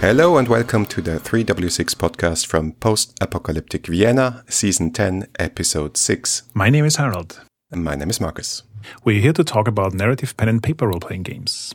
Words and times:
Hello 0.00 0.38
and 0.38 0.48
welcome 0.48 0.86
to 0.86 1.02
the 1.02 1.20
3W6 1.20 1.94
podcast 1.94 2.46
from 2.46 2.72
Post 2.72 3.18
Apocalyptic 3.20 3.86
Vienna, 3.86 4.42
Season 4.48 4.90
10, 4.90 5.26
Episode 5.38 5.98
6. 5.98 6.44
My 6.54 6.70
name 6.70 6.86
is 6.86 6.96
Harold. 6.96 7.42
And 7.70 7.84
my 7.84 7.96
name 7.96 8.08
is 8.08 8.18
Marcus. 8.18 8.62
We're 9.04 9.20
here 9.20 9.34
to 9.34 9.44
talk 9.44 9.68
about 9.68 9.92
narrative 9.92 10.34
pen 10.38 10.48
and 10.48 10.62
paper 10.62 10.88
role 10.88 11.00
playing 11.00 11.24
games. 11.24 11.74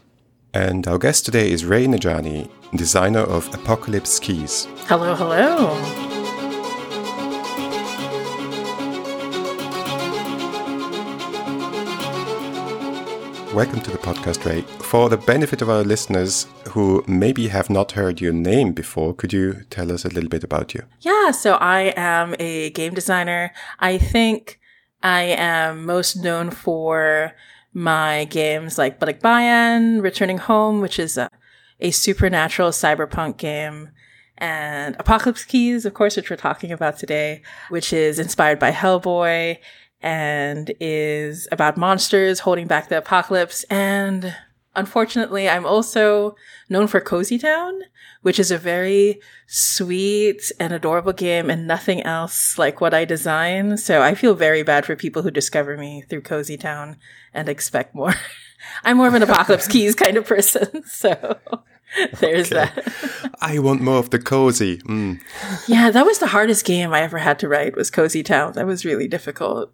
And 0.55 0.87
our 0.87 0.97
guest 0.97 1.25
today 1.25 1.51
is 1.51 1.65
Rae 1.65 1.85
Nedjadi, 1.85 2.49
designer 2.75 3.19
of 3.19 3.53
Apocalypse 3.53 4.17
Keys. 4.17 4.67
Hello, 4.87 5.13
hello. 5.13 6.04
Welcome 13.55 13.79
to 13.83 13.91
the 13.91 13.97
podcast, 13.97 14.43
Rae. 14.43 14.63
For 14.79 15.07
the 15.07 15.15
benefit 15.15 15.61
of 15.61 15.69
our 15.69 15.81
listeners 15.81 16.45
who 16.71 17.05
maybe 17.07 17.47
have 17.47 17.69
not 17.69 17.93
heard 17.93 18.19
your 18.19 18.33
name 18.33 18.73
before, 18.73 19.13
could 19.13 19.31
you 19.31 19.61
tell 19.69 19.93
us 19.93 20.03
a 20.03 20.09
little 20.09 20.27
bit 20.27 20.43
about 20.43 20.73
you? 20.73 20.83
Yeah, 20.99 21.31
so 21.31 21.53
I 21.53 21.93
am 21.95 22.35
a 22.37 22.71
game 22.71 22.93
designer. 22.93 23.53
I 23.79 23.97
think 23.97 24.59
I 25.01 25.21
am 25.21 25.85
most 25.85 26.17
known 26.17 26.51
for 26.51 27.31
my 27.73 28.25
games 28.25 28.77
like 28.77 28.99
Balikbayan, 28.99 30.01
Returning 30.03 30.39
Home, 30.39 30.81
which 30.81 30.99
is 30.99 31.17
a, 31.17 31.29
a 31.79 31.91
supernatural 31.91 32.71
cyberpunk 32.71 33.37
game, 33.37 33.91
and 34.37 34.97
Apocalypse 34.99 35.45
Keys, 35.45 35.85
of 35.85 35.93
course, 35.93 36.17
which 36.17 36.29
we're 36.29 36.35
talking 36.35 36.73
about 36.73 36.99
today, 36.99 37.41
which 37.69 37.93
is 37.93 38.19
inspired 38.19 38.59
by 38.59 38.73
Hellboy 38.73 39.59
and 40.05 40.71
is 40.79 41.47
about 41.51 41.77
monsters 41.77 42.41
holding 42.41 42.67
back 42.67 42.89
the 42.89 42.97
apocalypse. 42.99 43.63
And 43.71 44.35
unfortunately, 44.75 45.49
I'm 45.49 45.65
also 45.65 46.35
known 46.69 46.85
for 46.85 47.01
Cozy 47.01 47.39
Town, 47.39 47.81
which 48.21 48.37
is 48.37 48.51
a 48.51 48.57
very 48.59 49.19
sweet 49.47 50.51
and 50.59 50.71
adorable 50.71 51.11
game 51.11 51.49
and 51.49 51.67
nothing 51.67 52.03
else 52.03 52.55
like 52.59 52.79
what 52.79 52.93
I 52.93 53.03
design. 53.03 53.77
So 53.77 54.03
I 54.03 54.13
feel 54.13 54.35
very 54.35 54.61
bad 54.61 54.85
for 54.85 54.95
people 54.95 55.23
who 55.23 55.31
discover 55.31 55.75
me 55.75 56.03
through 56.07 56.21
Cozy 56.21 56.55
Town 56.55 56.97
and 57.33 57.49
expect 57.49 57.95
more. 57.95 58.13
I'm 58.83 58.97
more 58.97 59.07
of 59.07 59.15
an 59.15 59.23
Apocalypse 59.23 59.67
Keys 59.71 59.95
kind 59.95 60.17
of 60.17 60.27
person. 60.27 60.83
So 60.95 61.39
there's 62.19 62.51
okay. 62.51 62.69
that. 62.75 63.31
I 63.39 63.59
want 63.59 63.81
more 63.81 63.97
of 63.97 64.09
the 64.09 64.19
cozy. 64.19 64.77
Mm. 64.79 65.21
Yeah, 65.67 65.91
that 65.91 66.05
was 66.05 66.19
the 66.19 66.27
hardest 66.27 66.65
game 66.65 66.93
I 66.93 67.01
ever 67.01 67.19
had 67.19 67.39
to 67.39 67.47
write 67.47 67.75
was 67.75 67.89
Cozy 67.89 68.23
Town. 68.23 68.53
That 68.53 68.65
was 68.65 68.85
really 68.85 69.07
difficult. 69.07 69.71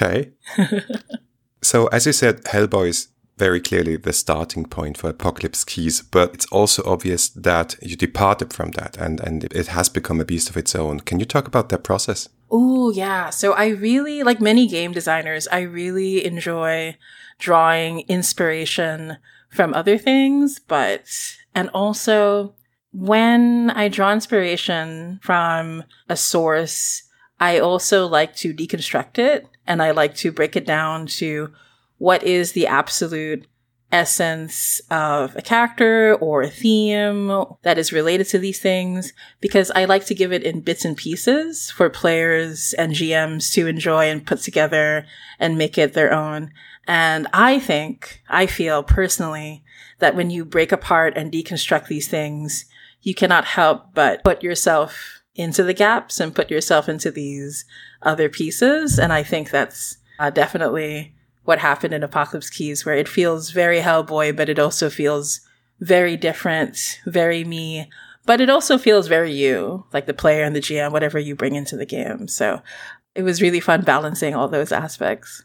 Okay. 0.00 0.30
so, 1.62 1.88
as 1.88 2.06
you 2.06 2.12
said, 2.12 2.44
Hellboy 2.44 2.88
is 2.88 3.08
very 3.36 3.60
clearly 3.60 3.96
the 3.96 4.12
starting 4.12 4.64
point 4.64 4.96
for 4.96 5.10
Apocalypse 5.10 5.64
Keys, 5.64 6.02
but 6.02 6.34
it's 6.34 6.46
also 6.46 6.82
obvious 6.84 7.28
that 7.30 7.76
you 7.80 7.96
departed 7.96 8.52
from 8.52 8.72
that 8.72 8.96
and, 8.96 9.20
and 9.20 9.44
it 9.44 9.68
has 9.68 9.88
become 9.88 10.20
a 10.20 10.24
beast 10.24 10.50
of 10.50 10.56
its 10.56 10.74
own. 10.74 11.00
Can 11.00 11.20
you 11.20 11.26
talk 11.26 11.46
about 11.46 11.68
that 11.68 11.84
process? 11.84 12.28
Oh, 12.50 12.90
yeah. 12.90 13.30
So 13.30 13.52
I 13.52 13.68
really, 13.68 14.22
like 14.22 14.40
many 14.40 14.66
game 14.66 14.92
designers, 14.92 15.46
I 15.48 15.60
really 15.60 16.24
enjoy 16.24 16.96
drawing 17.38 18.00
inspiration 18.08 19.18
from 19.50 19.72
other 19.74 19.98
things, 19.98 20.58
but, 20.58 21.04
and 21.54 21.70
also 21.70 22.54
when 22.92 23.70
I 23.70 23.88
draw 23.88 24.12
inspiration 24.12 25.20
from 25.22 25.84
a 26.08 26.16
source, 26.16 27.04
I 27.40 27.58
also 27.60 28.06
like 28.06 28.34
to 28.36 28.52
deconstruct 28.52 29.18
it 29.18 29.46
and 29.68 29.82
I 29.82 29.92
like 29.92 30.16
to 30.16 30.32
break 30.32 30.56
it 30.56 30.66
down 30.66 31.06
to 31.06 31.52
what 31.98 32.24
is 32.24 32.52
the 32.52 32.66
absolute 32.66 33.46
essence 33.90 34.80
of 34.90 35.34
a 35.36 35.42
character 35.42 36.14
or 36.16 36.42
a 36.42 36.50
theme 36.50 37.44
that 37.62 37.78
is 37.78 37.92
related 37.92 38.26
to 38.28 38.38
these 38.38 38.60
things 38.60 39.12
because 39.40 39.70
I 39.70 39.84
like 39.84 40.04
to 40.06 40.14
give 40.14 40.32
it 40.32 40.42
in 40.42 40.60
bits 40.60 40.84
and 40.84 40.96
pieces 40.96 41.70
for 41.70 41.88
players 41.88 42.74
and 42.74 42.92
GMs 42.92 43.52
to 43.54 43.66
enjoy 43.66 44.10
and 44.10 44.26
put 44.26 44.40
together 44.40 45.06
and 45.38 45.56
make 45.56 45.78
it 45.78 45.94
their 45.94 46.12
own. 46.12 46.50
And 46.86 47.28
I 47.32 47.58
think, 47.58 48.22
I 48.28 48.46
feel 48.46 48.82
personally 48.82 49.62
that 50.00 50.14
when 50.14 50.30
you 50.30 50.44
break 50.44 50.72
apart 50.72 51.14
and 51.16 51.32
deconstruct 51.32 51.86
these 51.86 52.08
things, 52.08 52.66
you 53.02 53.14
cannot 53.14 53.44
help 53.44 53.94
but 53.94 54.24
put 54.24 54.42
yourself 54.42 55.17
into 55.38 55.62
the 55.62 55.72
gaps 55.72 56.20
and 56.20 56.34
put 56.34 56.50
yourself 56.50 56.88
into 56.88 57.10
these 57.10 57.64
other 58.02 58.28
pieces. 58.28 58.98
And 58.98 59.12
I 59.12 59.22
think 59.22 59.50
that's 59.50 59.96
uh, 60.18 60.30
definitely 60.30 61.14
what 61.44 61.60
happened 61.60 61.94
in 61.94 62.02
Apocalypse 62.02 62.50
Keys, 62.50 62.84
where 62.84 62.96
it 62.96 63.08
feels 63.08 63.50
very 63.52 63.78
Hellboy, 63.78 64.36
but 64.36 64.50
it 64.50 64.58
also 64.58 64.90
feels 64.90 65.40
very 65.80 66.16
different, 66.16 67.00
very 67.06 67.44
me, 67.44 67.88
but 68.26 68.40
it 68.40 68.50
also 68.50 68.76
feels 68.76 69.06
very 69.06 69.32
you, 69.32 69.86
like 69.92 70.06
the 70.06 70.12
player 70.12 70.42
and 70.42 70.54
the 70.54 70.60
GM, 70.60 70.92
whatever 70.92 71.18
you 71.18 71.34
bring 71.34 71.54
into 71.54 71.76
the 71.76 71.86
game. 71.86 72.28
So 72.28 72.60
it 73.14 73.22
was 73.22 73.40
really 73.40 73.60
fun 73.60 73.82
balancing 73.82 74.34
all 74.34 74.48
those 74.48 74.72
aspects. 74.72 75.44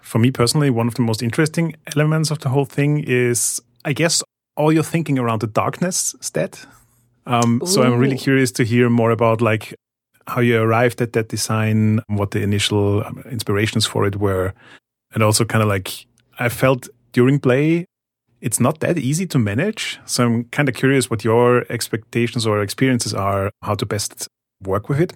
For 0.00 0.18
me 0.18 0.30
personally, 0.30 0.68
one 0.68 0.86
of 0.86 0.94
the 0.94 1.02
most 1.02 1.22
interesting 1.22 1.74
elements 1.96 2.30
of 2.30 2.40
the 2.40 2.50
whole 2.50 2.66
thing 2.66 3.02
is, 3.04 3.60
I 3.86 3.94
guess, 3.94 4.22
all 4.54 4.70
your 4.70 4.84
thinking 4.84 5.18
around 5.18 5.40
the 5.40 5.46
darkness 5.46 6.14
stat 6.20 6.66
um, 7.26 7.62
so 7.64 7.82
I'm 7.82 7.98
really 7.98 8.18
curious 8.18 8.52
to 8.52 8.64
hear 8.64 8.90
more 8.90 9.10
about 9.10 9.40
like 9.40 9.74
how 10.26 10.40
you 10.40 10.60
arrived 10.60 11.00
at 11.00 11.12
that 11.12 11.28
design, 11.28 12.00
what 12.06 12.30
the 12.30 12.42
initial 12.42 13.04
um, 13.04 13.22
inspirations 13.30 13.86
for 13.86 14.06
it 14.06 14.16
were, 14.16 14.54
and 15.12 15.22
also 15.22 15.44
kind 15.44 15.62
of 15.62 15.68
like 15.68 16.06
I 16.38 16.48
felt 16.48 16.88
during 17.12 17.38
play, 17.38 17.86
it's 18.40 18.60
not 18.60 18.80
that 18.80 18.98
easy 18.98 19.26
to 19.28 19.38
manage. 19.38 19.98
So 20.04 20.24
I'm 20.24 20.44
kind 20.44 20.68
of 20.68 20.74
curious 20.74 21.08
what 21.08 21.24
your 21.24 21.64
expectations 21.70 22.46
or 22.46 22.60
experiences 22.60 23.14
are, 23.14 23.50
how 23.62 23.74
to 23.74 23.86
best 23.86 24.28
work 24.62 24.88
with 24.88 25.00
it. 25.00 25.12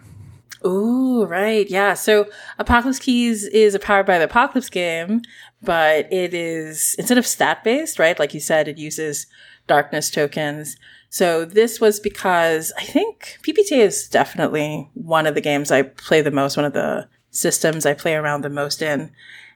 Oh, 0.62 1.26
right. 1.26 1.68
Yeah. 1.70 1.94
So 1.94 2.26
Apocalypse 2.58 2.98
Keys 2.98 3.44
is 3.44 3.74
a 3.74 3.78
powered 3.78 4.06
by 4.06 4.18
the 4.18 4.24
Apocalypse 4.24 4.70
game, 4.70 5.22
but 5.62 6.12
it 6.12 6.34
is 6.34 6.96
instead 6.98 7.18
of 7.18 7.26
stat 7.26 7.62
based, 7.62 7.98
right? 7.98 8.18
Like 8.18 8.34
you 8.34 8.40
said, 8.40 8.66
it 8.66 8.78
uses 8.78 9.26
darkness 9.66 10.10
tokens. 10.10 10.76
So 11.10 11.44
this 11.44 11.80
was 11.80 12.00
because 12.00 12.72
I 12.76 12.84
think 12.84 13.38
PBTA 13.42 13.78
is 13.78 14.08
definitely 14.08 14.90
one 14.94 15.26
of 15.26 15.34
the 15.34 15.40
games 15.40 15.70
I 15.70 15.82
play 15.82 16.20
the 16.20 16.30
most, 16.30 16.56
one 16.56 16.66
of 16.66 16.74
the 16.74 17.08
systems 17.30 17.86
I 17.86 17.94
play 17.94 18.14
around 18.14 18.42
the 18.42 18.50
most 18.50 18.82
in. 18.82 19.10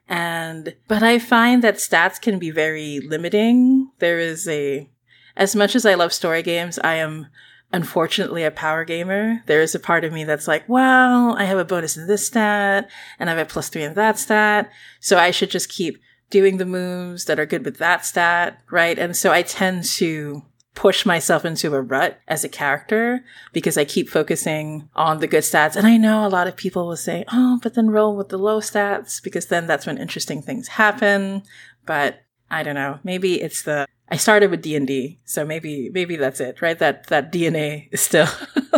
And, 0.09 0.75
but 0.89 1.03
I 1.03 1.19
find 1.19 1.63
that 1.63 1.77
stats 1.77 2.21
can 2.21 2.39
be 2.39 2.51
very 2.51 3.01
limiting. 3.01 3.91
There 3.99 4.19
is 4.19 4.49
a, 4.49 4.89
as 5.37 5.55
much 5.55 5.77
as 5.77 5.87
I 5.87 5.95
love 5.95 6.13
story 6.13 6.43
games, 6.43 6.79
I 6.79 6.95
am 6.95 7.29
unfortunately 7.73 8.45
a 8.45 8.51
power 8.51 8.85
gamer. 8.85 9.43
There 9.47 9.63
is 9.63 9.75
a 9.75 9.81
part 9.81 10.05
of 10.05 10.13
me 10.13 10.25
that's 10.25 10.49
like, 10.49 10.69
well, 10.69 11.35
I 11.37 11.45
have 11.45 11.59
a 11.59 11.65
bonus 11.65 11.97
in 11.97 12.07
this 12.07 12.27
stat 12.27 12.91
and 13.19 13.31
I 13.31 13.35
have 13.35 13.47
a 13.47 13.51
plus 13.51 13.69
three 13.69 13.83
in 13.83 13.95
that 13.95 14.19
stat. 14.19 14.71
So 15.01 15.19
I 15.19 15.31
should 15.31 15.51
just 15.51 15.71
keep 15.71 15.99
doing 16.29 16.57
the 16.57 16.67
moves 16.67 17.27
that 17.27 17.39
are 17.39 17.47
good 17.47 17.65
with 17.65 17.79
that 17.79 18.05
stat, 18.05 18.61
right? 18.71 18.99
And 18.99 19.17
so 19.17 19.33
I 19.33 19.43
tend 19.43 19.85
to 19.85 20.43
push 20.75 21.05
myself 21.05 21.45
into 21.45 21.75
a 21.75 21.81
rut 21.81 22.21
as 22.27 22.45
a 22.45 22.49
character 22.49 23.25
because 23.53 23.77
I 23.77 23.85
keep 23.85 24.09
focusing 24.09 24.89
on 24.95 25.19
the 25.19 25.27
good 25.27 25.43
stats. 25.43 25.77
And 25.77 25.87
I 25.87 25.97
know 25.97 26.27
a 26.27 26.29
lot 26.29 26.47
of 26.47 26.57
people 26.57 26.87
will 26.87 26.97
say, 26.97 27.25
oh, 27.33 27.59
but 27.63 27.75
then 27.75 27.91
roll 27.91 28.17
with 28.17 28.31
the 28.31 28.39
low 28.39 28.61
stats 28.61 29.23
because 29.23 29.47
then 29.47 29.67
that's 29.67 29.87
when 29.87 29.99
interesting 29.99 30.41
things 30.41 30.69
happen. 30.69 31.43
But 31.85 32.23
I 32.51 32.63
don't 32.63 32.75
know. 32.75 33.01
Maybe 33.05 33.41
it's 33.41 33.63
the, 33.63 33.87
I 34.09 34.17
started 34.17 34.51
with 34.51 34.63
D&D. 34.63 35.21
So 35.25 35.45
maybe, 35.45 35.91
maybe 35.93 36.17
that's 36.17 36.41
it, 36.41 36.63
right? 36.63 36.79
That, 36.79 37.07
that 37.09 37.33
DNA 37.33 37.89
is 37.93 38.01
still 38.01 38.29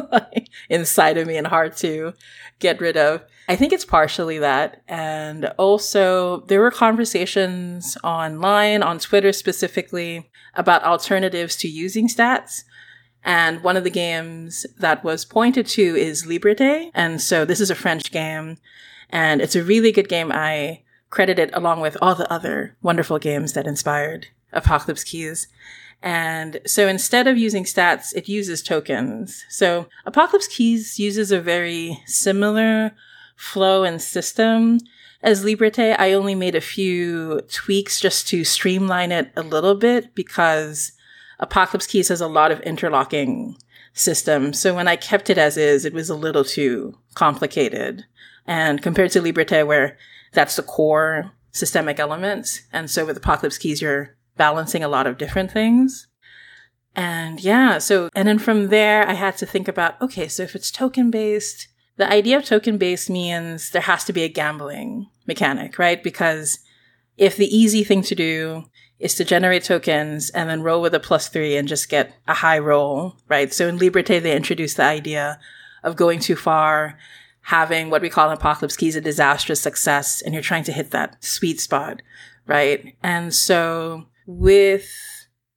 inside 0.68 1.16
of 1.16 1.28
me 1.28 1.36
and 1.36 1.46
hard 1.46 1.76
to 1.78 2.12
get 2.58 2.80
rid 2.80 2.96
of. 2.96 3.22
I 3.48 3.56
think 3.56 3.72
it's 3.72 3.84
partially 3.84 4.38
that. 4.38 4.82
And 4.88 5.46
also 5.58 6.40
there 6.46 6.60
were 6.60 6.70
conversations 6.70 7.96
online, 8.02 8.82
on 8.82 8.98
Twitter 8.98 9.32
specifically, 9.32 10.30
about 10.54 10.84
alternatives 10.84 11.56
to 11.56 11.68
using 11.68 12.08
stats. 12.08 12.64
And 13.22 13.62
one 13.62 13.76
of 13.76 13.84
the 13.84 13.90
games 13.90 14.66
that 14.78 15.02
was 15.02 15.24
pointed 15.24 15.66
to 15.68 15.82
is 15.82 16.26
Liberté. 16.26 16.90
And 16.94 17.20
so 17.20 17.44
this 17.44 17.60
is 17.60 17.70
a 17.70 17.74
French 17.74 18.12
game 18.12 18.58
and 19.10 19.40
it's 19.40 19.56
a 19.56 19.64
really 19.64 19.92
good 19.92 20.08
game. 20.08 20.30
I 20.32 20.82
credit 21.10 21.38
it 21.38 21.50
along 21.52 21.80
with 21.80 21.96
all 22.02 22.14
the 22.14 22.30
other 22.30 22.76
wonderful 22.82 23.18
games 23.18 23.52
that 23.52 23.66
inspired 23.66 24.26
Apocalypse 24.52 25.04
Keys. 25.04 25.48
And 26.02 26.60
so 26.66 26.86
instead 26.86 27.26
of 27.26 27.38
using 27.38 27.64
stats, 27.64 28.14
it 28.14 28.28
uses 28.28 28.62
tokens. 28.62 29.44
So 29.48 29.88
Apocalypse 30.04 30.48
Keys 30.48 30.98
uses 30.98 31.30
a 31.30 31.40
very 31.40 32.02
similar 32.04 32.92
flow 33.36 33.84
and 33.84 34.00
system 34.00 34.78
as 35.24 35.42
Liberté, 35.42 35.96
I 35.98 36.12
only 36.12 36.34
made 36.34 36.54
a 36.54 36.60
few 36.60 37.40
tweaks 37.50 37.98
just 37.98 38.28
to 38.28 38.44
streamline 38.44 39.10
it 39.10 39.32
a 39.34 39.42
little 39.42 39.74
bit 39.74 40.14
because 40.14 40.92
Apocalypse 41.40 41.86
Keys 41.86 42.08
has 42.08 42.20
a 42.20 42.28
lot 42.28 42.52
of 42.52 42.60
interlocking 42.60 43.56
systems. 43.94 44.60
So 44.60 44.74
when 44.74 44.86
I 44.86 44.96
kept 44.96 45.30
it 45.30 45.38
as 45.38 45.56
is, 45.56 45.86
it 45.86 45.94
was 45.94 46.10
a 46.10 46.14
little 46.14 46.44
too 46.44 46.98
complicated. 47.14 48.04
And 48.46 48.82
compared 48.82 49.12
to 49.12 49.22
Liberté, 49.22 49.66
where 49.66 49.96
that's 50.32 50.56
the 50.56 50.62
core 50.62 51.32
systemic 51.52 51.98
elements. 51.98 52.60
And 52.70 52.90
so 52.90 53.06
with 53.06 53.16
Apocalypse 53.16 53.56
Keys, 53.56 53.80
you're 53.80 54.18
balancing 54.36 54.84
a 54.84 54.88
lot 54.88 55.06
of 55.06 55.16
different 55.16 55.50
things. 55.50 56.06
And 56.94 57.42
yeah, 57.42 57.78
so, 57.78 58.10
and 58.14 58.28
then 58.28 58.38
from 58.38 58.68
there, 58.68 59.08
I 59.08 59.14
had 59.14 59.38
to 59.38 59.46
think 59.46 59.68
about, 59.68 60.00
okay, 60.02 60.28
so 60.28 60.42
if 60.42 60.54
it's 60.54 60.70
token 60.70 61.10
based, 61.10 61.68
the 61.96 62.10
idea 62.10 62.36
of 62.36 62.44
token 62.44 62.78
based 62.78 63.08
means 63.08 63.70
there 63.70 63.82
has 63.82 64.04
to 64.04 64.12
be 64.12 64.22
a 64.22 64.28
gambling 64.28 65.08
mechanic, 65.26 65.78
right? 65.78 66.02
Because 66.02 66.58
if 67.16 67.36
the 67.36 67.56
easy 67.56 67.84
thing 67.84 68.02
to 68.02 68.14
do 68.14 68.64
is 68.98 69.14
to 69.16 69.24
generate 69.24 69.64
tokens 69.64 70.30
and 70.30 70.48
then 70.48 70.62
roll 70.62 70.80
with 70.80 70.94
a 70.94 71.00
plus 71.00 71.28
three 71.28 71.56
and 71.56 71.68
just 71.68 71.88
get 71.88 72.14
a 72.26 72.34
high 72.34 72.58
roll, 72.58 73.16
right? 73.28 73.52
So 73.52 73.68
in 73.68 73.78
Liberté, 73.78 74.22
they 74.22 74.36
introduced 74.36 74.76
the 74.76 74.84
idea 74.84 75.38
of 75.82 75.96
going 75.96 76.18
too 76.18 76.36
far, 76.36 76.98
having 77.42 77.90
what 77.90 78.02
we 78.02 78.08
call 78.08 78.30
in 78.30 78.36
Apocalypse 78.36 78.76
Keys 78.76 78.96
a 78.96 79.00
disastrous 79.00 79.60
success, 79.60 80.22
and 80.22 80.32
you're 80.32 80.42
trying 80.42 80.64
to 80.64 80.72
hit 80.72 80.90
that 80.92 81.22
sweet 81.22 81.60
spot, 81.60 82.00
right? 82.46 82.96
And 83.02 83.34
so 83.34 84.06
with 84.26 84.88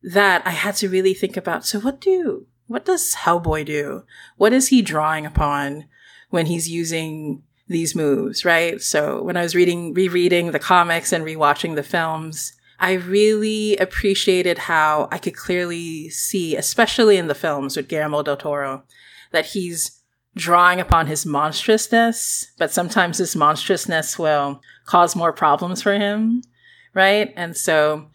that, 0.04 0.45
I 0.45 0.51
had 0.51 0.75
to 0.78 0.90
really 0.90 1.13
think 1.13 1.38
about, 1.38 1.66
so 1.66 1.80
what 1.80 2.01
do, 2.01 2.48
what 2.68 2.86
does 2.86 3.16
Hellboy 3.16 3.66
do? 3.66 4.04
What 4.36 4.51
is 4.51 4.68
he 4.68 4.81
drawing 4.81 5.25
upon 5.25 5.86
when 6.29 6.45
he's 6.45 6.69
using 6.69 7.44
these 7.68 7.95
moves, 7.95 8.45
right? 8.45 8.81
So 8.81 9.21
when 9.21 9.38
I 9.38 9.44
was 9.44 9.56
reading, 9.56 9.94
rereading 9.94 10.51
the 10.51 10.59
comics 10.59 11.12
and 11.12 11.25
rewatching 11.25 11.75
the 11.75 11.83
films, 11.83 12.53
I 12.79 12.94
really 12.94 13.75
appreciated 13.77 14.57
how 14.57 15.09
I 15.12 15.18
could 15.18 15.35
clearly 15.35 16.09
see, 16.09 16.56
especially 16.56 17.18
in 17.18 17.27
the 17.27 17.35
films 17.35 17.75
with 17.75 17.88
Guillermo 17.88 18.24
del 18.24 18.38
Toro, 18.38 18.83
that 19.31 19.47
he's 19.47 20.01
drawing 20.35 20.79
upon 20.79 21.07
his 21.07 21.25
monstrousness, 21.25 22.51
but 22.57 22.71
sometimes 22.71 23.18
his 23.18 23.35
monstrousness 23.35 24.19
will 24.19 24.62
cause 24.85 25.15
more 25.15 25.33
problems 25.33 25.81
for 25.81 25.94
him, 25.94 26.44
right? 26.94 27.33
And 27.35 27.57
so 27.57 28.07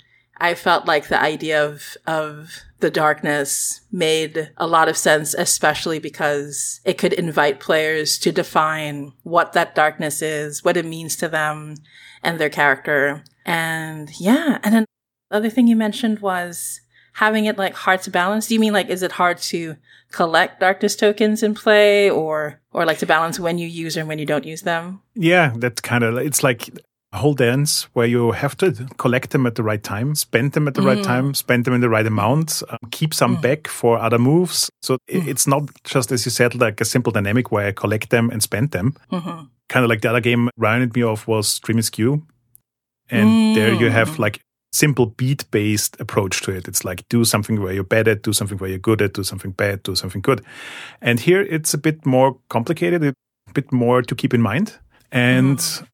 I 0.43 0.55
felt 0.55 0.87
like 0.87 1.07
the 1.07 1.23
idea 1.23 1.65
of, 1.65 1.97
of 2.05 2.51
the 2.81 2.91
darkness 2.91 3.81
made 3.93 4.51
a 4.57 4.67
lot 4.67 4.89
of 4.89 4.97
sense, 4.97 5.35
especially 5.35 6.01
because 6.01 6.81
it 6.85 6.99
could 6.99 7.13
invite 7.13 7.61
players 7.61 8.19
to 8.19 8.33
define 8.33 9.13
what 9.23 9.53
that 9.53 9.77
darkness 9.77 10.21
is, 10.21 10.65
what 10.65 10.77
it 10.77 10.85
means 10.85 11.15
to 11.17 11.29
them 11.29 11.77
and 12.25 12.41
their 12.41 12.51
character. 12.51 13.23
And 13.47 14.11
yeah. 14.19 14.59
And 14.65 14.75
then 14.75 14.85
the 15.31 15.37
other 15.37 15.49
thing 15.49 15.69
you 15.69 15.77
mentioned 15.77 16.19
was 16.19 16.81
having 17.15 17.45
it 17.45 17.57
like 17.57 17.75
hard 17.75 18.03
to 18.03 18.11
balance. 18.11 18.49
Do 18.49 18.55
you 18.55 18.61
mean 18.61 18.73
like, 18.73 18.89
is 18.89 19.05
it 19.05 19.13
hard 19.13 19.39
to 19.39 19.77
collect 20.11 20.59
darkness 20.59 20.97
tokens 20.97 21.45
in 21.45 21.55
play 21.55 22.11
or, 22.11 22.61
or 22.73 22.85
like 22.85 22.99
to 22.99 23.07
balance 23.07 23.39
when 23.39 23.59
you 23.59 23.69
use 23.69 23.95
them 23.95 24.03
and 24.03 24.09
when 24.09 24.19
you 24.19 24.27
don't 24.27 24.45
use 24.45 24.63
them? 24.63 25.03
Yeah, 25.15 25.53
that's 25.57 25.81
kind 25.81 26.03
of, 26.03 26.17
it's 26.19 26.43
like 26.43 26.69
whole 27.19 27.35
dance 27.35 27.85
where 27.93 28.07
you 28.07 28.33
have 28.33 28.57
to 28.57 28.73
collect 28.97 29.31
them 29.31 29.47
at 29.47 29.55
the 29.55 29.63
right 29.63 29.83
time, 29.83 30.15
spend 30.15 30.53
them 30.53 30.67
at 30.67 30.75
the 30.75 30.81
mm. 30.81 30.87
right 30.87 31.05
time, 31.05 31.35
spend 31.35 31.65
them 31.65 31.75
in 31.75 31.81
the 31.81 31.89
right 31.89 32.07
amount, 32.07 32.63
um, 32.71 32.79
keep 32.91 33.13
some 33.13 33.37
mm. 33.37 33.43
back 33.43 33.69
for 33.69 33.99
other 33.99 34.19
moves. 34.19 34.71
So 34.81 34.97
mm. 35.11 35.27
it's 35.27 35.47
not 35.47 35.69
just, 35.85 36.11
as 36.11 36.25
you 36.25 36.31
said, 36.31 36.55
like 36.55 36.81
a 36.81 36.85
simple 36.85 37.13
dynamic 37.13 37.53
where 37.53 37.67
I 37.67 37.73
collect 37.73 38.11
them 38.11 38.31
and 38.31 38.43
spend 38.43 38.71
them. 38.71 38.97
Mm-hmm. 39.11 39.45
Kind 39.69 39.85
of 39.85 39.91
like 39.91 40.01
the 40.01 40.11
other 40.11 40.21
game 40.21 40.49
reminded 40.57 40.95
me 40.97 41.03
of 41.03 41.27
was 41.29 41.59
Dream 41.59 41.79
Askew. 41.79 42.27
And 43.11 43.29
mm. 43.29 43.55
there 43.55 43.75
you 43.75 43.91
have 43.91 44.19
like 44.19 44.41
simple 44.73 45.07
beat 45.07 45.51
based 45.51 46.01
approach 46.01 46.41
to 46.43 46.51
it. 46.51 46.67
It's 46.67 46.85
like 46.85 47.07
do 47.09 47.25
something 47.25 47.61
where 47.61 47.75
you're 47.75 47.85
bad 47.85 48.09
at, 48.09 48.23
do 48.23 48.33
something 48.33 48.57
where 48.59 48.71
you're 48.71 48.79
good 48.79 49.03
at, 49.03 49.13
do 49.13 49.23
something 49.23 49.51
bad, 49.51 49.83
do 49.83 49.95
something 49.95 50.23
good. 50.23 50.43
And 51.03 51.21
here 51.21 51.43
it's 51.43 51.75
a 51.75 51.79
bit 51.79 52.07
more 52.07 52.39
complicated, 52.49 53.05
a 53.05 53.15
bit 53.53 53.71
more 53.71 54.01
to 54.01 54.15
keep 54.15 54.33
in 54.33 54.41
mind. 54.41 54.79
And 55.11 55.59
mm. 55.59 55.87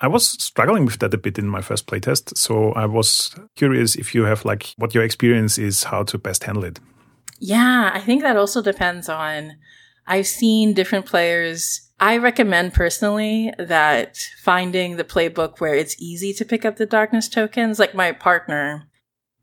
I 0.00 0.08
was 0.08 0.28
struggling 0.42 0.84
with 0.84 0.98
that 0.98 1.14
a 1.14 1.18
bit 1.18 1.38
in 1.38 1.48
my 1.48 1.62
first 1.62 1.86
playtest. 1.86 2.36
So 2.36 2.72
I 2.72 2.86
was 2.86 3.34
curious 3.54 3.94
if 3.96 4.14
you 4.14 4.24
have 4.24 4.44
like 4.44 4.74
what 4.76 4.94
your 4.94 5.04
experience 5.04 5.58
is, 5.58 5.84
how 5.84 6.02
to 6.04 6.18
best 6.18 6.44
handle 6.44 6.64
it. 6.64 6.78
Yeah, 7.38 7.90
I 7.92 8.00
think 8.00 8.22
that 8.22 8.36
also 8.36 8.62
depends 8.62 9.08
on. 9.08 9.56
I've 10.06 10.26
seen 10.26 10.72
different 10.72 11.06
players. 11.06 11.90
I 11.98 12.18
recommend 12.18 12.74
personally 12.74 13.52
that 13.58 14.18
finding 14.42 14.96
the 14.96 15.04
playbook 15.04 15.58
where 15.58 15.74
it's 15.74 16.00
easy 16.00 16.32
to 16.34 16.44
pick 16.44 16.64
up 16.64 16.76
the 16.76 16.86
darkness 16.86 17.28
tokens, 17.28 17.78
like 17.78 17.94
my 17.94 18.12
partner, 18.12 18.88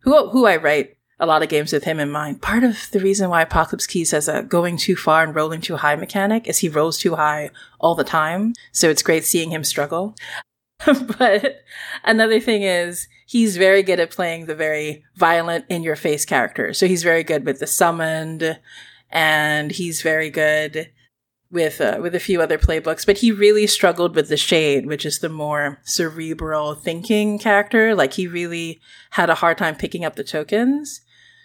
who 0.01 0.29
who 0.29 0.45
I 0.45 0.57
write 0.57 0.97
a 1.19 1.25
lot 1.25 1.44
of 1.44 1.50
games 1.50 1.71
with 1.71 1.83
him 1.83 2.00
in 2.00 2.10
mind. 2.10 2.42
Part 2.42 2.63
of 2.63 2.89
the 2.92 3.00
reason 3.00 3.30
why 3.30 3.42
Apocalypse 3.42 3.88
Keys 3.88 4.12
has 4.12 4.27
a 4.27 4.44
going 4.44 4.77
too 4.77 4.95
far 4.95 5.24
and 5.24 5.36
rolling 5.36 5.62
too 5.62 5.77
high 5.77 5.95
mechanic 5.95 6.48
is 6.48 6.60
he 6.60 6.69
rolls 6.69 6.98
too 6.98 7.15
high 7.15 7.50
all 7.80 7.95
the 7.95 8.04
time. 8.04 8.54
So 8.71 8.89
it's 8.89 9.04
great 9.04 9.25
seeing 9.25 9.51
him 9.51 9.63
struggle. 9.63 10.15
but 11.18 11.62
another 12.04 12.39
thing 12.39 12.63
is 12.63 13.07
he's 13.25 13.57
very 13.57 13.83
good 13.83 14.00
at 14.00 14.12
playing 14.12 14.45
the 14.45 14.56
very 14.56 15.04
violent 15.15 15.65
in 15.69 15.83
your 15.83 15.95
face 15.95 16.25
character. 16.25 16.74
So 16.74 16.88
he's 16.88 17.04
very 17.04 17.24
good 17.24 17.45
with 17.45 17.60
the 17.60 17.68
summoned 17.68 18.60
and 19.10 19.71
he's 19.71 20.01
very 20.01 20.30
good 20.30 20.89
with 21.53 21.79
uh, 21.79 22.00
with 22.01 22.13
a 22.15 22.19
few 22.19 22.41
other 22.41 22.57
playbooks, 22.57 23.05
but 23.05 23.19
he 23.19 23.31
really 23.31 23.67
struggled 23.67 24.15
with 24.15 24.27
the 24.27 24.35
shade, 24.38 24.85
which 24.85 25.05
is 25.05 25.19
the 25.19 25.29
more 25.29 25.79
cerebral 25.83 26.75
thinking 26.75 27.39
character. 27.39 27.95
Like 27.95 28.13
he 28.13 28.27
really 28.27 28.81
had 29.11 29.29
a 29.29 29.35
hard 29.35 29.57
time 29.57 29.75
picking 29.75 30.03
up 30.03 30.15
the 30.15 30.23
tokens. 30.23 31.01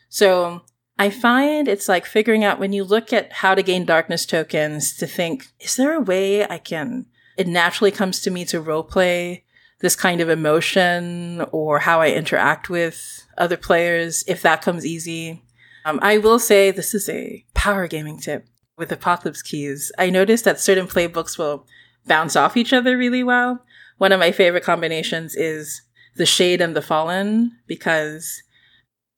So 0.08 0.62
I 0.98 1.10
find 1.10 1.68
it's 1.68 1.88
like 1.88 2.06
figuring 2.06 2.42
out 2.42 2.58
when 2.58 2.72
you 2.72 2.82
look 2.82 3.12
at 3.12 3.32
how 3.34 3.54
to 3.54 3.62
gain 3.62 3.84
darkness 3.84 4.26
tokens 4.26 4.96
to 4.96 5.06
think, 5.06 5.46
is 5.60 5.76
there 5.76 5.94
a 5.94 6.00
way 6.00 6.44
I 6.48 6.58
can 6.58 7.06
it 7.38 7.46
naturally 7.46 7.92
comes 7.92 8.20
to 8.20 8.30
me 8.30 8.44
to 8.46 8.60
roleplay 8.60 9.42
this 9.78 9.94
kind 9.94 10.20
of 10.20 10.28
emotion 10.28 11.40
or 11.52 11.78
how 11.78 12.00
I 12.00 12.10
interact 12.10 12.68
with 12.68 13.24
other 13.38 13.56
players 13.56 14.24
if 14.26 14.42
that 14.42 14.60
comes 14.60 14.84
easy. 14.84 15.44
Um, 15.84 16.00
I 16.02 16.18
will 16.18 16.40
say 16.40 16.72
this 16.72 16.94
is 16.94 17.08
a 17.08 17.44
power 17.54 17.86
gaming 17.86 18.18
tip 18.18 18.44
with 18.78 18.92
Apocalypse 18.92 19.42
Keys. 19.42 19.92
I 19.98 20.08
noticed 20.08 20.44
that 20.44 20.60
certain 20.60 20.86
playbooks 20.86 21.36
will 21.36 21.66
bounce 22.06 22.36
off 22.36 22.56
each 22.56 22.72
other 22.72 22.96
really 22.96 23.22
well. 23.22 23.64
One 23.98 24.12
of 24.12 24.20
my 24.20 24.32
favorite 24.32 24.64
combinations 24.64 25.34
is 25.34 25.82
the 26.16 26.26
Shade 26.26 26.60
and 26.60 26.74
the 26.74 26.82
Fallen 26.82 27.52
because 27.66 28.42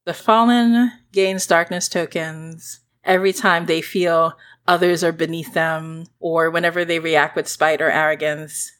the 0.07 0.15
Fallen 0.15 0.91
gains 1.13 1.47
darkness 1.47 1.89
tokens 1.89 2.81
every 3.05 3.33
time 3.33 3.67
they 3.67 3.83
feel 3.83 4.35
others 4.67 5.05
are 5.05 5.13
beneath 5.13 5.53
them 5.55 6.05
or 6.19 6.51
whenever 6.51 6.85
they 6.85 6.99
react 6.99 7.37
with 7.37 7.49
spite 7.49 7.81
or 7.81 7.91
arrogance. 7.91 8.73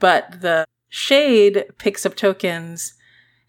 But 0.00 0.40
the 0.40 0.64
shade 0.88 1.66
picks 1.78 2.04
up 2.04 2.16
tokens 2.16 2.94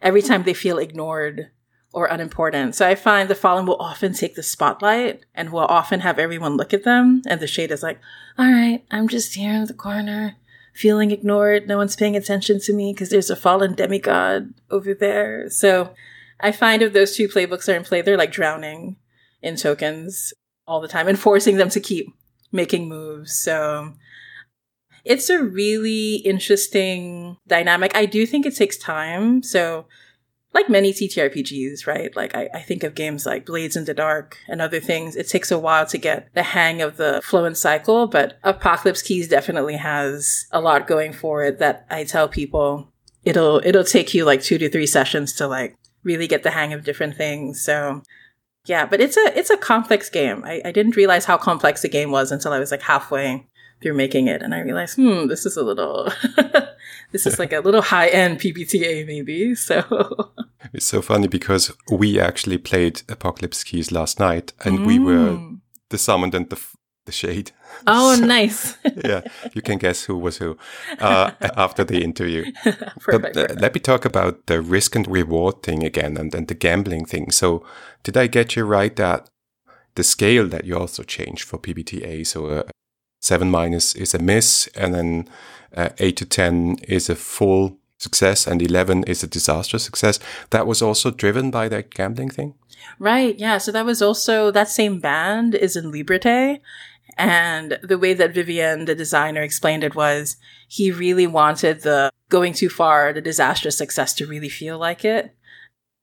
every 0.01 0.21
time 0.21 0.43
they 0.43 0.53
feel 0.53 0.77
ignored 0.77 1.51
or 1.95 2.07
unimportant. 2.07 2.75
So 2.75 2.85
I 2.85 2.93
find 2.93 3.29
the 3.29 3.35
fallen 3.35 3.65
will 3.65 3.77
often 3.79 4.13
take 4.13 4.35
the 4.35 4.43
spotlight 4.43 5.25
and 5.33 5.49
will 5.49 5.61
often 5.61 6.01
have 6.01 6.19
everyone 6.19 6.57
look 6.57 6.73
at 6.73 6.83
them. 6.83 7.21
And 7.25 7.39
the 7.39 7.47
shade 7.47 7.71
is 7.71 7.81
like, 7.81 8.01
all 8.37 8.51
right, 8.51 8.83
I'm 8.91 9.07
just 9.07 9.33
here 9.33 9.53
in 9.53 9.65
the 9.65 9.73
corner 9.73 10.35
feeling 10.73 11.11
ignored. 11.11 11.69
No 11.69 11.77
one's 11.77 11.95
paying 11.95 12.17
attention 12.17 12.59
to 12.59 12.73
me 12.73 12.91
because 12.91 13.09
there's 13.09 13.29
a 13.29 13.35
fallen 13.35 13.75
demigod 13.75 14.53
over 14.69 14.93
there. 14.93 15.49
So 15.49 15.95
I 16.41 16.51
find 16.51 16.81
if 16.81 16.91
those 16.91 17.15
two 17.15 17.29
playbooks 17.29 17.71
are 17.71 17.77
in 17.77 17.85
play, 17.85 18.01
they're 18.01 18.17
like 18.17 18.33
drowning 18.33 18.97
in 19.41 19.55
tokens 19.55 20.33
all 20.67 20.81
the 20.81 20.89
time 20.89 21.07
and 21.07 21.17
forcing 21.17 21.55
them 21.55 21.69
to 21.69 21.79
keep 21.79 22.07
making 22.51 22.89
moves. 22.89 23.33
So 23.33 23.93
it's 25.05 25.29
a 25.29 25.41
really 25.41 26.15
interesting 26.15 27.37
dynamic. 27.47 27.95
I 27.95 28.05
do 28.05 28.25
think 28.25 28.45
it 28.45 28.57
takes 28.57 28.75
time. 28.75 29.43
So 29.43 29.85
like 30.55 30.69
many 30.69 30.93
TTRPGs, 30.93 31.85
right? 31.85 32.15
Like 32.15 32.33
I, 32.33 32.49
I, 32.53 32.61
think 32.61 32.83
of 32.83 32.95
games 32.95 33.25
like 33.25 33.45
Blades 33.45 33.75
in 33.75 33.85
the 33.85 33.93
Dark 33.93 34.37
and 34.47 34.61
other 34.61 34.79
things. 34.79 35.15
It 35.15 35.27
takes 35.27 35.51
a 35.51 35.59
while 35.59 35.85
to 35.85 35.97
get 35.97 36.33
the 36.33 36.43
hang 36.43 36.81
of 36.81 36.95
the 36.95 37.21
flow 37.23 37.43
and 37.43 37.57
cycle, 37.57 38.07
but 38.07 38.39
Apocalypse 38.41 39.01
Keys 39.01 39.27
definitely 39.27 39.75
has 39.75 40.45
a 40.51 40.61
lot 40.61 40.87
going 40.87 41.11
for 41.11 41.43
it 41.43 41.59
that 41.59 41.85
I 41.91 42.05
tell 42.05 42.29
people 42.29 42.91
it'll 43.25 43.61
it'll 43.65 43.83
take 43.83 44.13
you 44.13 44.23
like 44.23 44.41
two 44.41 44.57
to 44.57 44.69
three 44.69 44.87
sessions 44.87 45.33
to 45.33 45.47
like 45.47 45.75
really 46.03 46.27
get 46.27 46.43
the 46.43 46.51
hang 46.51 46.71
of 46.71 46.85
different 46.85 47.17
things. 47.17 47.61
So 47.61 48.01
yeah, 48.65 48.85
but 48.85 49.01
it's 49.01 49.17
a 49.17 49.37
it's 49.37 49.49
a 49.49 49.57
complex 49.57 50.09
game. 50.09 50.43
I, 50.45 50.61
I 50.63 50.71
didn't 50.71 50.95
realize 50.95 51.25
how 51.25 51.37
complex 51.37 51.81
the 51.81 51.89
game 51.89 52.11
was 52.11 52.31
until 52.31 52.53
I 52.53 52.59
was 52.59 52.71
like 52.71 52.81
halfway 52.81 53.45
through 53.81 53.95
making 53.95 54.27
it, 54.27 54.41
and 54.41 54.55
I 54.55 54.61
realized, 54.61 54.95
hmm, 54.95 55.27
this 55.27 55.45
is 55.45 55.57
a 55.57 55.63
little, 55.63 56.09
this 57.11 57.25
is 57.25 57.37
like 57.39 57.51
a 57.51 57.59
little 57.59 57.81
high 57.81 58.07
end 58.07 58.39
PBTA 58.39 59.05
maybe. 59.05 59.53
So 59.53 60.31
it's 60.75 60.85
so 60.85 61.01
funny 61.01 61.27
because 61.27 61.71
we 61.89 62.19
actually 62.19 62.57
played 62.57 63.01
Apocalypse 63.07 63.63
Keys 63.63 63.91
last 63.91 64.19
night, 64.19 64.53
and 64.63 64.79
mm. 64.79 64.85
we 64.85 64.99
were 64.99 65.37
mm. 65.37 65.59
the 65.89 65.97
summoned 65.97 66.35
and 66.35 66.49
the 66.49 66.59
the 67.05 67.11
shade. 67.11 67.51
Oh, 67.87 68.15
so, 68.15 68.25
nice. 68.25 68.77
yeah, 69.03 69.21
you 69.53 69.61
can 69.61 69.77
guess 69.77 70.05
who 70.05 70.17
was 70.17 70.37
who 70.37 70.57
uh, 70.99 71.31
after 71.57 71.83
the 71.83 72.01
interview. 72.01 72.51
perfect, 72.99 73.35
but 73.35 73.51
uh, 73.51 73.53
let 73.59 73.73
me 73.73 73.81
talk 73.81 74.05
about 74.05 74.45
the 74.45 74.61
risk 74.61 74.95
and 74.95 75.05
reward 75.07 75.61
thing 75.61 75.83
again 75.83 76.15
and, 76.17 76.33
and 76.33 76.47
the 76.47 76.55
gambling 76.55 77.05
thing. 77.05 77.31
So, 77.31 77.65
did 78.03 78.15
I 78.15 78.27
get 78.27 78.55
you 78.55 78.63
right 78.63 78.95
that 78.95 79.29
the 79.95 80.03
scale 80.03 80.47
that 80.47 80.63
you 80.63 80.77
also 80.77 81.03
changed 81.03 81.43
for 81.43 81.59
PBTA? 81.59 82.25
So, 82.25 82.47
uh, 82.47 82.63
7 83.21 83.51
minus 83.51 83.93
is 83.93 84.13
a 84.13 84.19
miss, 84.19 84.67
and 84.73 84.93
then 84.95 85.27
uh, 85.75 85.89
8 85.99 86.15
to 86.17 86.25
10 86.25 86.77
is 86.87 87.09
a 87.09 87.15
full 87.15 87.77
success, 87.97 88.47
and 88.47 88.61
11 88.61 89.03
is 89.05 89.23
a 89.23 89.27
disastrous 89.27 89.83
success. 89.83 90.19
That 90.49 90.67
was 90.67 90.81
also 90.81 91.11
driven 91.11 91.51
by 91.51 91.69
that 91.69 91.91
gambling 91.91 92.29
thing? 92.29 92.55
Right. 92.99 93.37
Yeah. 93.39 93.57
So 93.57 93.71
that 93.71 93.85
was 93.85 94.01
also 94.01 94.51
that 94.51 94.69
same 94.69 94.99
band 94.99 95.55
is 95.55 95.75
in 95.75 95.91
Liberté. 95.91 96.59
And 97.17 97.79
the 97.81 97.97
way 97.97 98.13
that 98.13 98.33
Vivien, 98.33 98.85
the 98.85 98.95
designer, 98.95 99.41
explained 99.41 99.83
it 99.83 99.95
was 99.95 100.37
he 100.67 100.91
really 100.91 101.27
wanted 101.27 101.81
the 101.81 102.11
going 102.29 102.53
too 102.53 102.69
far, 102.69 103.13
the 103.13 103.21
disastrous 103.21 103.77
success 103.77 104.13
to 104.15 104.27
really 104.27 104.49
feel 104.49 104.77
like 104.77 105.05
it. 105.05 105.33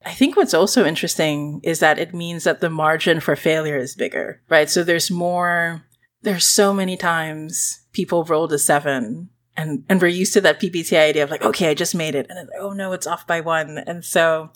I 0.05 0.11
think 0.11 0.35
what's 0.35 0.53
also 0.53 0.85
interesting 0.85 1.61
is 1.63 1.79
that 1.79 1.99
it 1.99 2.13
means 2.13 2.43
that 2.43 2.59
the 2.59 2.69
margin 2.69 3.19
for 3.19 3.35
failure 3.35 3.77
is 3.77 3.95
bigger, 3.95 4.41
right? 4.49 4.69
So 4.69 4.83
there's 4.83 5.09
more, 5.09 5.83
there's 6.21 6.45
so 6.45 6.73
many 6.73 6.97
times 6.97 7.85
people 7.93 8.23
rolled 8.25 8.51
a 8.51 8.59
seven 8.59 9.29
and, 9.55 9.83
and 9.87 10.01
we're 10.01 10.07
used 10.07 10.33
to 10.33 10.41
that 10.41 10.59
PBTA 10.59 11.09
idea 11.09 11.23
of 11.23 11.29
like, 11.29 11.43
okay, 11.43 11.69
I 11.69 11.73
just 11.73 11.95
made 11.95 12.15
it. 12.15 12.27
And 12.29 12.49
oh 12.59 12.71
no, 12.71 12.93
it's 12.93 13.07
off 13.07 13.27
by 13.27 13.41
one. 13.41 13.77
And 13.77 14.03
so 14.03 14.51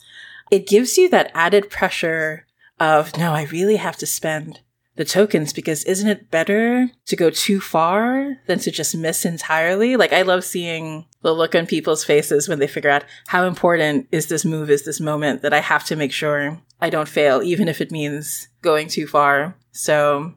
it 0.52 0.68
gives 0.68 0.98
you 0.98 1.10
that 1.10 1.32
added 1.34 1.70
pressure 1.70 2.46
of, 2.80 3.16
no, 3.18 3.34
I 3.34 3.44
really 3.46 3.76
have 3.78 3.98
to 3.98 4.06
spend 4.06 4.62
the 4.96 5.06
tokens 5.06 5.54
because 5.54 5.84
isn't 5.84 6.10
it 6.10 6.32
better 6.32 6.90
to 7.06 7.16
go 7.16 7.30
too 7.30 7.62
far 7.62 8.38
than 8.48 8.58
to 8.60 8.72
just 8.72 8.96
miss 8.96 9.26
entirely? 9.26 9.96
Like 9.96 10.12
I 10.12 10.24
love 10.24 10.44
seeing 10.44 11.06
the 11.22 11.34
look 11.34 11.54
on 11.54 11.68
people's 11.68 12.04
faces 12.04 12.50
when 12.50 12.60
they 12.60 12.68
figure 12.68 12.90
out 12.90 13.06
how 13.28 13.46
important 13.46 14.08
is 14.12 14.28
this 14.28 14.44
move, 14.44 14.70
is 14.70 14.86
this 14.86 15.00
moment 15.00 15.44
that 15.44 15.54
I 15.54 15.60
have 15.60 15.86
to 15.86 15.96
make 15.96 16.12
sure 16.12 16.60
I 16.82 16.90
don't 16.90 17.08
fail, 17.08 17.44
even 17.44 17.68
if 17.68 17.80
it 17.80 17.92
means 17.92 18.48
going 18.62 18.88
too 18.88 19.08
far. 19.08 19.56
So, 19.72 20.34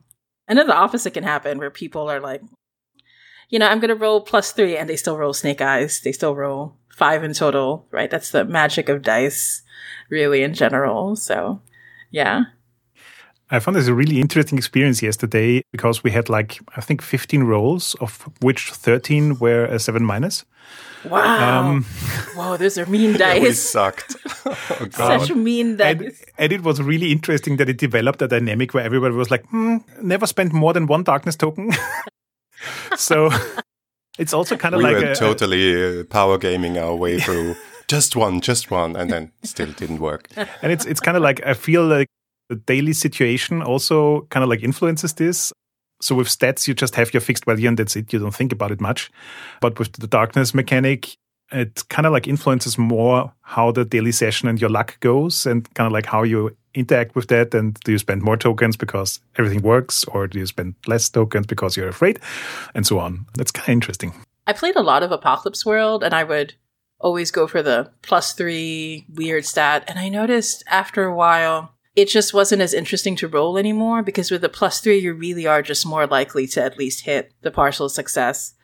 and 0.47 0.59
then 0.59 0.67
the 0.67 0.77
opposite 0.77 1.15
can 1.15 1.25
happen 1.25 1.59
where 1.59 1.71
people 1.71 2.11
are 2.11 2.21
like, 2.21 2.43
you 3.51 3.59
know, 3.59 3.67
I'm 3.67 3.81
going 3.81 3.91
to 3.91 3.95
roll 3.95 4.21
plus 4.21 4.53
three 4.53 4.77
and 4.77 4.89
they 4.89 4.97
still 4.97 5.19
roll 5.19 5.35
snake 5.35 5.61
eyes. 5.61 6.01
They 6.01 6.13
still 6.13 6.35
roll 6.35 6.77
five 6.89 7.23
in 7.23 7.35
total, 7.35 7.87
right? 7.91 8.11
That's 8.11 8.31
the 8.31 8.45
magic 8.45 8.89
of 8.89 9.03
dice 9.03 9.63
really 10.09 10.43
in 10.43 10.55
general. 10.55 11.17
So 11.17 11.61
yeah. 12.11 12.45
I 13.53 13.59
found 13.59 13.77
this 13.77 13.89
a 13.89 13.95
really 13.95 14.21
interesting 14.21 14.59
experience 14.59 15.03
yesterday 15.03 15.63
because 15.73 16.05
we 16.05 16.13
had 16.13 16.29
like, 16.29 16.61
I 16.77 16.81
think 16.81 17.03
15 17.03 17.43
rolls, 17.43 17.97
of 18.01 18.29
which 18.41 18.71
13 18.71 19.41
were 19.41 19.65
a 19.65 19.81
7 19.81 20.05
minus. 20.05 20.45
Wow. 21.05 21.61
Um, 21.61 21.85
Whoa, 22.37 22.57
those 22.57 22.79
are 22.79 22.87
mean 22.87 23.13
dice. 23.19 23.43
yeah, 23.43 23.53
sucked. 23.53 24.15
oh, 24.47 24.89
Such 24.93 25.35
mean 25.35 25.79
dice. 25.79 25.99
And, 25.99 26.13
and, 26.39 26.53
it 26.53 26.63
was 26.63 26.81
really 26.81 27.11
interesting 27.11 27.57
that 27.57 27.69
it 27.69 27.79
developed 27.79 28.23
a 28.23 28.29
dynamic 28.29 28.73
where 28.73 28.85
everybody 28.85 29.15
was 29.17 29.33
like, 29.33 29.45
hmm, 29.47 29.79
never 30.01 30.27
spent 30.27 30.53
more 30.53 30.73
than 30.73 30.87
one 30.87 31.03
darkness 31.03 31.35
token. 31.35 31.73
so 32.97 33.31
it's 34.19 34.33
also 34.33 34.57
kind 34.57 34.75
of 34.75 34.79
we 34.79 34.85
like 34.85 34.97
were 34.97 35.13
a, 35.13 35.17
totally 35.17 36.01
uh, 36.01 36.05
power 36.05 36.39
gaming 36.39 36.79
our 36.79 36.95
way 36.95 37.19
through 37.19 37.57
just 37.89 38.15
one, 38.15 38.41
just 38.41 38.71
one, 38.71 38.95
and 38.95 39.11
then 39.11 39.33
still 39.43 39.73
didn't 39.73 39.99
work. 39.99 40.29
And 40.63 40.73
it's 40.73 40.87
it's 40.87 41.01
kind 41.01 41.17
of 41.17 41.23
like 41.23 41.45
I 41.45 41.55
feel 41.55 41.85
like 41.87 42.07
the 42.49 42.57
daily 42.57 42.93
situation 42.93 43.63
also 43.63 44.27
kind 44.31 44.45
of 44.45 44.51
like 44.51 44.63
influences 44.63 45.15
this. 45.15 45.53
So 46.03 46.15
with 46.15 46.29
stats, 46.29 46.67
you 46.67 46.75
just 46.75 46.95
have 46.95 47.13
your 47.13 47.21
fixed 47.21 47.45
value 47.45 47.69
and 47.69 47.79
that's 47.79 47.97
it. 47.97 48.13
You 48.13 48.19
don't 48.19 48.35
think 48.35 48.53
about 48.53 48.71
it 48.71 48.81
much. 48.81 49.11
But 49.61 49.79
with 49.79 49.93
the 49.93 50.07
darkness 50.07 50.55
mechanic, 50.55 51.15
it 51.53 51.83
kind 51.89 52.07
of 52.07 52.13
like 52.13 52.27
influences 52.27 52.79
more 52.79 53.33
how 53.43 53.73
the 53.73 53.85
daily 53.85 54.13
session 54.13 54.49
and 54.49 54.61
your 54.61 54.71
luck 54.71 54.99
goes 55.01 55.47
and 55.47 55.73
kind 55.75 55.87
of 55.87 55.93
like 55.93 56.07
how 56.07 56.23
you 56.23 56.57
interact 56.75 57.15
with 57.15 57.29
that. 57.29 57.55
And 57.55 57.75
do 57.81 57.93
you 57.93 57.99
spend 57.99 58.23
more 58.23 58.37
tokens 58.37 58.77
because 58.77 59.21
everything 59.37 59.63
works 59.63 60.05
or 60.05 60.27
do 60.27 60.39
you 60.39 60.47
spend 60.47 60.75
less 60.87 61.09
tokens 61.09 61.47
because 61.47 61.77
you're 61.77 61.89
afraid 61.89 62.21
and 62.75 62.87
so 62.87 62.99
on? 62.99 63.27
That's 63.35 63.51
kind 63.51 63.69
of 63.69 63.73
interesting. 63.73 64.13
I 64.47 64.53
played 64.53 64.77
a 64.77 64.83
lot 64.83 65.03
of 65.03 65.13
Apocalypse 65.13 65.65
World 65.65 66.03
and 66.03 66.15
I 66.15 66.25
would 66.25 66.55
always 66.99 67.31
go 67.31 67.47
for 67.47 67.63
the 67.63 67.91
plus 68.03 68.33
three 68.33 69.07
weird 69.09 69.45
stat. 69.45 69.85
And 69.89 69.99
I 69.99 70.09
noticed 70.09 70.63
after 70.67 71.05
a 71.05 71.15
while, 71.15 71.75
it 71.97 72.09
just 72.09 72.33
wasn't 72.33 72.63
as 72.63 72.75
interesting 72.75 73.17
to 73.17 73.29
roll 73.29 73.59
anymore 73.59 74.03
because 74.03 74.31
with 74.31 74.43
the 74.43 74.49
plus 74.49 74.81
three, 74.81 74.99
you 74.99 75.13
really 75.13 75.47
are 75.47 75.63
just 75.63 75.87
more 75.87 76.07
likely 76.07 76.47
to 76.49 76.63
at 76.63 76.79
least 76.79 77.05
hit 77.05 77.33
the 77.43 77.51
partial 77.51 77.89
success. 77.89 78.55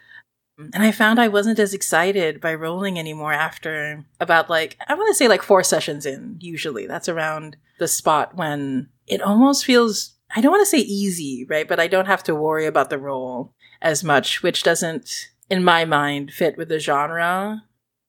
Mm-hmm. 0.59 0.71
And 0.75 0.83
I 0.83 0.91
found 0.91 1.21
I 1.21 1.29
wasn't 1.29 1.59
as 1.59 1.75
excited 1.75 2.41
by 2.41 2.55
rolling 2.55 2.99
anymore 2.99 3.33
after 3.33 4.05
about 4.21 4.51
like, 4.51 4.77
I 4.87 4.95
want 4.95 5.09
to 5.09 5.15
say 5.15 5.29
like 5.29 5.43
four 5.43 5.63
sessions 5.63 6.07
in, 6.07 6.37
usually. 6.41 6.87
That's 6.87 7.09
around 7.09 7.57
the 7.79 7.89
spot 7.89 8.37
when 8.37 8.89
it 9.07 9.21
almost 9.21 9.65
feels, 9.65 10.15
I 10.35 10.41
don't 10.41 10.53
want 10.53 10.63
to 10.63 10.71
say 10.71 10.79
easy, 10.79 11.47
right? 11.49 11.69
But 11.69 11.81
I 11.81 11.87
don't 11.87 12.07
have 12.07 12.23
to 12.25 12.35
worry 12.35 12.67
about 12.67 12.91
the 12.91 12.99
roll 12.99 13.53
as 13.83 14.03
much, 14.03 14.43
which 14.43 14.63
doesn't, 14.63 15.29
in 15.51 15.63
my 15.63 15.85
mind, 15.85 16.33
fit 16.33 16.57
with 16.57 16.69
the 16.69 16.79
genre 16.79 17.63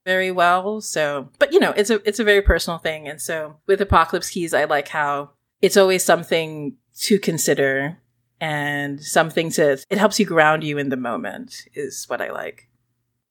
very 0.05 0.31
well. 0.31 0.79
So, 0.79 1.29
but 1.37 1.51
you 1.51 1.59
know, 1.59 1.73
it's 1.75 1.89
a 1.89 2.01
it's 2.07 2.19
a 2.19 2.23
very 2.23 2.41
personal 2.41 2.79
thing. 2.79 3.09
And 3.09 3.21
so 3.21 3.57
with 3.67 3.81
Apocalypse 3.81 4.29
Keys, 4.29 4.53
I 4.53 4.63
like 4.63 4.87
how 4.87 5.31
it's 5.61 5.75
always 5.75 6.03
something 6.03 6.77
to 7.01 7.19
consider 7.19 7.97
and 8.39 9.03
something 9.03 9.49
to 9.51 9.83
it 9.89 9.97
helps 9.97 10.19
you 10.19 10.25
ground 10.25 10.63
you 10.63 10.77
in 10.77 10.89
the 10.89 10.97
moment 10.97 11.67
is 11.73 12.05
what 12.07 12.21
I 12.21 12.31
like. 12.31 12.69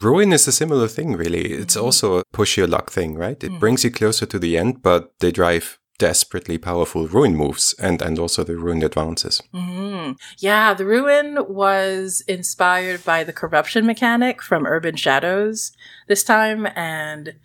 Ruin 0.00 0.32
is 0.32 0.46
a 0.46 0.52
similar 0.52 0.88
thing, 0.88 1.14
really. 1.14 1.52
It's 1.52 1.74
mm-hmm. 1.74 1.84
also 1.84 2.18
a 2.18 2.24
push 2.32 2.56
your 2.56 2.66
luck 2.66 2.90
thing, 2.90 3.14
right? 3.14 3.42
It 3.42 3.48
mm-hmm. 3.48 3.58
brings 3.58 3.82
you 3.82 3.90
closer 3.90 4.26
to 4.26 4.38
the 4.38 4.58
end, 4.58 4.82
but 4.82 5.12
they 5.20 5.30
drive 5.30 5.78
desperately 5.98 6.58
powerful 6.58 7.08
ruin 7.08 7.34
moves 7.34 7.74
and 7.78 8.02
and 8.02 8.18
also 8.18 8.44
the 8.44 8.56
ruin 8.56 8.82
advances. 8.82 9.42
Mm-hmm. 9.54 10.12
Yeah, 10.38 10.74
the 10.74 10.84
ruin 10.84 11.38
was 11.48 12.22
inspired 12.28 13.04
by 13.04 13.24
the 13.24 13.32
corruption 13.32 13.86
mechanic 13.86 14.42
from 14.42 14.66
Urban 14.66 14.96
Shadows 14.96 15.72
this 16.08 16.22
time, 16.22 16.66
and 16.76 17.36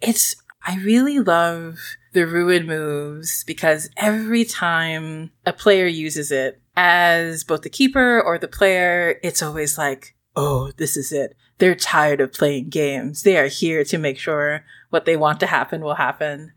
it's 0.00 0.36
I 0.66 0.76
really 0.78 1.18
love 1.18 1.78
the 2.12 2.26
ruin 2.26 2.66
moves 2.66 3.44
because 3.44 3.90
every 3.96 4.44
time 4.44 5.30
a 5.44 5.52
player 5.52 5.86
uses 5.86 6.32
it 6.32 6.60
as 6.80 7.42
both 7.42 7.62
the 7.62 7.68
keeper 7.68 8.22
or 8.22 8.38
the 8.38 8.46
player, 8.46 9.18
it's 9.24 9.42
always 9.42 9.76
like, 9.76 10.14
oh, 10.36 10.70
this 10.76 10.96
is 10.96 11.10
it. 11.10 11.34
They're 11.58 11.74
tired 11.74 12.20
of 12.20 12.32
playing 12.32 12.68
games. 12.68 13.24
They 13.24 13.36
are 13.36 13.48
here 13.48 13.82
to 13.82 13.98
make 13.98 14.16
sure 14.16 14.64
what 14.90 15.04
they 15.04 15.16
want 15.16 15.40
to 15.40 15.46
happen 15.46 15.80
will 15.80 15.96
happen. 15.96 16.52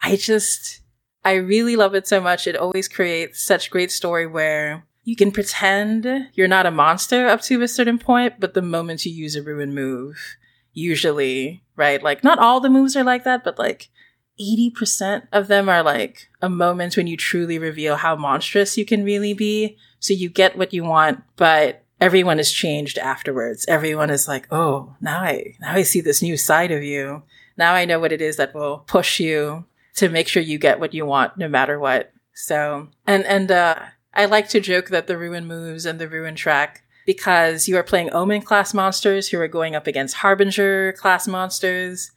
I 0.00 0.14
just, 0.14 0.80
I 1.24 1.32
really 1.32 1.74
love 1.74 1.96
it 1.96 2.06
so 2.06 2.20
much. 2.20 2.46
It 2.46 2.56
always 2.56 2.86
creates 2.86 3.42
such 3.42 3.72
great 3.72 3.90
story 3.90 4.28
where 4.28 4.86
you 5.02 5.16
can 5.16 5.32
pretend 5.32 6.06
you're 6.34 6.46
not 6.46 6.66
a 6.66 6.70
monster 6.70 7.26
up 7.26 7.40
to 7.42 7.60
a 7.62 7.68
certain 7.68 7.98
point, 7.98 8.34
but 8.38 8.54
the 8.54 8.62
moment 8.62 9.04
you 9.04 9.12
use 9.12 9.34
a 9.34 9.42
ruin 9.42 9.74
move, 9.74 10.36
usually, 10.72 11.64
right? 11.74 12.00
Like, 12.00 12.22
not 12.22 12.38
all 12.38 12.60
the 12.60 12.70
moves 12.70 12.94
are 12.94 13.02
like 13.02 13.24
that, 13.24 13.42
but 13.42 13.58
like 13.58 13.88
80% 14.40 15.28
of 15.32 15.48
them 15.48 15.68
are 15.68 15.82
like 15.82 16.28
a 16.42 16.48
moment 16.48 16.96
when 16.96 17.06
you 17.06 17.16
truly 17.16 17.58
reveal 17.58 17.96
how 17.96 18.16
monstrous 18.16 18.76
you 18.76 18.84
can 18.84 19.04
really 19.04 19.34
be. 19.34 19.76
So 19.98 20.12
you 20.12 20.28
get 20.28 20.58
what 20.58 20.72
you 20.74 20.84
want, 20.84 21.22
but 21.36 21.84
everyone 22.00 22.38
is 22.38 22.52
changed 22.52 22.98
afterwards. 22.98 23.64
Everyone 23.66 24.10
is 24.10 24.28
like, 24.28 24.46
oh, 24.52 24.94
now 25.00 25.20
I, 25.20 25.54
now 25.60 25.72
I 25.72 25.82
see 25.82 26.00
this 26.00 26.22
new 26.22 26.36
side 26.36 26.70
of 26.70 26.82
you. 26.82 27.22
Now 27.56 27.72
I 27.72 27.86
know 27.86 27.98
what 27.98 28.12
it 28.12 28.20
is 28.20 28.36
that 28.36 28.54
will 28.54 28.78
push 28.80 29.18
you 29.18 29.64
to 29.96 30.10
make 30.10 30.28
sure 30.28 30.42
you 30.42 30.58
get 30.58 30.80
what 30.80 30.92
you 30.92 31.06
want 31.06 31.38
no 31.38 31.48
matter 31.48 31.78
what. 31.78 32.12
So, 32.34 32.88
and, 33.06 33.24
and, 33.24 33.50
uh, 33.50 33.76
I 34.12 34.24
like 34.24 34.48
to 34.50 34.60
joke 34.60 34.88
that 34.88 35.06
the 35.06 35.18
ruin 35.18 35.46
moves 35.46 35.84
and 35.84 35.98
the 35.98 36.08
ruin 36.08 36.36
track 36.36 36.82
because 37.04 37.68
you 37.68 37.76
are 37.76 37.82
playing 37.82 38.12
Omen 38.12 38.40
class 38.40 38.72
monsters 38.72 39.28
who 39.28 39.38
are 39.38 39.48
going 39.48 39.74
up 39.74 39.86
against 39.86 40.16
Harbinger 40.16 40.94
class 40.94 41.28
monsters. 41.28 42.12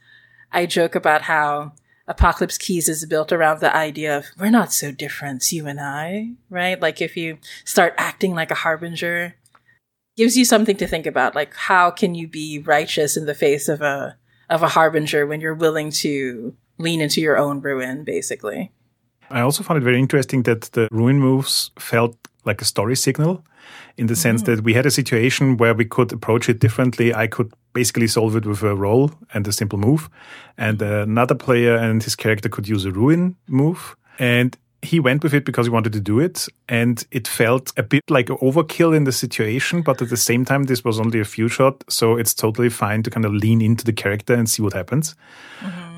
I 0.50 0.64
joke 0.64 0.94
about 0.94 1.22
how 1.22 1.72
Apocalypse 2.10 2.58
Keys 2.58 2.88
is 2.88 3.06
built 3.06 3.32
around 3.32 3.60
the 3.60 3.74
idea 3.74 4.16
of 4.18 4.26
we're 4.38 4.50
not 4.50 4.72
so 4.72 4.90
different, 4.90 5.50
you 5.50 5.66
and 5.66 5.80
I, 5.80 6.32
right? 6.50 6.78
Like 6.78 7.00
if 7.00 7.16
you 7.16 7.38
start 7.64 7.94
acting 7.96 8.34
like 8.34 8.50
a 8.50 8.56
Harbinger, 8.56 9.36
gives 10.16 10.36
you 10.36 10.44
something 10.44 10.76
to 10.76 10.86
think 10.86 11.06
about. 11.06 11.34
Like 11.34 11.54
how 11.54 11.90
can 11.90 12.14
you 12.14 12.28
be 12.28 12.58
righteous 12.58 13.16
in 13.16 13.26
the 13.26 13.34
face 13.34 13.68
of 13.68 13.80
a 13.80 14.16
of 14.50 14.62
a 14.62 14.68
Harbinger 14.68 15.26
when 15.26 15.40
you're 15.40 15.54
willing 15.54 15.90
to 15.92 16.54
lean 16.80 17.00
into 17.00 17.20
your 17.20 17.38
own 17.38 17.60
ruin, 17.60 18.04
basically. 18.04 18.72
I 19.30 19.40
also 19.40 19.62
found 19.62 19.78
it 19.78 19.84
very 19.84 19.98
interesting 19.98 20.42
that 20.42 20.62
the 20.72 20.88
ruin 20.90 21.20
moves 21.20 21.70
felt 21.78 22.16
like 22.44 22.60
a 22.60 22.64
story 22.64 22.96
signal 22.96 23.44
in 23.96 24.06
the 24.06 24.16
sense 24.16 24.42
mm-hmm. 24.42 24.56
that 24.56 24.64
we 24.64 24.74
had 24.74 24.86
a 24.86 24.90
situation 24.90 25.56
where 25.56 25.74
we 25.74 25.84
could 25.84 26.12
approach 26.12 26.48
it 26.48 26.58
differently. 26.58 27.14
I 27.14 27.26
could 27.26 27.52
basically 27.72 28.06
solve 28.06 28.36
it 28.36 28.46
with 28.46 28.62
a 28.62 28.74
roll 28.74 29.12
and 29.34 29.46
a 29.46 29.52
simple 29.52 29.78
move, 29.78 30.08
and 30.56 30.80
another 30.82 31.34
player 31.34 31.76
and 31.76 32.02
his 32.02 32.16
character 32.16 32.48
could 32.48 32.68
use 32.68 32.84
a 32.84 32.90
ruin 32.90 33.36
move. 33.46 33.96
And 34.18 34.56
he 34.82 34.98
went 34.98 35.22
with 35.22 35.34
it 35.34 35.44
because 35.44 35.66
he 35.66 35.70
wanted 35.70 35.92
to 35.92 36.00
do 36.00 36.18
it 36.18 36.46
and 36.66 37.06
it 37.10 37.28
felt 37.28 37.70
a 37.76 37.82
bit 37.82 38.02
like 38.08 38.28
overkill 38.28 38.96
in 38.96 39.04
the 39.04 39.12
situation 39.12 39.82
but 39.82 40.00
at 40.00 40.08
the 40.08 40.16
same 40.16 40.42
time 40.42 40.62
this 40.62 40.82
was 40.82 40.98
only 40.98 41.20
a 41.20 41.24
few 41.24 41.48
shot 41.48 41.84
so 41.86 42.16
it's 42.16 42.32
totally 42.32 42.70
fine 42.70 43.02
to 43.02 43.10
kind 43.10 43.26
of 43.26 43.34
lean 43.34 43.60
into 43.60 43.84
the 43.84 43.92
character 43.92 44.32
and 44.32 44.48
see 44.48 44.62
what 44.62 44.72
happens 44.72 45.14
mm-hmm. 45.60 45.90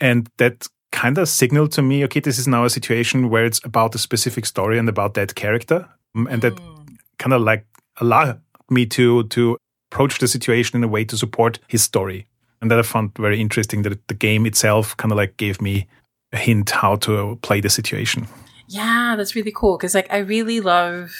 And 0.00 0.28
that 0.38 0.68
kind 0.94 1.18
of 1.18 1.28
signaled 1.28 1.72
to 1.72 1.82
me, 1.82 2.04
okay, 2.04 2.20
this 2.20 2.38
is 2.38 2.46
now 2.46 2.64
a 2.64 2.70
situation 2.70 3.28
where 3.28 3.44
it's 3.44 3.60
about 3.64 3.94
a 3.94 3.98
specific 3.98 4.46
story 4.46 4.78
and 4.78 4.88
about 4.88 5.14
that 5.14 5.34
character. 5.34 5.88
Um, 6.14 6.28
and 6.30 6.40
that 6.42 6.54
mm. 6.54 6.96
kind 7.18 7.32
of 7.32 7.42
like 7.42 7.66
allowed 8.00 8.40
me 8.70 8.86
to 8.86 9.24
to 9.24 9.58
approach 9.90 10.18
the 10.18 10.28
situation 10.28 10.76
in 10.76 10.84
a 10.84 10.88
way 10.88 11.04
to 11.04 11.16
support 11.16 11.58
his 11.68 11.82
story. 11.82 12.26
And 12.60 12.70
that 12.70 12.78
I 12.78 12.82
found 12.82 13.12
very 13.18 13.40
interesting 13.40 13.82
that 13.82 14.06
the 14.08 14.14
game 14.14 14.46
itself 14.46 14.96
kind 14.96 15.12
of 15.12 15.18
like 15.18 15.36
gave 15.36 15.60
me 15.60 15.86
a 16.32 16.38
hint 16.38 16.70
how 16.70 16.96
to 16.96 17.38
play 17.42 17.60
the 17.60 17.68
situation. 17.68 18.26
Yeah, 18.68 19.16
that's 19.16 19.34
really 19.34 19.52
cool 19.52 19.76
because 19.76 19.94
like 19.94 20.10
I 20.10 20.18
really 20.18 20.60
love 20.60 21.12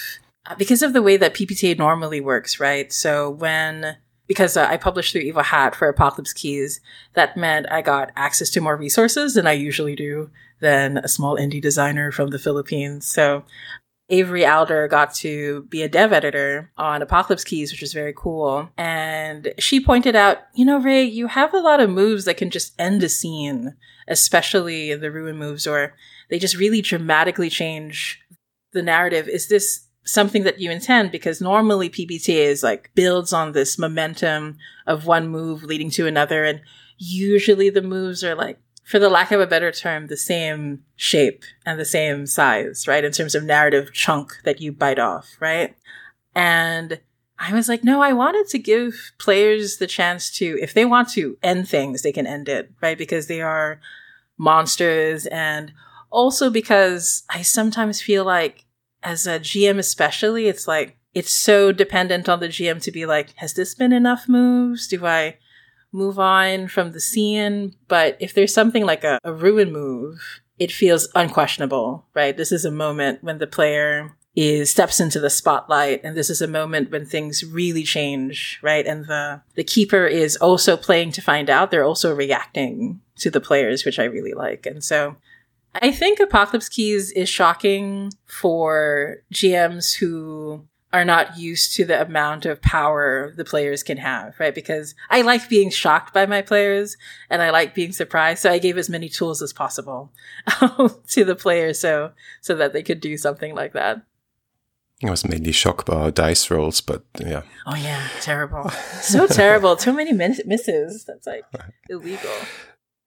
because 0.57 0.83
of 0.83 0.93
the 0.93 1.03
way 1.03 1.17
that 1.17 1.35
PBTA 1.35 1.79
normally 1.79 2.21
works, 2.21 2.61
right? 2.61 2.93
So 2.93 3.29
when 3.29 3.97
because 4.27 4.57
uh, 4.57 4.67
I 4.69 4.77
published 4.77 5.13
through 5.13 5.23
Evil 5.23 5.43
Hat 5.43 5.75
for 5.75 5.89
Apocalypse 5.89 6.33
Keys, 6.33 6.81
that 7.15 7.37
meant 7.37 7.67
I 7.71 7.83
got 7.83 8.11
access 8.17 8.51
to 8.51 8.61
more 8.61 8.77
resources 8.77 9.35
than 9.35 9.47
I 9.47 9.53
usually 9.53 9.95
do 9.95 10.31
than 10.61 10.99
a 10.99 11.09
small 11.09 11.37
indie 11.37 11.61
designer 11.61 12.11
from 12.11 12.31
the 12.31 12.39
Philippines. 12.39 13.07
So 13.07 13.45
Avery 14.11 14.45
Alder 14.45 14.87
got 14.89 15.15
to 15.17 15.63
be 15.65 15.83
a 15.83 15.89
dev 15.89 16.13
editor 16.13 16.71
on 16.77 17.03
Apocalypse 17.03 17.45
Keys, 17.45 17.73
which 17.73 17.83
is 17.83 17.93
very 17.93 18.13
cool. 18.15 18.71
And 18.77 19.55
she 19.59 19.81
pointed 19.81 20.15
out, 20.15 20.39
you 20.55 20.65
know, 20.65 20.79
Rae, 20.79 21.03
you 21.03 21.29
have 21.29 21.55
a 21.55 21.61
lot 21.61 21.81
of 21.81 21.91
moves 21.91 22.25
that 22.27 22.37
can 22.37 22.51
just 22.51 22.75
end 22.79 23.03
a 23.03 23.09
scene, 23.09 23.75
especially 24.07 24.95
the 24.95 25.11
ruin 25.11 25.39
moves, 25.39 25.67
or 25.67 25.95
they 26.29 26.39
just 26.39 26.57
really 26.57 26.83
dramatically 26.83 27.49
change 27.49 28.21
the 28.73 28.83
narrative. 28.83 29.27
Is 29.27 29.49
this 29.49 29.84
something 30.05 30.45
that 30.45 30.61
you 30.61 30.71
intend 30.71 31.11
because 31.11 31.41
normally 31.41 31.89
PBTA 31.89 32.47
is 32.47 32.63
like 32.63 32.91
builds 32.95 33.33
on 33.33 33.53
this 33.53 33.79
momentum 33.79 34.59
of 34.87 35.07
one 35.07 35.29
move 35.29 35.65
leading 35.65 35.91
to 35.91 36.07
another. 36.07 36.45
And 36.45 36.61
usually 36.99 37.71
the 37.71 37.83
moves 37.83 38.23
are 38.23 38.35
like, 38.35 38.59
for 38.85 38.99
the 38.99 39.09
lack 39.09 39.33
of 39.33 39.41
a 39.41 39.47
better 39.47 39.73
term, 39.73 40.09
the 40.09 40.17
same 40.17 40.85
shape 40.95 41.43
and 41.65 41.81
the 41.81 41.87
same 41.87 42.27
size, 42.27 42.87
right? 42.87 43.05
In 43.05 43.13
terms 43.13 43.35
of 43.35 43.43
narrative 43.43 43.95
chunk 43.95 44.35
that 44.45 44.61
you 44.61 44.73
bite 44.73 44.99
off, 44.99 45.31
right? 45.41 45.75
And 46.35 47.01
I 47.39 47.55
was 47.55 47.69
like, 47.69 47.83
no, 47.83 48.03
I 48.03 48.13
wanted 48.13 48.47
to 48.49 48.59
give 48.59 49.13
players 49.19 49.79
the 49.79 49.87
chance 49.87 50.31
to, 50.33 50.59
if 50.61 50.75
they 50.75 50.85
want 50.85 51.09
to 51.11 51.39
end 51.43 51.67
things, 51.67 52.03
they 52.03 52.13
can 52.13 52.27
end 52.27 52.49
it, 52.49 52.71
right? 52.83 52.99
Because 52.99 53.27
they 53.27 53.41
are 53.41 53.81
monsters 54.37 55.27
and 55.27 55.73
also 56.11 56.51
because 56.51 57.25
I 57.31 57.43
sometimes 57.43 58.03
feel 58.03 58.25
like 58.25 58.64
as 59.05 59.27
a 59.27 59.39
GM, 59.39 59.79
especially, 59.79 60.49
it's 60.49 60.67
like, 60.67 60.97
it's 61.15 61.31
so 61.31 61.71
dependent 61.71 62.29
on 62.29 62.41
the 62.41 62.49
GM 62.49 62.83
to 62.83 62.91
be 62.91 63.07
like, 63.07 63.35
has 63.37 63.55
this 63.55 63.75
been 63.75 63.93
enough 63.93 64.29
moves? 64.29 64.89
Do 64.89 65.07
I 65.07 65.37
move 65.93 66.19
on 66.19 66.67
from 66.67 66.93
the 66.93 67.01
scene? 67.01 67.77
But 67.87 68.17
if 68.19 68.35
there's 68.35 68.53
something 68.53 68.85
like 68.85 69.05
a, 69.05 69.21
a 69.23 69.33
ruin 69.33 69.73
move, 69.73 70.41
it 70.59 70.73
feels 70.73 71.09
unquestionable, 71.15 72.07
right? 72.15 72.37
This 72.37 72.51
is 72.51 72.65
a 72.65 72.71
moment 72.71 73.23
when 73.23 73.39
the 73.39 73.47
player 73.47 74.17
is 74.37 74.71
steps 74.71 74.99
into 74.99 75.21
the 75.21 75.31
spotlight 75.31 76.01
and 76.03 76.17
this 76.17 76.29
is 76.29 76.43
a 76.43 76.49
moment 76.49 76.91
when 76.91 77.07
things 77.07 77.45
really 77.45 77.85
change 77.85 78.59
right 78.63 78.85
and 78.85 79.07
the 79.07 79.41
the 79.55 79.63
keeper 79.63 80.07
is 80.07 80.37
also 80.37 80.77
playing 80.77 81.13
to 81.13 81.23
find 81.23 81.49
out 81.49 81.71
they're 81.71 81.85
also 81.85 82.13
reacting 82.13 83.01
to 83.17 83.31
the 83.31 83.41
players 83.41 83.85
which 83.85 83.99
i 83.99 84.05
really 84.05 84.33
like 84.33 84.67
and 84.67 84.83
so 84.83 85.15
I 85.75 85.91
think 85.91 86.21
Apocalypse 86.21 86.69
Keys 86.69 87.11
is 87.13 87.29
shocking 87.29 88.13
for 88.27 89.19
GMs 89.33 89.95
who 89.95 90.67
are 90.93 91.05
not 91.05 91.37
used 91.37 91.75
to 91.75 91.85
the 91.85 92.01
amount 92.01 92.47
of 92.47 92.63
power 92.63 93.33
the 93.37 93.45
players 93.45 93.83
can 93.83 93.97
have, 93.97 94.39
right? 94.39 94.55
Because 94.55 94.95
I 95.11 95.23
like 95.23 95.49
being 95.49 95.71
shocked 95.71 96.15
by 96.15 96.25
my 96.25 96.41
players 96.41 96.97
and 97.29 97.43
I 97.43 97.51
like 97.51 97.75
being 97.75 97.91
surprised. 97.91 98.43
So 98.43 98.51
I 98.53 98.59
gave 98.59 98.79
as 98.79 98.89
many 98.89 99.09
tools 99.09 99.43
as 99.43 99.53
possible 99.53 100.13
to 101.09 101.25
the 101.25 101.35
players 101.35 101.81
so, 101.81 102.13
so 102.41 102.55
that 102.55 102.73
they 102.73 102.85
could 102.85 103.01
do 103.01 103.17
something 103.17 103.57
like 103.57 103.73
that. 103.73 104.03
I 105.05 105.11
was 105.11 105.27
mainly 105.27 105.51
shocked 105.51 105.87
by 105.87 106.11
dice 106.11 106.49
rolls, 106.49 106.81
but 106.81 107.03
yeah. 107.19 107.43
Oh 107.67 107.75
yeah, 107.75 108.07
terrible. 108.21 108.71
So 109.01 109.27
terrible. 109.27 109.75
Too 109.75 109.93
many 109.93 110.13
misses. 110.13 111.05
That's 111.05 111.27
like 111.27 111.45
illegal. 111.91 112.31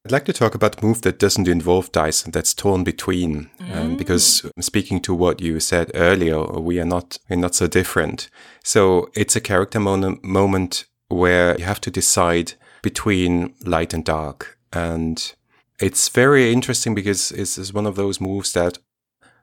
I'd 0.07 0.13
like 0.13 0.23
to 0.23 0.31
talk 0.31 0.55
about 0.55 0.81
a 0.81 0.85
move 0.85 1.01
that 1.01 1.19
doesn't 1.19 1.49
involve 1.49 1.91
dice 1.91 2.23
and 2.23 2.31
that's 2.33 2.53
torn 2.53 2.85
between. 2.85 3.49
Um, 3.59 3.67
mm. 3.67 3.75
Um, 3.75 3.97
because 3.97 4.49
speaking 4.61 5.01
to 5.01 5.13
what 5.13 5.41
you 5.41 5.59
said 5.59 5.91
earlier, 5.95 6.45
we 6.45 6.79
are 6.79 6.85
not 6.85 7.17
we're 7.29 7.35
not 7.35 7.55
so 7.55 7.67
different. 7.67 8.29
So 8.63 9.09
it's 9.15 9.35
a 9.35 9.41
character 9.41 9.81
mon- 9.81 10.21
moment 10.23 10.85
where 11.09 11.57
you 11.59 11.65
have 11.65 11.81
to 11.81 11.91
decide 11.91 12.53
between 12.81 13.53
light 13.65 13.93
and 13.93 14.05
dark, 14.05 14.57
and 14.71 15.35
it's 15.81 16.07
very 16.07 16.53
interesting 16.53 16.95
because 16.95 17.31
it's, 17.33 17.57
it's 17.57 17.73
one 17.73 17.85
of 17.85 17.97
those 17.97 18.21
moves 18.21 18.53
that 18.53 18.77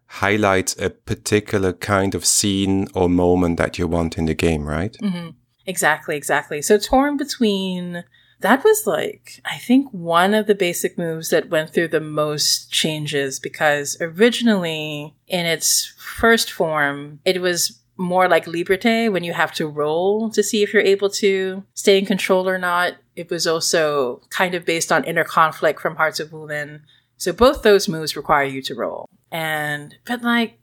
highlights 0.07 0.81
a 0.81 0.89
particular 0.89 1.75
kind 1.75 2.15
of 2.15 2.25
scene 2.25 2.89
or 2.95 3.11
moment 3.11 3.59
that 3.59 3.79
you 3.79 3.87
want 3.87 4.17
in 4.17 4.25
the 4.25 4.35
game, 4.35 4.65
right? 4.65 4.97
Mm-hmm. 5.03 5.29
Exactly, 5.67 6.17
exactly. 6.17 6.63
So 6.63 6.79
torn 6.79 7.19
between 7.19 8.05
that 8.45 8.63
was 8.63 8.87
like, 8.87 9.41
I 9.47 9.57
think 9.57 9.89
one 9.91 10.35
of 10.35 10.47
the 10.47 10.55
basic 10.55 10.99
moves 10.99 11.31
that 11.31 11.49
went 11.49 11.71
through 11.71 11.89
the 11.89 11.99
most 12.01 12.71
changes 12.71 13.41
because 13.41 13.97
originally 14.03 15.15
in 15.27 15.47
its 15.47 15.87
first 15.97 16.53
form, 16.53 17.21
it 17.25 17.41
was 17.41 17.81
more 17.97 18.29
like 18.29 18.45
Liberté 18.45 19.11
when 19.11 19.25
you 19.25 19.33
have 19.33 19.53
to 19.55 19.67
roll 19.67 20.29
to 20.29 20.43
see 20.43 20.63
if 20.63 20.75
you're 20.75 20.83
able 20.83 21.09
to 21.09 21.65
stay 21.73 21.97
in 21.97 22.05
control 22.05 22.47
or 22.47 22.59
not. 22.59 22.97
It 23.17 23.31
was 23.31 23.47
also 23.47 24.21
kind 24.29 24.55
of 24.55 24.67
based 24.67 24.93
on 24.93 25.05
inner 25.05 25.25
conflict 25.25 25.81
from 25.81 25.97
Hearts 25.97 26.21
of 26.21 26.29
Wulin. 26.29 26.83
So 27.17 27.33
both 27.33 27.63
those 27.63 27.89
moves 27.89 28.15
require 28.15 28.45
you 28.45 28.61
to 28.61 28.75
roll. 28.75 29.09
And, 29.33 29.97
but 30.05 30.21
like, 30.21 30.59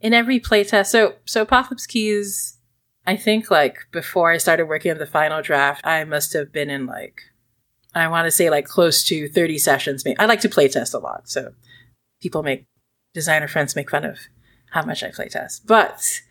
in 0.00 0.12
every 0.12 0.40
playtest, 0.40 0.86
so, 0.86 1.14
so 1.26 1.42
Apocalypse 1.42 1.86
Keys 1.86 2.58
I 3.06 3.16
think 3.16 3.50
like 3.50 3.86
before 3.92 4.30
I 4.30 4.38
started 4.38 4.66
working 4.66 4.90
on 4.90 4.98
the 4.98 5.06
final 5.06 5.42
draft, 5.42 5.86
I 5.86 6.04
must 6.04 6.32
have 6.32 6.52
been 6.52 6.70
in 6.70 6.86
like, 6.86 7.20
I 7.94 8.08
want 8.08 8.26
to 8.26 8.30
say 8.30 8.50
like 8.50 8.66
close 8.66 9.04
to 9.04 9.28
30 9.28 9.58
sessions. 9.58 10.04
I 10.18 10.26
like 10.26 10.40
to 10.40 10.48
playtest 10.48 10.94
a 10.94 10.98
lot. 10.98 11.28
So 11.28 11.52
people 12.22 12.42
make, 12.42 12.66
designer 13.12 13.48
friends 13.48 13.76
make 13.76 13.90
fun 13.90 14.04
of 14.04 14.18
how 14.70 14.84
much 14.84 15.02
I 15.02 15.10
playtest. 15.10 15.66
But, 15.66 16.22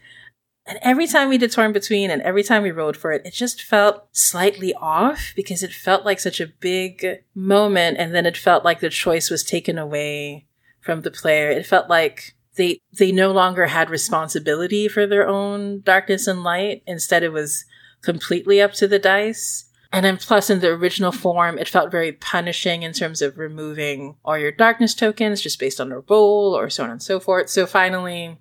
and 0.65 0.79
every 0.81 1.07
time 1.07 1.29
we 1.29 1.37
did 1.37 1.51
Torn 1.51 1.73
Between 1.73 2.09
and 2.09 2.21
every 2.23 2.43
time 2.43 2.63
we 2.63 2.71
rolled 2.71 2.97
for 2.97 3.11
it, 3.11 3.21
it 3.23 3.33
just 3.33 3.61
felt 3.61 4.07
slightly 4.11 4.73
off 4.73 5.31
because 5.35 5.61
it 5.61 5.73
felt 5.73 6.05
like 6.05 6.19
such 6.19 6.41
a 6.41 6.47
big 6.47 7.05
moment. 7.35 7.97
And 7.99 8.15
then 8.15 8.25
it 8.25 8.35
felt 8.35 8.65
like 8.65 8.79
the 8.79 8.89
choice 8.89 9.29
was 9.29 9.43
taken 9.43 9.77
away 9.77 10.47
from 10.81 11.01
the 11.01 11.11
player. 11.11 11.49
It 11.49 11.67
felt 11.67 11.87
like 11.87 12.35
they 12.55 12.79
they 12.97 13.11
no 13.11 13.31
longer 13.31 13.67
had 13.67 13.89
responsibility 13.89 14.87
for 14.87 15.07
their 15.07 15.27
own 15.27 15.81
darkness 15.81 16.27
and 16.27 16.43
light. 16.43 16.83
Instead, 16.85 17.23
it 17.23 17.31
was 17.31 17.65
completely 18.01 18.61
up 18.61 18.73
to 18.73 18.87
the 18.87 18.99
dice. 18.99 19.65
And 19.91 20.03
then 20.03 20.17
plus 20.17 20.49
in 20.49 20.59
the 20.59 20.69
original 20.69 21.11
form, 21.11 21.59
it 21.59 21.69
felt 21.69 21.91
very 21.91 22.11
punishing 22.11 22.81
in 22.81 22.93
terms 22.93 23.21
of 23.21 23.37
removing 23.37 24.15
all 24.25 24.37
your 24.37 24.51
darkness 24.51 24.95
tokens 24.95 25.39
just 25.39 25.59
based 25.59 25.79
on 25.79 25.91
a 25.91 25.99
roll 25.99 26.57
or 26.57 26.69
so 26.69 26.83
on 26.83 26.89
and 26.89 27.01
so 27.01 27.19
forth. 27.19 27.49
So 27.49 27.67
finally, 27.67 28.39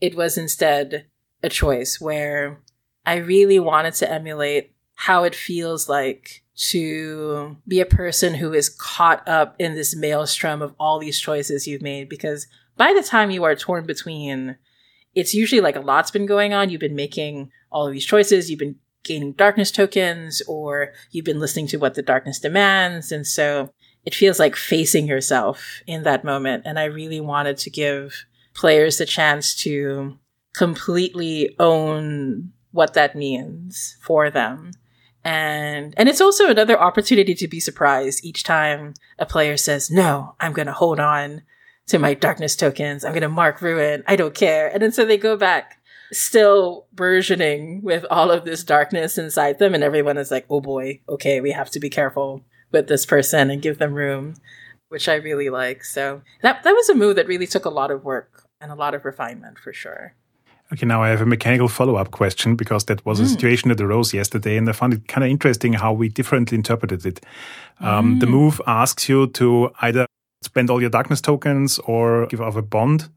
it 0.00 0.14
was 0.14 0.38
instead 0.38 1.06
a 1.42 1.50
choice 1.50 2.00
where 2.00 2.60
I 3.04 3.16
really 3.16 3.60
wanted 3.60 3.94
to 3.94 4.10
emulate 4.10 4.72
how 4.94 5.24
it 5.24 5.34
feels 5.34 5.90
like 5.90 6.42
to 6.56 7.56
be 7.66 7.80
a 7.80 7.86
person 7.86 8.34
who 8.34 8.54
is 8.54 8.68
caught 8.68 9.26
up 9.28 9.56
in 9.58 9.74
this 9.74 9.94
maelstrom 9.94 10.62
of 10.62 10.74
all 10.78 10.98
these 10.98 11.20
choices 11.20 11.66
you've 11.66 11.82
made 11.82 12.08
because 12.08 12.46
by 12.76 12.92
the 12.92 13.02
time 13.02 13.30
you 13.30 13.44
are 13.44 13.54
torn 13.54 13.86
between, 13.86 14.56
it's 15.14 15.34
usually 15.34 15.60
like 15.60 15.76
a 15.76 15.80
lot's 15.80 16.10
been 16.10 16.26
going 16.26 16.52
on. 16.52 16.70
You've 16.70 16.80
been 16.80 16.96
making 16.96 17.50
all 17.70 17.86
of 17.86 17.92
these 17.92 18.06
choices. 18.06 18.50
You've 18.50 18.58
been 18.58 18.76
gaining 19.04 19.32
darkness 19.32 19.70
tokens 19.70 20.42
or 20.48 20.92
you've 21.10 21.24
been 21.24 21.38
listening 21.38 21.66
to 21.68 21.76
what 21.76 21.94
the 21.94 22.02
darkness 22.02 22.40
demands. 22.40 23.12
And 23.12 23.26
so 23.26 23.70
it 24.04 24.14
feels 24.14 24.38
like 24.38 24.56
facing 24.56 25.06
yourself 25.06 25.82
in 25.86 26.02
that 26.02 26.24
moment. 26.24 26.64
And 26.66 26.78
I 26.78 26.84
really 26.84 27.20
wanted 27.20 27.58
to 27.58 27.70
give 27.70 28.24
players 28.54 28.98
the 28.98 29.06
chance 29.06 29.54
to 29.56 30.18
completely 30.54 31.54
own 31.58 32.52
what 32.72 32.94
that 32.94 33.14
means 33.14 33.96
for 34.00 34.30
them. 34.30 34.72
And, 35.22 35.94
and 35.96 36.08
it's 36.08 36.20
also 36.20 36.48
another 36.48 36.78
opportunity 36.78 37.34
to 37.34 37.48
be 37.48 37.60
surprised 37.60 38.24
each 38.24 38.42
time 38.42 38.94
a 39.18 39.24
player 39.24 39.56
says, 39.56 39.90
no, 39.90 40.34
I'm 40.38 40.52
going 40.52 40.66
to 40.66 40.72
hold 40.72 41.00
on 41.00 41.42
to 41.88 41.98
my 41.98 42.14
darkness 42.14 42.56
tokens. 42.56 43.04
I'm 43.04 43.12
going 43.12 43.22
to 43.22 43.28
mark 43.28 43.60
ruin. 43.60 44.02
I 44.06 44.16
don't 44.16 44.34
care. 44.34 44.68
And 44.68 44.82
then 44.82 44.92
so 44.92 45.04
they 45.04 45.18
go 45.18 45.36
back 45.36 45.80
still 46.12 46.86
burgeoning 46.92 47.82
with 47.82 48.04
all 48.10 48.30
of 48.30 48.44
this 48.44 48.64
darkness 48.64 49.18
inside 49.18 49.58
them. 49.58 49.74
And 49.74 49.84
everyone 49.84 50.16
is 50.16 50.30
like, 50.30 50.46
oh 50.48 50.60
boy, 50.60 51.00
okay, 51.08 51.40
we 51.40 51.52
have 51.52 51.70
to 51.70 51.80
be 51.80 51.90
careful 51.90 52.42
with 52.72 52.88
this 52.88 53.06
person 53.06 53.50
and 53.50 53.62
give 53.62 53.78
them 53.78 53.94
room, 53.94 54.34
which 54.88 55.08
I 55.08 55.14
really 55.14 55.50
like. 55.50 55.84
So 55.84 56.22
that, 56.42 56.62
that 56.62 56.72
was 56.72 56.88
a 56.88 56.94
move 56.94 57.16
that 57.16 57.28
really 57.28 57.46
took 57.46 57.64
a 57.64 57.70
lot 57.70 57.90
of 57.90 58.04
work 58.04 58.44
and 58.60 58.72
a 58.72 58.76
lot 58.76 58.94
of 58.94 59.04
refinement 59.04 59.58
for 59.58 59.72
sure. 59.72 60.14
Okay, 60.72 60.86
now 60.86 61.02
I 61.02 61.10
have 61.10 61.20
a 61.20 61.26
mechanical 61.26 61.68
follow 61.68 61.96
up 61.96 62.10
question 62.10 62.56
because 62.56 62.84
that 62.86 63.04
was 63.04 63.20
mm. 63.20 63.24
a 63.24 63.26
situation 63.26 63.68
that 63.68 63.80
arose 63.82 64.14
yesterday, 64.14 64.56
and 64.56 64.68
I 64.68 64.72
found 64.72 64.94
it 64.94 65.06
kind 65.08 65.22
of 65.22 65.30
interesting 65.30 65.74
how 65.74 65.92
we 65.92 66.08
differently 66.08 66.56
interpreted 66.56 67.04
it. 67.04 67.20
Um, 67.80 68.16
mm. 68.16 68.20
The 68.20 68.26
move 68.26 68.62
asks 68.66 69.08
you 69.08 69.26
to 69.26 69.70
either 69.82 70.06
spend 70.44 70.70
all 70.70 70.80
your 70.80 70.90
darkness 70.90 71.20
tokens 71.20 71.78
or 71.80 72.26
give 72.26 72.40
off 72.40 72.56
a 72.56 72.62
bond 72.62 73.08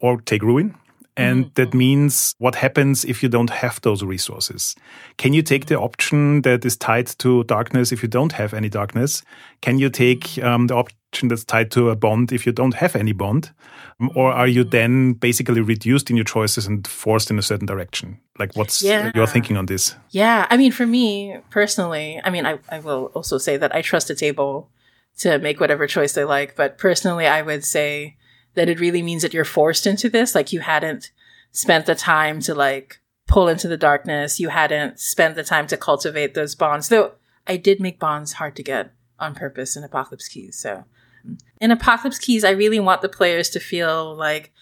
or 0.00 0.20
take 0.20 0.42
ruin. 0.42 0.74
And 1.16 1.44
mm-hmm. 1.44 1.52
that 1.54 1.74
means 1.74 2.34
what 2.38 2.56
happens 2.56 3.04
if 3.04 3.22
you 3.22 3.28
don't 3.28 3.50
have 3.50 3.80
those 3.82 4.02
resources? 4.02 4.74
Can 5.16 5.32
you 5.32 5.42
take 5.42 5.66
the 5.66 5.78
option 5.78 6.42
that 6.42 6.64
is 6.64 6.76
tied 6.76 7.06
to 7.18 7.44
darkness 7.44 7.92
if 7.92 8.02
you 8.02 8.08
don't 8.08 8.32
have 8.32 8.52
any 8.52 8.68
darkness? 8.68 9.22
Can 9.60 9.78
you 9.78 9.90
take 9.90 10.42
um, 10.42 10.66
the 10.66 10.74
option 10.74 11.28
that's 11.28 11.44
tied 11.44 11.70
to 11.72 11.90
a 11.90 11.96
bond 11.96 12.32
if 12.32 12.46
you 12.46 12.52
don't 12.52 12.74
have 12.74 12.96
any 12.96 13.12
bond? 13.12 13.52
Or 14.16 14.32
are 14.32 14.48
you 14.48 14.64
then 14.64 15.12
basically 15.12 15.60
reduced 15.60 16.10
in 16.10 16.16
your 16.16 16.24
choices 16.24 16.66
and 16.66 16.84
forced 16.84 17.30
in 17.30 17.38
a 17.38 17.42
certain 17.42 17.66
direction? 17.66 18.18
Like, 18.40 18.56
what's 18.56 18.82
yeah. 18.82 19.12
your 19.14 19.28
thinking 19.28 19.56
on 19.56 19.66
this? 19.66 19.94
Yeah. 20.10 20.48
I 20.50 20.56
mean, 20.56 20.72
for 20.72 20.84
me 20.84 21.36
personally, 21.50 22.20
I 22.24 22.30
mean, 22.30 22.44
I, 22.44 22.58
I 22.68 22.80
will 22.80 23.12
also 23.14 23.38
say 23.38 23.56
that 23.56 23.72
I 23.72 23.82
trust 23.82 24.10
a 24.10 24.16
table 24.16 24.68
to 25.18 25.38
make 25.38 25.60
whatever 25.60 25.86
choice 25.86 26.12
they 26.12 26.24
like. 26.24 26.56
But 26.56 26.78
personally, 26.78 27.26
I 27.26 27.42
would 27.42 27.64
say 27.64 28.16
that 28.54 28.68
it 28.68 28.80
really 28.80 29.02
means 29.02 29.22
that 29.22 29.34
you're 29.34 29.44
forced 29.44 29.86
into 29.86 30.08
this. 30.08 30.34
Like, 30.34 30.52
you 30.52 30.60
hadn't 30.60 31.10
spent 31.52 31.86
the 31.86 31.94
time 31.94 32.40
to 32.40 32.54
like 32.54 33.00
pull 33.26 33.48
into 33.48 33.68
the 33.68 33.76
darkness. 33.76 34.40
You 34.40 34.48
hadn't 34.48 34.98
spent 34.98 35.34
the 35.34 35.44
time 35.44 35.66
to 35.68 35.76
cultivate 35.76 36.34
those 36.34 36.54
bonds. 36.54 36.88
Though 36.88 37.12
I 37.46 37.56
did 37.56 37.80
make 37.80 37.98
bonds 37.98 38.34
hard 38.34 38.56
to 38.56 38.62
get 38.62 38.92
on 39.18 39.34
purpose 39.34 39.76
in 39.76 39.84
Apocalypse 39.84 40.28
Keys. 40.28 40.58
So 40.58 40.84
in 41.60 41.70
Apocalypse 41.70 42.18
Keys, 42.18 42.44
I 42.44 42.50
really 42.50 42.80
want 42.80 43.02
the 43.02 43.08
players 43.08 43.48
to 43.50 43.60
feel 43.60 44.14
like 44.14 44.52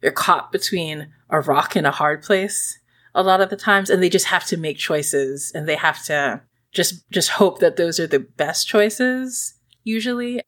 they're 0.00 0.12
caught 0.12 0.52
between 0.52 1.08
a 1.30 1.40
rock 1.40 1.74
and 1.74 1.86
a 1.86 1.92
hard 1.92 2.22
place 2.22 2.78
a 3.14 3.22
lot 3.22 3.40
of 3.40 3.50
the 3.50 3.56
times, 3.56 3.90
and 3.90 4.02
they 4.02 4.08
just 4.08 4.26
have 4.26 4.44
to 4.46 4.56
make 4.56 4.78
choices 4.78 5.52
and 5.54 5.68
they 5.68 5.76
have 5.76 6.02
to 6.04 6.42
just 6.70 7.08
just 7.10 7.30
hope 7.30 7.58
that 7.58 7.76
those 7.76 8.00
are 8.00 8.06
the 8.06 8.18
best 8.18 8.66
choices 8.66 9.54
usually. 9.84 10.40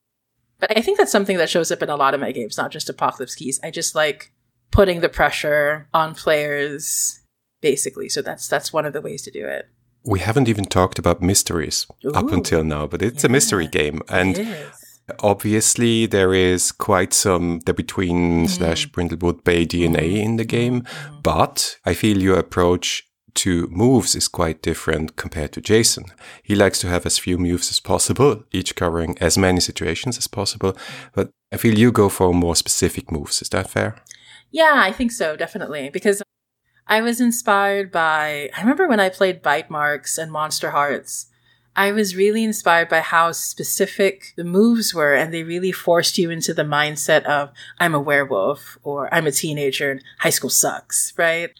But 0.60 0.76
I 0.76 0.80
think 0.80 0.98
that's 0.98 1.12
something 1.12 1.36
that 1.38 1.50
shows 1.50 1.70
up 1.70 1.82
in 1.82 1.90
a 1.90 1.96
lot 1.96 2.14
of 2.14 2.20
my 2.20 2.32
games, 2.32 2.56
not 2.56 2.70
just 2.70 2.88
Apocalypse 2.88 3.34
Keys. 3.34 3.60
I 3.62 3.70
just 3.70 3.94
like 3.94 4.32
putting 4.70 5.00
the 5.00 5.08
pressure 5.08 5.88
on 5.92 6.14
players 6.14 7.20
basically. 7.60 8.08
So 8.08 8.20
that's 8.22 8.46
that's 8.48 8.72
one 8.72 8.84
of 8.84 8.92
the 8.92 9.00
ways 9.00 9.22
to 9.22 9.30
do 9.30 9.46
it. 9.46 9.68
We 10.04 10.20
haven't 10.20 10.48
even 10.48 10.66
talked 10.66 10.98
about 10.98 11.22
mysteries 11.22 11.86
Ooh. 12.04 12.12
up 12.12 12.30
until 12.30 12.62
now, 12.62 12.86
but 12.86 13.00
it's 13.00 13.24
yeah, 13.24 13.30
a 13.30 13.32
mystery 13.32 13.66
game 13.66 14.02
and 14.08 14.46
obviously 15.20 16.06
there 16.06 16.34
is 16.34 16.72
quite 16.72 17.14
some 17.14 17.60
the 17.60 17.72
between 17.72 18.44
mm. 18.44 18.48
slash 18.48 18.88
Brindlewood 18.90 19.44
Bay 19.44 19.64
DNA 19.66 20.22
in 20.22 20.36
the 20.36 20.44
game, 20.44 20.82
mm. 20.82 21.22
but 21.22 21.78
I 21.84 21.94
feel 21.94 22.18
your 22.18 22.38
approach 22.38 23.04
to 23.34 23.66
moves 23.68 24.14
is 24.14 24.28
quite 24.28 24.62
different 24.62 25.16
compared 25.16 25.52
to 25.52 25.60
Jason. 25.60 26.04
He 26.42 26.54
likes 26.54 26.78
to 26.80 26.88
have 26.88 27.06
as 27.06 27.18
few 27.18 27.38
moves 27.38 27.70
as 27.70 27.80
possible, 27.80 28.44
each 28.52 28.76
covering 28.76 29.16
as 29.20 29.36
many 29.36 29.60
situations 29.60 30.18
as 30.18 30.26
possible, 30.26 30.76
but 31.12 31.30
I 31.52 31.56
feel 31.56 31.78
you 31.78 31.92
go 31.92 32.08
for 32.08 32.32
more 32.32 32.56
specific 32.56 33.10
moves. 33.10 33.42
Is 33.42 33.48
that 33.50 33.70
fair? 33.70 33.96
Yeah, 34.50 34.74
I 34.76 34.92
think 34.92 35.12
so, 35.12 35.36
definitely. 35.36 35.90
Because 35.90 36.22
I 36.86 37.00
was 37.00 37.20
inspired 37.20 37.90
by, 37.90 38.50
I 38.56 38.60
remember 38.60 38.88
when 38.88 39.00
I 39.00 39.08
played 39.08 39.42
Bite 39.42 39.70
Marks 39.70 40.18
and 40.18 40.30
Monster 40.30 40.70
Hearts, 40.70 41.26
I 41.76 41.90
was 41.90 42.14
really 42.14 42.44
inspired 42.44 42.88
by 42.88 43.00
how 43.00 43.32
specific 43.32 44.32
the 44.36 44.44
moves 44.44 44.94
were, 44.94 45.14
and 45.14 45.34
they 45.34 45.42
really 45.42 45.72
forced 45.72 46.18
you 46.18 46.30
into 46.30 46.54
the 46.54 46.62
mindset 46.62 47.24
of, 47.24 47.50
I'm 47.80 47.94
a 47.94 48.00
werewolf, 48.00 48.78
or 48.84 49.12
I'm 49.12 49.26
a 49.26 49.32
teenager, 49.32 49.90
and 49.90 50.04
high 50.20 50.30
school 50.30 50.50
sucks, 50.50 51.12
right? 51.16 51.50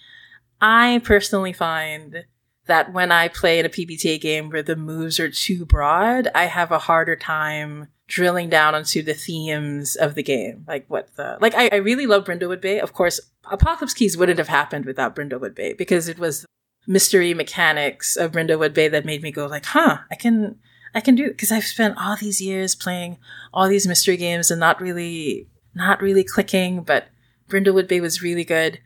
I 0.64 1.02
personally 1.04 1.52
find 1.52 2.24
that 2.64 2.90
when 2.90 3.12
I 3.12 3.28
play 3.28 3.58
in 3.58 3.66
a 3.66 3.68
PBTA 3.68 4.18
game 4.18 4.48
where 4.48 4.62
the 4.62 4.76
moves 4.76 5.20
are 5.20 5.28
too 5.28 5.66
broad, 5.66 6.28
I 6.34 6.46
have 6.46 6.72
a 6.72 6.78
harder 6.78 7.16
time 7.16 7.88
drilling 8.06 8.48
down 8.48 8.74
onto 8.74 9.02
the 9.02 9.12
themes 9.12 9.94
of 9.94 10.14
the 10.14 10.22
game. 10.22 10.64
Like 10.66 10.86
what 10.88 11.14
the 11.16 11.36
like 11.42 11.54
I, 11.54 11.68
I 11.70 11.76
really 11.76 12.06
love 12.06 12.24
Brindlewood 12.24 12.62
Bay. 12.62 12.80
Of 12.80 12.94
course, 12.94 13.20
Apocalypse 13.50 13.92
Keys 13.92 14.16
wouldn't 14.16 14.38
have 14.38 14.48
happened 14.48 14.86
without 14.86 15.14
Brindlewood 15.14 15.54
Bay 15.54 15.74
because 15.74 16.08
it 16.08 16.18
was 16.18 16.46
mystery 16.86 17.34
mechanics 17.34 18.16
of 18.16 18.32
Brindlewood 18.32 18.72
Bay 18.72 18.88
that 18.88 19.04
made 19.04 19.20
me 19.20 19.30
go 19.30 19.44
like, 19.44 19.66
huh, 19.66 19.98
I 20.10 20.14
can 20.14 20.58
I 20.94 21.00
can 21.00 21.14
do 21.14 21.28
because 21.28 21.52
I've 21.52 21.64
spent 21.64 21.98
all 21.98 22.16
these 22.16 22.40
years 22.40 22.74
playing 22.74 23.18
all 23.52 23.68
these 23.68 23.86
mystery 23.86 24.16
games 24.16 24.50
and 24.50 24.60
not 24.60 24.80
really 24.80 25.46
not 25.74 26.00
really 26.00 26.24
clicking, 26.24 26.84
but 26.84 27.08
Brindlewood 27.50 27.86
Bay 27.86 28.00
was 28.00 28.22
really 28.22 28.44
good. 28.44 28.80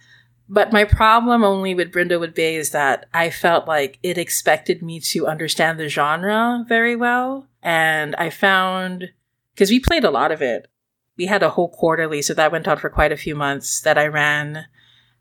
But 0.49 0.73
my 0.73 0.85
problem 0.85 1.45
only 1.45 1.75
with 1.75 1.93
Brindlewood 1.93 2.35
Bay 2.35 2.57
is 2.57 2.71
that 2.71 3.07
I 3.13 3.29
felt 3.29 3.69
like 3.69 3.99
it 4.03 4.17
expected 4.17 4.83
me 4.83 4.99
to 5.01 5.27
understand 5.27 5.79
the 5.79 5.89
genre 5.89 6.65
very 6.67 6.97
well. 6.97 7.47
And 7.63 8.17
I 8.17 8.31
found, 8.31 9.11
because 9.55 9.71
we 9.71 9.79
played 9.79 10.05
a 10.05 10.11
lot 10.11 10.33
of 10.33 10.41
it, 10.41 10.69
we 11.19 11.27
had 11.27 11.43
a 11.43 11.51
whole 11.51 11.69
quarterly, 11.69 12.23
so 12.23 12.33
that 12.35 12.53
went 12.53 12.67
on 12.67 12.79
for 12.79 12.89
quite 12.89 13.13
a 13.13 13.17
few 13.17 13.35
months 13.35 13.81
that 13.83 13.99
I 13.99 14.07
ran 14.07 14.67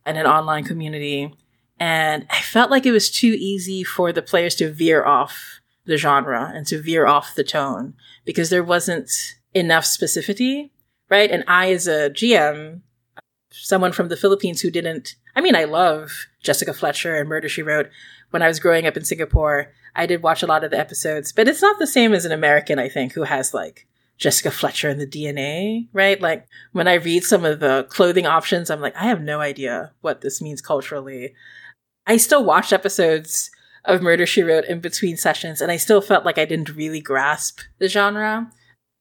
in 0.05 0.15
an 0.15 0.25
online 0.25 0.63
community. 0.63 1.33
And 1.79 2.25
I 2.29 2.39
felt 2.39 2.71
like 2.71 2.85
it 2.85 2.91
was 2.91 3.11
too 3.11 3.35
easy 3.37 3.83
for 3.83 4.13
the 4.13 4.21
players 4.21 4.55
to 4.55 4.71
veer 4.71 5.03
off 5.05 5.59
the 5.85 5.97
genre 5.97 6.51
and 6.53 6.65
to 6.67 6.81
veer 6.81 7.05
off 7.05 7.35
the 7.35 7.43
tone 7.43 7.95
because 8.25 8.49
there 8.49 8.63
wasn't 8.63 9.11
enough 9.53 9.83
specificity, 9.83 10.69
right? 11.09 11.31
And 11.31 11.43
I, 11.47 11.71
as 11.71 11.87
a 11.87 12.09
GM, 12.09 12.81
someone 13.61 13.91
from 13.91 14.09
the 14.09 14.17
Philippines 14.17 14.61
who 14.61 14.71
didn't, 14.71 15.15
I 15.35 15.41
mean, 15.41 15.55
I 15.55 15.65
love 15.65 16.11
Jessica 16.41 16.73
Fletcher 16.73 17.15
and 17.15 17.29
Murder 17.29 17.49
She 17.49 17.61
Wrote. 17.61 17.89
When 18.29 18.41
I 18.41 18.47
was 18.47 18.59
growing 18.59 18.85
up 18.85 18.97
in 18.97 19.05
Singapore, 19.05 19.71
I 19.95 20.05
did 20.05 20.21
watch 20.21 20.43
a 20.43 20.47
lot 20.47 20.63
of 20.63 20.71
the 20.71 20.79
episodes, 20.79 21.31
but 21.31 21.47
it's 21.47 21.61
not 21.61 21.79
the 21.79 21.87
same 21.87 22.13
as 22.13 22.25
an 22.25 22.31
American, 22.31 22.77
I 22.77 22.89
think, 22.89 23.13
who 23.13 23.23
has 23.23 23.53
like 23.53 23.87
Jessica 24.17 24.51
Fletcher 24.51 24.89
in 24.89 24.97
the 24.97 25.07
DNA, 25.07 25.87
right? 25.93 26.19
Like 26.19 26.47
when 26.71 26.87
I 26.87 26.95
read 26.95 27.23
some 27.23 27.45
of 27.45 27.59
the 27.59 27.87
clothing 27.89 28.25
options, 28.25 28.69
I'm 28.69 28.81
like, 28.81 28.95
I 28.95 29.05
have 29.05 29.21
no 29.21 29.39
idea 29.39 29.93
what 30.01 30.21
this 30.21 30.41
means 30.41 30.61
culturally. 30.61 31.33
I 32.05 32.17
still 32.17 32.43
watched 32.43 32.73
episodes 32.73 33.51
of 33.85 34.01
Murder 34.01 34.25
She 34.25 34.43
Wrote 34.43 34.65
in 34.65 34.79
between 34.81 35.17
sessions, 35.17 35.61
and 35.61 35.71
I 35.71 35.77
still 35.77 36.01
felt 36.01 36.25
like 36.25 36.37
I 36.37 36.45
didn't 36.45 36.75
really 36.75 37.01
grasp 37.01 37.61
the 37.79 37.87
genre 37.87 38.51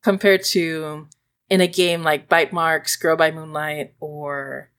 compared 0.02 0.44
to 0.44 1.08
in 1.48 1.60
a 1.60 1.66
game 1.66 2.02
like 2.02 2.28
Bite 2.28 2.52
Marks, 2.52 2.96
Girl 2.96 3.16
by 3.16 3.30
Moonlight, 3.30 3.94
or 4.00 4.70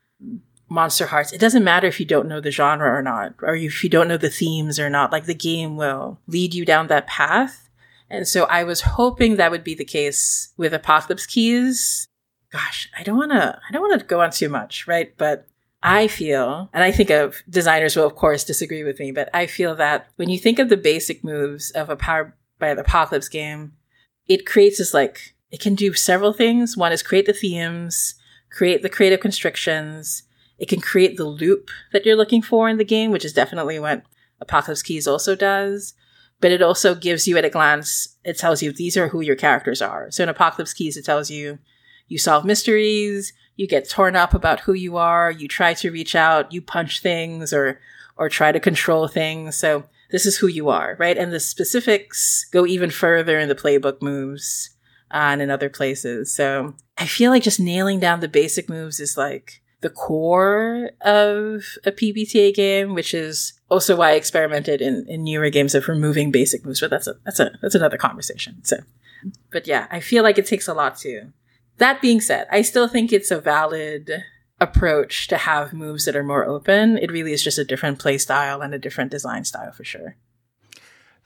Monster 0.70 1.08
Hearts, 1.08 1.32
it 1.32 1.40
doesn't 1.40 1.64
matter 1.64 1.88
if 1.88 2.00
you 2.00 2.06
don't 2.06 2.28
know 2.28 2.42
the 2.42 2.52
genre 2.52 2.90
or 2.90 3.02
not, 3.02 3.36
or 3.42 3.56
if 3.56 3.84
you 3.84 3.90
don't 3.90 4.08
know 4.08 4.18
the 4.18 4.30
themes 4.30 4.80
or 4.80 4.90
not. 4.90 5.12
Like 5.12 5.26
the 5.26 5.34
game 5.34 5.78
will 5.78 6.20
lead 6.28 6.54
you 6.54 6.66
down 6.66 6.88
that 6.88 7.08
path. 7.08 7.70
And 8.10 8.28
so 8.28 8.46
I 8.46 8.64
was 8.64 8.82
hoping 8.82 9.36
that 9.36 9.52
would 9.52 9.64
be 9.64 9.76
the 9.76 9.86
case 9.86 10.54
with 10.58 10.74
Apocalypse 10.74 11.26
Keys. 11.26 12.08
Gosh, 12.52 12.90
I 12.98 13.04
don't 13.04 13.18
want 13.18 13.32
to, 13.32 13.60
I 13.68 13.72
don't 13.72 13.82
want 13.82 14.00
to 14.00 14.06
go 14.06 14.22
on 14.22 14.32
too 14.32 14.50
much, 14.50 14.88
right? 14.88 15.14
But 15.18 15.48
I 15.84 16.08
feel, 16.08 16.70
and 16.74 16.84
I 16.84 16.92
think 16.92 17.10
of 17.10 17.44
designers 17.50 17.96
will 17.96 18.06
of 18.06 18.16
course 18.16 18.44
disagree 18.44 18.84
with 18.84 19.00
me, 19.00 19.12
but 19.12 19.30
I 19.34 19.46
feel 19.46 19.76
that 19.76 20.08
when 20.16 20.30
you 20.30 20.40
think 20.40 20.60
of 20.60 20.70
the 20.70 20.78
basic 20.78 21.24
moves 21.24 21.72
of 21.72 21.90
a 21.90 21.96
Power 21.96 22.36
by 22.60 22.74
the 22.74 22.82
Apocalypse 22.82 23.30
game, 23.30 23.74
it 24.28 24.46
creates 24.46 24.80
this 24.80 24.94
like 24.94 25.36
it 25.52 25.60
can 25.60 25.76
do 25.76 25.94
several 25.94 26.34
things. 26.34 26.76
One 26.76 26.92
is 26.92 27.04
create 27.04 27.26
the 27.26 27.34
themes, 27.34 28.16
create 28.52 28.82
the 28.82 28.90
creative 28.90 29.20
constrictions. 29.20 30.24
It 30.58 30.68
can 30.68 30.82
create 30.82 31.18
the 31.18 31.26
loop 31.26 31.70
that 31.94 32.06
you're 32.06 32.16
looking 32.16 32.42
for 32.42 32.68
in 32.68 32.78
the 32.78 32.84
game, 32.84 33.12
which 33.12 33.26
is 33.26 33.34
definitely 33.34 33.80
what 33.80 34.04
Apocalypse 34.42 34.82
Keys 34.82 35.08
also 35.08 35.36
does. 35.36 35.94
But 36.40 36.52
it 36.52 36.62
also 36.62 36.94
gives 36.94 37.28
you 37.28 37.38
at 37.38 37.46
a 37.46 37.50
glance, 37.50 38.16
it 38.24 38.38
tells 38.38 38.62
you 38.62 38.72
these 38.72 38.98
are 38.98 39.08
who 39.08 39.22
your 39.22 39.36
characters 39.36 39.82
are. 39.82 40.12
So 40.12 40.24
in 40.24 40.30
Apocalypse 40.30 40.74
Keys, 40.74 40.98
it 40.98 41.06
tells 41.06 41.32
you 41.32 41.60
you 42.08 42.18
solve 42.18 42.46
mysteries, 42.46 43.34
you 43.56 43.68
get 43.68 43.90
torn 43.90 44.16
up 44.16 44.34
about 44.34 44.62
who 44.62 44.74
you 44.74 44.98
are, 44.98 45.32
you 45.32 45.48
try 45.48 45.74
to 45.76 45.92
reach 45.92 46.16
out, 46.16 46.54
you 46.54 46.62
punch 46.62 47.02
things 47.02 47.54
or 47.54 47.80
or 48.18 48.30
try 48.30 48.52
to 48.52 48.60
control 48.60 49.08
things. 49.08 49.56
So 49.56 49.84
this 50.10 50.26
is 50.26 50.38
who 50.38 50.48
you 50.48 50.70
are, 50.70 50.96
right? 51.00 51.18
And 51.18 51.32
the 51.32 51.40
specifics 51.40 52.46
go 52.52 52.66
even 52.66 52.90
further 52.90 53.38
in 53.40 53.50
the 53.50 53.56
playbook 53.56 54.02
moves 54.02 54.72
and 55.12 55.42
in 55.42 55.50
other 55.50 55.70
places. 55.70 56.34
So 56.34 56.76
I 56.98 57.06
feel 57.06 57.32
like 57.32 57.44
just 57.44 57.60
nailing 57.60 58.00
down 58.00 58.20
the 58.20 58.28
basic 58.28 58.70
moves 58.70 59.00
is 59.00 59.18
like 59.18 59.62
the 59.82 59.90
core 59.90 60.92
of 61.02 61.64
a 61.86 61.92
PBTA 61.92 62.54
game, 62.54 62.94
which 62.94 63.14
is 63.14 63.54
also 63.70 63.96
why 63.96 64.12
I 64.12 64.14
experimented 64.14 64.82
in, 64.82 65.06
in 65.08 65.24
newer 65.24 65.50
games 65.50 65.76
of 65.76 65.88
removing 65.88 66.32
basic 66.32 66.66
moves, 66.66 66.80
but 66.80 66.90
that's 66.90 67.08
a 67.08 67.16
that's 67.26 67.40
a 67.40 67.52
that's 67.62 67.76
another 67.76 67.98
conversation. 67.98 68.64
So 68.64 68.78
but 69.52 69.68
yeah, 69.68 69.88
I 69.92 70.00
feel 70.00 70.24
like 70.24 70.38
it 70.38 70.46
takes 70.46 70.68
a 70.68 70.74
lot 70.74 70.98
too. 70.98 71.34
That 71.78 72.02
being 72.02 72.22
said, 72.22 72.48
I 72.52 72.64
still 72.64 72.88
think 72.88 73.14
it's 73.14 73.32
a 73.32 73.40
valid 73.40 74.24
approach 74.60 75.28
to 75.28 75.38
have 75.38 75.74
moves 75.74 76.06
that 76.06 76.16
are 76.16 76.24
more 76.24 76.46
open. 76.46 76.98
It 76.98 77.12
really 77.12 77.34
is 77.34 77.44
just 77.44 77.60
a 77.60 77.64
different 77.64 78.00
play 78.00 78.18
style 78.18 78.62
and 78.62 78.74
a 78.74 78.80
different 78.80 79.12
design 79.12 79.46
style 79.46 79.72
for 79.72 79.84
sure. 79.84 80.16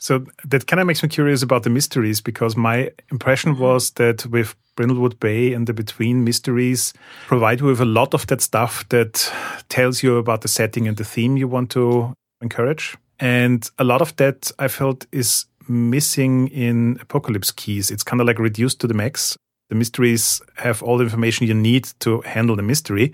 So 0.02 0.26
that 0.44 0.66
kind 0.66 0.80
of 0.80 0.88
makes 0.88 1.04
me 1.04 1.10
curious 1.10 1.44
about 1.44 1.62
the 1.62 1.70
mysteries 1.70 2.22
because 2.22 2.58
my 2.58 2.90
impression 3.12 3.54
mm-hmm. 3.54 3.62
was 3.62 3.92
that 3.92 4.26
with 4.26 4.56
Brindlewood 4.76 5.20
Bay 5.20 5.54
and 5.54 5.68
the 5.68 5.74
Between 5.74 6.24
mysteries 6.24 6.92
provide 7.28 7.60
you 7.60 7.68
with 7.68 7.80
a 7.80 7.86
lot 7.86 8.16
of 8.16 8.26
that 8.26 8.42
stuff 8.42 8.90
that 8.90 9.32
tells 9.70 10.02
you 10.02 10.18
about 10.18 10.42
the 10.42 10.48
setting 10.48 10.88
and 10.88 10.98
the 10.98 11.04
theme 11.04 11.38
you 11.38 11.48
want 11.48 11.70
to 11.72 12.16
encourage. 12.42 12.98
And 13.20 13.70
a 13.78 13.84
lot 13.84 14.02
of 14.02 14.16
that 14.16 14.52
I 14.58 14.70
felt 14.70 15.06
is 15.12 15.46
missing 15.68 16.48
in 16.48 16.98
Apocalypse 17.00 17.52
Keys. 17.52 17.92
It's 17.92 18.04
kind 18.04 18.20
of 18.20 18.26
like 18.26 18.40
reduced 18.40 18.82
to 18.82 18.88
the 18.88 18.96
max. 18.96 19.38
The 19.70 19.76
mysteries 19.76 20.42
have 20.56 20.82
all 20.82 20.98
the 20.98 21.04
information 21.04 21.46
you 21.46 21.54
need 21.54 21.92
to 22.00 22.22
handle 22.22 22.56
the 22.56 22.64
mystery, 22.64 23.14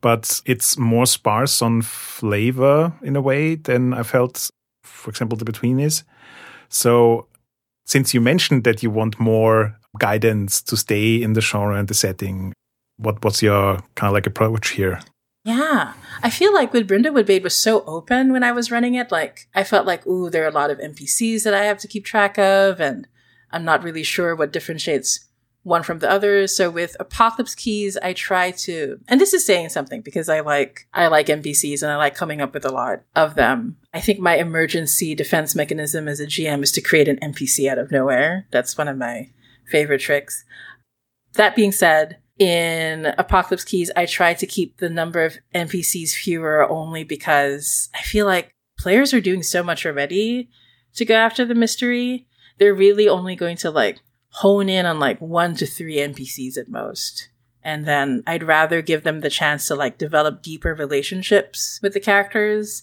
but 0.00 0.40
it's 0.46 0.78
more 0.78 1.04
sparse 1.04 1.60
on 1.60 1.82
flavor 1.82 2.94
in 3.02 3.16
a 3.16 3.20
way 3.20 3.56
than 3.56 3.92
I 3.92 4.02
felt, 4.02 4.50
for 4.82 5.10
example, 5.10 5.36
the 5.36 5.44
Between 5.44 5.78
is. 5.78 6.04
So, 6.72 7.26
since 7.84 8.14
you 8.14 8.20
mentioned 8.20 8.64
that 8.64 8.82
you 8.82 8.90
want 8.90 9.20
more 9.20 9.76
guidance 9.98 10.62
to 10.62 10.76
stay 10.76 11.22
in 11.22 11.34
the 11.34 11.40
genre 11.40 11.76
and 11.76 11.88
the 11.88 11.94
setting? 11.94 12.52
What 12.96 13.22
what's 13.24 13.42
your 13.42 13.78
kind 13.94 14.10
of 14.10 14.14
like 14.14 14.26
approach 14.26 14.70
here? 14.70 15.00
Yeah. 15.44 15.94
I 16.22 16.30
feel 16.30 16.54
like 16.54 16.72
with 16.72 16.88
Brindlewood 16.88 17.26
Bay 17.26 17.40
was 17.40 17.56
so 17.56 17.82
open 17.84 18.32
when 18.32 18.44
I 18.44 18.52
was 18.52 18.70
running 18.70 18.94
it. 18.94 19.10
Like 19.10 19.48
I 19.54 19.64
felt 19.64 19.86
like, 19.86 20.06
ooh, 20.06 20.30
there 20.30 20.44
are 20.44 20.48
a 20.48 20.52
lot 20.52 20.70
of 20.70 20.78
NPCs 20.78 21.42
that 21.42 21.54
I 21.54 21.64
have 21.64 21.78
to 21.78 21.88
keep 21.88 22.04
track 22.04 22.38
of 22.38 22.80
and 22.80 23.08
I'm 23.50 23.64
not 23.64 23.82
really 23.82 24.04
sure 24.04 24.34
what 24.34 24.52
differentiates 24.52 25.28
one 25.62 25.82
from 25.82 26.00
the 26.00 26.10
other. 26.10 26.46
So 26.46 26.70
with 26.70 26.96
Apocalypse 26.98 27.54
Keys, 27.54 27.96
I 28.02 28.12
try 28.12 28.50
to, 28.50 28.98
and 29.08 29.20
this 29.20 29.32
is 29.32 29.46
saying 29.46 29.68
something 29.68 30.00
because 30.00 30.28
I 30.28 30.40
like, 30.40 30.88
I 30.92 31.06
like 31.06 31.26
NPCs 31.26 31.82
and 31.82 31.92
I 31.92 31.96
like 31.96 32.14
coming 32.14 32.40
up 32.40 32.54
with 32.54 32.64
a 32.64 32.72
lot 32.72 33.02
of 33.14 33.34
them. 33.34 33.76
I 33.94 34.00
think 34.00 34.18
my 34.18 34.36
emergency 34.36 35.14
defense 35.14 35.54
mechanism 35.54 36.08
as 36.08 36.20
a 36.20 36.26
GM 36.26 36.62
is 36.62 36.72
to 36.72 36.80
create 36.80 37.08
an 37.08 37.18
NPC 37.22 37.68
out 37.68 37.78
of 37.78 37.92
nowhere. 37.92 38.46
That's 38.50 38.76
one 38.76 38.88
of 38.88 38.96
my 38.96 39.30
favorite 39.66 40.00
tricks. 40.00 40.44
That 41.34 41.56
being 41.56 41.72
said, 41.72 42.18
in 42.38 43.06
Apocalypse 43.18 43.64
Keys, 43.64 43.90
I 43.94 44.06
try 44.06 44.34
to 44.34 44.46
keep 44.46 44.78
the 44.78 44.90
number 44.90 45.24
of 45.24 45.38
NPCs 45.54 46.12
fewer 46.12 46.68
only 46.68 47.04
because 47.04 47.88
I 47.94 48.02
feel 48.02 48.26
like 48.26 48.50
players 48.78 49.14
are 49.14 49.20
doing 49.20 49.42
so 49.42 49.62
much 49.62 49.86
already 49.86 50.48
to 50.94 51.04
go 51.04 51.14
after 51.14 51.44
the 51.44 51.54
mystery. 51.54 52.26
They're 52.58 52.74
really 52.74 53.08
only 53.08 53.36
going 53.36 53.56
to 53.58 53.70
like 53.70 54.00
hone 54.32 54.68
in 54.68 54.86
on 54.86 54.98
like 54.98 55.18
one 55.20 55.54
to 55.56 55.66
three 55.66 55.96
NPCs 55.96 56.56
at 56.56 56.68
most. 56.68 57.28
And 57.62 57.84
then 57.84 58.22
I'd 58.26 58.42
rather 58.42 58.82
give 58.82 59.04
them 59.04 59.20
the 59.20 59.30
chance 59.30 59.66
to 59.68 59.74
like 59.74 59.98
develop 59.98 60.42
deeper 60.42 60.74
relationships 60.74 61.78
with 61.82 61.92
the 61.92 62.00
characters. 62.00 62.82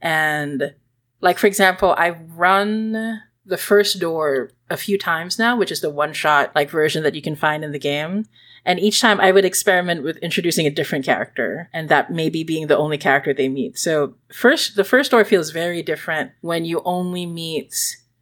And 0.00 0.74
like, 1.20 1.38
for 1.38 1.46
example, 1.46 1.94
I've 1.96 2.20
run 2.36 3.22
the 3.46 3.56
first 3.56 3.98
door 3.98 4.50
a 4.68 4.76
few 4.76 4.98
times 4.98 5.38
now, 5.38 5.56
which 5.56 5.72
is 5.72 5.80
the 5.80 5.90
one 5.90 6.12
shot 6.12 6.54
like 6.54 6.70
version 6.70 7.02
that 7.02 7.14
you 7.14 7.22
can 7.22 7.34
find 7.34 7.64
in 7.64 7.72
the 7.72 7.78
game. 7.78 8.26
And 8.64 8.78
each 8.78 9.00
time 9.00 9.20
I 9.20 9.32
would 9.32 9.46
experiment 9.46 10.02
with 10.02 10.18
introducing 10.18 10.66
a 10.66 10.70
different 10.70 11.06
character 11.06 11.70
and 11.72 11.88
that 11.88 12.12
maybe 12.12 12.44
being 12.44 12.66
the 12.66 12.76
only 12.76 12.98
character 12.98 13.32
they 13.32 13.48
meet. 13.48 13.78
So 13.78 14.14
first, 14.32 14.76
the 14.76 14.84
first 14.84 15.10
door 15.10 15.24
feels 15.24 15.50
very 15.50 15.82
different 15.82 16.32
when 16.42 16.66
you 16.66 16.82
only 16.84 17.24
meet 17.24 17.74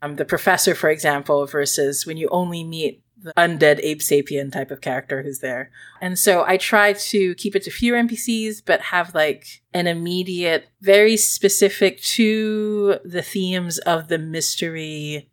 um, 0.02 0.16
the 0.16 0.24
professor, 0.24 0.74
for 0.74 0.90
example, 0.90 1.46
versus 1.46 2.06
when 2.06 2.16
you 2.16 2.28
only 2.30 2.64
meet 2.64 3.02
the 3.20 3.32
undead 3.36 3.80
Abe 3.82 3.98
Sapien 3.98 4.52
type 4.52 4.70
of 4.70 4.80
character 4.80 5.22
who's 5.22 5.40
there. 5.40 5.70
And 6.00 6.18
so 6.18 6.44
I 6.46 6.56
try 6.56 6.92
to 6.92 7.34
keep 7.34 7.56
it 7.56 7.64
to 7.64 7.70
fewer 7.70 7.98
NPCs, 7.98 8.62
but 8.64 8.80
have 8.80 9.14
like 9.14 9.62
an 9.74 9.86
immediate, 9.86 10.68
very 10.80 11.16
specific 11.16 12.00
to 12.02 12.98
the 13.04 13.22
themes 13.22 13.78
of 13.78 14.08
the 14.08 14.18
mystery, 14.18 15.30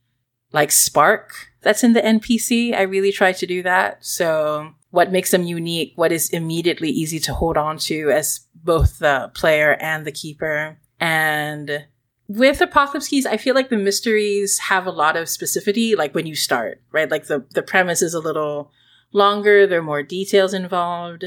like 0.51 0.71
spark 0.71 1.51
that's 1.61 1.83
in 1.83 1.93
the 1.93 2.01
NPC. 2.01 2.75
I 2.75 2.83
really 2.83 3.11
try 3.11 3.33
to 3.33 3.45
do 3.45 3.61
that. 3.63 4.05
So 4.05 4.73
what 4.91 5.11
makes 5.11 5.31
them 5.31 5.43
unique, 5.43 5.93
what 5.95 6.11
is 6.11 6.29
immediately 6.29 6.89
easy 6.89 7.19
to 7.19 7.33
hold 7.33 7.57
on 7.57 7.77
to 7.79 8.11
as 8.11 8.41
both 8.53 8.99
the 8.99 9.31
player 9.33 9.73
and 9.81 10.05
the 10.05 10.11
keeper. 10.11 10.77
And 10.99 11.85
with 12.27 12.61
Apocalypse 12.61 13.07
Keys, 13.07 13.25
I 13.25 13.37
feel 13.37 13.55
like 13.55 13.69
the 13.69 13.77
mysteries 13.77 14.57
have 14.59 14.85
a 14.85 14.91
lot 14.91 15.15
of 15.15 15.27
specificity, 15.27 15.95
like 15.95 16.15
when 16.15 16.25
you 16.25 16.35
start, 16.35 16.81
right? 16.91 17.09
Like 17.09 17.27
the, 17.27 17.45
the 17.51 17.63
premise 17.63 18.01
is 18.01 18.13
a 18.13 18.19
little 18.19 18.71
longer, 19.11 19.67
there 19.67 19.79
are 19.79 19.83
more 19.83 20.03
details 20.03 20.53
involved. 20.53 21.25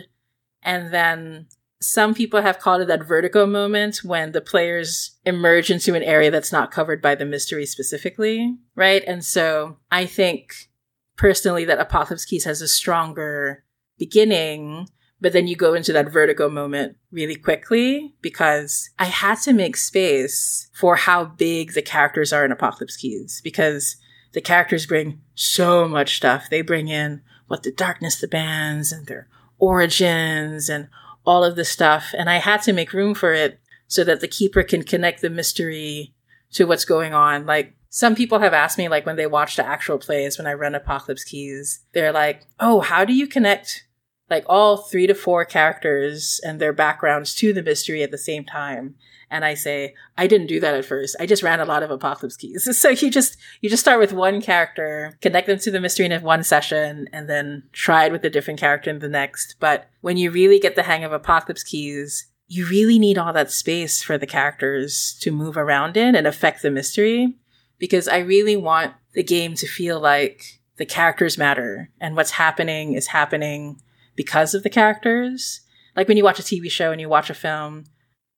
And 0.63 0.93
then 0.93 1.47
some 1.81 2.15
people 2.15 2.43
have 2.43 2.59
called 2.59 2.83
it 2.83 2.89
that 2.89 3.05
vertigo 3.05 3.47
moment 3.47 4.03
when 4.03 4.33
the 4.33 4.41
players 4.41 5.13
emerge 5.25 5.71
into 5.71 5.95
an 5.95 6.03
area 6.03 6.31
that's 6.31 6.53
not 6.53 6.73
covered 6.73 7.01
by 7.01 7.15
the 7.15 7.25
mystery 7.25 7.67
specifically, 7.67 8.57
right? 8.75 9.05
And 9.07 9.25
so 9.25 9.77
I 9.93 10.05
think 10.07 10.69
personally 11.17 11.65
that 11.67 11.79
Apocalypse 11.79 12.25
Keys 12.25 12.45
has 12.45 12.61
a 12.61 12.69
stronger 12.69 13.65
beginning 13.97 14.89
but 15.21 15.33
then 15.33 15.47
you 15.47 15.57
go 15.57 15.75
into 15.75 15.93
that 15.93 16.13
vertigo 16.13 16.49
moment 16.49 16.97
really 17.11 17.35
quickly 17.35 18.15
because 18.23 18.91
I 18.99 19.07
had 19.07 19.37
to 19.41 19.53
make 19.53 19.77
space 19.77 20.69
for 20.73 20.97
how 20.97 21.25
big 21.25 21.73
the 21.73 21.83
characters 21.83 22.33
are 22.33 22.45
in 22.45 22.53
Apocalypse 22.53 22.97
Keys 22.97 23.41
because 23.43 23.97
the 24.33 24.41
characters 24.41 24.87
bring 24.87 25.21
so 25.35 25.89
much 25.89 26.17
stuff. 26.17 26.49
They 26.49 26.63
bring 26.63 26.89
in 26.89 27.23
what 27.49 27.63
the 27.63 27.73
darkness 27.73 28.21
the 28.21 28.29
bands 28.29 28.93
and 28.93 29.07
their 29.07 29.29
origins 29.59 30.69
and 30.69 30.89
all 31.27 31.43
of 31.45 31.57
this 31.57 31.71
stuff. 31.71 32.15
And 32.17 32.31
I 32.31 32.37
had 32.37 32.63
to 32.63 32.73
make 32.73 32.93
room 32.93 33.15
for 33.15 33.33
it 33.33 33.61
so 33.89 34.05
that 34.05 34.21
the 34.21 34.29
keeper 34.29 34.63
can 34.63 34.83
connect 34.83 35.21
the 35.21 35.31
mystery 35.31 36.15
to 36.53 36.65
what's 36.65 36.85
going 36.85 37.13
on. 37.13 37.45
Like 37.45 37.75
some 37.89 38.15
people 38.15 38.39
have 38.39 38.53
asked 38.53 38.79
me, 38.79 38.89
like 38.89 39.07
when 39.07 39.17
they 39.17 39.27
watch 39.27 39.57
the 39.57 39.67
actual 39.67 39.99
plays, 39.99 40.39
when 40.39 40.47
I 40.47 40.53
run 40.53 40.75
Apocalypse 40.75 41.25
Keys, 41.25 41.81
they're 41.93 42.13
like, 42.13 42.43
Oh, 42.61 42.81
how 42.81 43.05
do 43.05 43.13
you 43.13 43.27
connect 43.27 43.88
like 44.31 44.45
all 44.47 44.77
three 44.79 45.07
to 45.07 45.15
four 45.15 45.45
characters 45.45 46.41
and 46.45 46.61
their 46.61 46.73
backgrounds 46.73 47.35
to 47.37 47.53
the 47.53 47.63
mystery 47.63 48.03
at 48.03 48.11
the 48.11 48.19
same 48.19 48.45
time. 48.45 48.95
And 49.31 49.45
I 49.45 49.55
say, 49.55 49.95
I 50.17 50.27
didn't 50.27 50.47
do 50.47 50.59
that 50.61 50.75
at 50.75 50.85
first. 50.85 51.17
I 51.21 51.27
just 51.27 51.43
ran 51.43 51.61
a 51.61 51.67
lot 51.67 51.83
of 51.83 51.91
apocalypse 51.91 52.37
keys. 52.37 52.67
So 52.79 52.91
you 52.91 53.11
just, 53.11 53.37
you 53.61 53.69
just 53.69 53.83
start 53.83 54.01
with 54.01 54.13
one 54.13 54.41
character, 54.41 55.19
connect 55.21 55.47
them 55.47 55.59
to 55.59 55.71
the 55.71 55.81
mystery 55.81 56.07
in 56.07 56.23
one 56.23 56.43
session, 56.43 57.09
and 57.13 57.29
then 57.29 57.65
try 57.73 58.07
it 58.07 58.13
with 58.13 58.25
a 58.25 58.31
different 58.31 58.61
character 58.61 58.91
in 58.91 59.01
the 59.01 59.09
next. 59.09 59.57
But 59.61 59.89
when 60.01 60.17
you 60.17 60.31
really 60.31 60.59
get 60.59 60.77
the 60.77 60.85
hang 60.85 61.05
of 61.05 61.13
apocalypse 61.13 61.63
keys, 61.63 62.27
you 62.47 62.67
really 62.67 62.99
need 62.99 63.19
all 63.19 63.33
that 63.35 63.51
space 63.51 64.03
for 64.03 64.17
the 64.17 64.27
characters 64.27 65.19
to 65.21 65.31
move 65.31 65.57
around 65.57 65.97
in 65.97 66.15
and 66.15 66.27
affect 66.27 66.63
the 66.63 66.71
mystery. 66.71 67.37
Because 67.79 68.09
I 68.09 68.19
really 68.19 68.57
want 68.57 68.95
the 69.13 69.23
game 69.23 69.55
to 69.57 69.67
feel 69.67 70.01
like 70.01 70.61
the 70.79 70.87
characters 70.87 71.37
matter 71.37 71.91
and 72.01 72.17
what's 72.17 72.33
happening 72.33 72.95
is 72.95 73.09
happening 73.09 73.81
because 74.19 74.53
of 74.53 74.65
the 74.65 74.69
characters. 74.69 75.61
Like 75.97 76.09
when 76.09 76.17
you 76.17 76.25
watch 76.25 76.41
a 76.41 76.43
TV 76.43 76.69
show 76.69 76.91
and 76.91 77.01
you 77.01 77.09
watch 77.09 77.31
a 77.31 77.35
film, 77.35 77.85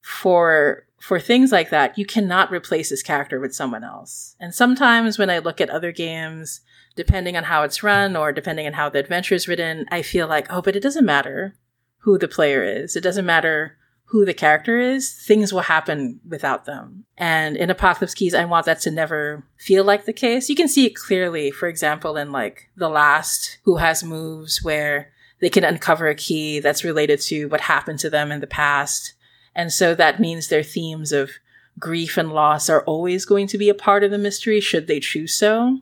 for 0.02 0.84
for 1.00 1.18
things 1.18 1.50
like 1.50 1.70
that, 1.70 1.96
you 1.96 2.04
cannot 2.04 2.52
replace 2.52 2.90
this 2.90 3.02
character 3.02 3.40
with 3.40 3.54
someone 3.54 3.82
else. 3.82 4.36
And 4.38 4.54
sometimes 4.54 5.18
when 5.18 5.30
I 5.30 5.38
look 5.38 5.58
at 5.58 5.70
other 5.70 5.90
games, 5.90 6.60
depending 6.94 7.38
on 7.38 7.44
how 7.44 7.62
it's 7.62 7.82
run 7.82 8.14
or 8.14 8.30
depending 8.30 8.66
on 8.66 8.74
how 8.74 8.90
the 8.90 8.98
adventure 8.98 9.34
is 9.34 9.48
written, 9.48 9.86
I 9.90 10.02
feel 10.02 10.28
like, 10.28 10.46
oh, 10.50 10.60
but 10.60 10.76
it 10.76 10.82
doesn't 10.82 11.06
matter 11.06 11.54
who 12.00 12.18
the 12.18 12.28
player 12.28 12.62
is. 12.62 12.94
It 12.94 13.00
doesn't 13.00 13.24
matter 13.24 13.78
who 14.10 14.26
the 14.26 14.34
character 14.34 14.78
is. 14.78 15.10
Things 15.10 15.50
will 15.50 15.60
happen 15.60 16.20
without 16.28 16.66
them. 16.66 17.06
And 17.16 17.56
in 17.56 17.70
Apocalypse 17.70 18.12
Keys, 18.12 18.34
I 18.34 18.44
want 18.44 18.66
that 18.66 18.80
to 18.80 18.90
never 18.90 19.46
feel 19.56 19.84
like 19.84 20.04
the 20.04 20.12
case. 20.12 20.50
You 20.50 20.56
can 20.56 20.68
see 20.68 20.84
it 20.84 20.96
clearly, 20.96 21.50
for 21.50 21.68
example, 21.68 22.18
in 22.18 22.30
like 22.30 22.68
the 22.76 22.90
Lost 22.90 23.58
who 23.64 23.76
has 23.76 24.04
moves 24.04 24.62
where 24.62 25.12
they 25.40 25.50
can 25.50 25.64
uncover 25.64 26.08
a 26.08 26.14
key 26.14 26.60
that's 26.60 26.84
related 26.84 27.20
to 27.22 27.46
what 27.46 27.62
happened 27.62 27.98
to 28.00 28.10
them 28.10 28.30
in 28.30 28.40
the 28.40 28.46
past. 28.46 29.14
And 29.54 29.72
so 29.72 29.94
that 29.94 30.20
means 30.20 30.48
their 30.48 30.62
themes 30.62 31.12
of 31.12 31.30
grief 31.78 32.16
and 32.16 32.32
loss 32.32 32.68
are 32.68 32.84
always 32.84 33.24
going 33.24 33.46
to 33.48 33.58
be 33.58 33.68
a 33.68 33.74
part 33.74 34.04
of 34.04 34.10
the 34.10 34.18
mystery, 34.18 34.60
should 34.60 34.86
they 34.86 35.00
choose 35.00 35.34
so, 35.34 35.80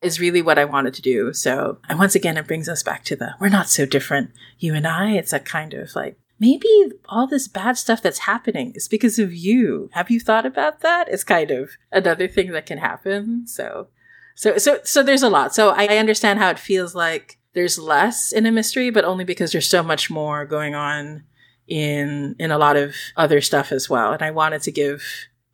is 0.00 0.20
really 0.20 0.42
what 0.42 0.58
I 0.58 0.64
wanted 0.64 0.94
to 0.94 1.02
do. 1.02 1.32
So, 1.32 1.78
and 1.88 1.98
once 1.98 2.14
again, 2.14 2.36
it 2.36 2.46
brings 2.46 2.68
us 2.68 2.82
back 2.82 3.04
to 3.04 3.16
the 3.16 3.34
we're 3.40 3.48
not 3.48 3.68
so 3.68 3.84
different, 3.84 4.30
you 4.58 4.74
and 4.74 4.86
I. 4.86 5.12
It's 5.12 5.32
a 5.32 5.40
kind 5.40 5.74
of 5.74 5.94
like, 5.94 6.16
maybe 6.38 6.68
all 7.08 7.26
this 7.26 7.48
bad 7.48 7.78
stuff 7.78 8.02
that's 8.02 8.20
happening 8.20 8.72
is 8.74 8.88
because 8.88 9.18
of 9.18 9.32
you. 9.32 9.88
Have 9.92 10.10
you 10.10 10.20
thought 10.20 10.44
about 10.44 10.80
that? 10.80 11.08
It's 11.08 11.24
kind 11.24 11.50
of 11.50 11.70
another 11.92 12.28
thing 12.28 12.52
that 12.52 12.66
can 12.66 12.78
happen. 12.78 13.46
So, 13.46 13.88
so, 14.34 14.58
so, 14.58 14.80
so 14.84 15.02
there's 15.02 15.22
a 15.22 15.30
lot. 15.30 15.54
So 15.54 15.70
I 15.70 15.96
understand 15.96 16.38
how 16.38 16.50
it 16.50 16.58
feels 16.58 16.94
like 16.94 17.38
there's 17.54 17.78
less 17.78 18.32
in 18.32 18.46
a 18.46 18.52
mystery, 18.52 18.90
but 18.90 19.04
only 19.04 19.24
because 19.24 19.52
there's 19.52 19.68
so 19.68 19.82
much 19.82 20.10
more 20.10 20.44
going 20.44 20.74
on 20.74 21.24
in 21.66 22.36
in 22.38 22.50
a 22.50 22.58
lot 22.58 22.76
of 22.76 22.94
other 23.16 23.40
stuff 23.40 23.72
as 23.72 23.88
well. 23.88 24.12
And 24.12 24.22
I 24.22 24.30
wanted 24.30 24.62
to 24.62 24.72
give 24.72 25.02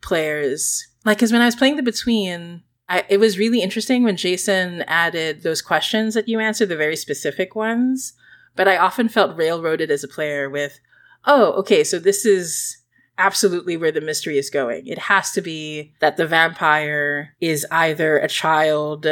players 0.01 0.87
like 1.05 1.17
because 1.17 1.31
when 1.31 1.41
I 1.41 1.45
was 1.45 1.55
playing 1.55 1.77
the 1.77 1.83
between, 1.83 2.63
I, 2.89 3.05
it 3.09 3.19
was 3.19 3.39
really 3.39 3.61
interesting 3.61 4.03
when 4.03 4.17
Jason 4.17 4.83
added 4.83 5.43
those 5.43 5.61
questions 5.61 6.13
that 6.13 6.27
you 6.27 6.39
answered, 6.39 6.69
the 6.69 6.75
very 6.75 6.95
specific 6.95 7.55
ones. 7.55 8.13
But 8.55 8.67
I 8.67 8.77
often 8.77 9.07
felt 9.07 9.37
railroaded 9.37 9.89
as 9.91 10.03
a 10.03 10.09
player 10.09 10.49
with, 10.49 10.79
oh, 11.25 11.53
okay, 11.53 11.85
so 11.85 11.99
this 11.99 12.25
is 12.25 12.77
absolutely 13.17 13.77
where 13.77 13.91
the 13.93 14.01
mystery 14.01 14.37
is 14.37 14.49
going. 14.49 14.87
It 14.87 14.97
has 14.97 15.31
to 15.31 15.41
be 15.41 15.93
that 15.99 16.17
the 16.17 16.27
vampire 16.27 17.35
is 17.39 17.65
either 17.71 18.17
a 18.17 18.27
child 18.27 19.07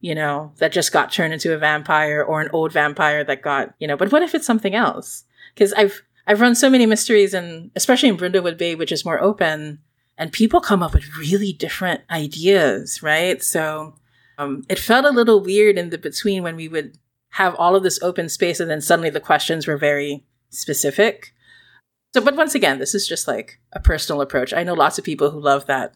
you 0.00 0.14
know, 0.14 0.52
that 0.58 0.72
just 0.72 0.92
got 0.92 1.12
turned 1.12 1.32
into 1.32 1.54
a 1.54 1.58
vampire 1.58 2.22
or 2.22 2.40
an 2.40 2.50
old 2.52 2.72
vampire 2.72 3.24
that 3.24 3.42
got, 3.42 3.74
you 3.78 3.86
know, 3.88 3.96
but 3.96 4.12
what 4.12 4.22
if 4.22 4.34
it's 4.34 4.46
something 4.46 4.74
else? 4.74 5.24
Cause 5.56 5.72
I've, 5.72 6.02
I've 6.26 6.40
run 6.40 6.54
so 6.54 6.70
many 6.70 6.86
mysteries 6.86 7.34
and 7.34 7.70
especially 7.74 8.08
in 8.08 8.16
Brindlewood 8.16 8.58
Bay, 8.58 8.74
which 8.74 8.92
is 8.92 9.04
more 9.04 9.20
open 9.20 9.80
and 10.16 10.32
people 10.32 10.60
come 10.60 10.82
up 10.82 10.94
with 10.94 11.16
really 11.16 11.52
different 11.52 12.02
ideas, 12.10 13.02
right? 13.02 13.42
So, 13.42 13.94
um, 14.36 14.64
it 14.68 14.78
felt 14.78 15.04
a 15.04 15.10
little 15.10 15.40
weird 15.40 15.76
in 15.76 15.90
the 15.90 15.98
between 15.98 16.44
when 16.44 16.54
we 16.54 16.68
would 16.68 16.96
have 17.30 17.54
all 17.56 17.74
of 17.74 17.82
this 17.82 18.00
open 18.02 18.28
space 18.28 18.60
and 18.60 18.70
then 18.70 18.80
suddenly 18.80 19.10
the 19.10 19.20
questions 19.20 19.66
were 19.66 19.76
very 19.76 20.24
specific. 20.50 21.34
So, 22.14 22.20
but 22.20 22.36
once 22.36 22.54
again, 22.54 22.78
this 22.78 22.94
is 22.94 23.06
just 23.06 23.28
like 23.28 23.60
a 23.72 23.80
personal 23.80 24.22
approach. 24.22 24.54
I 24.54 24.62
know 24.62 24.74
lots 24.74 24.98
of 24.98 25.04
people 25.04 25.30
who 25.30 25.40
love 25.40 25.66
that, 25.66 25.94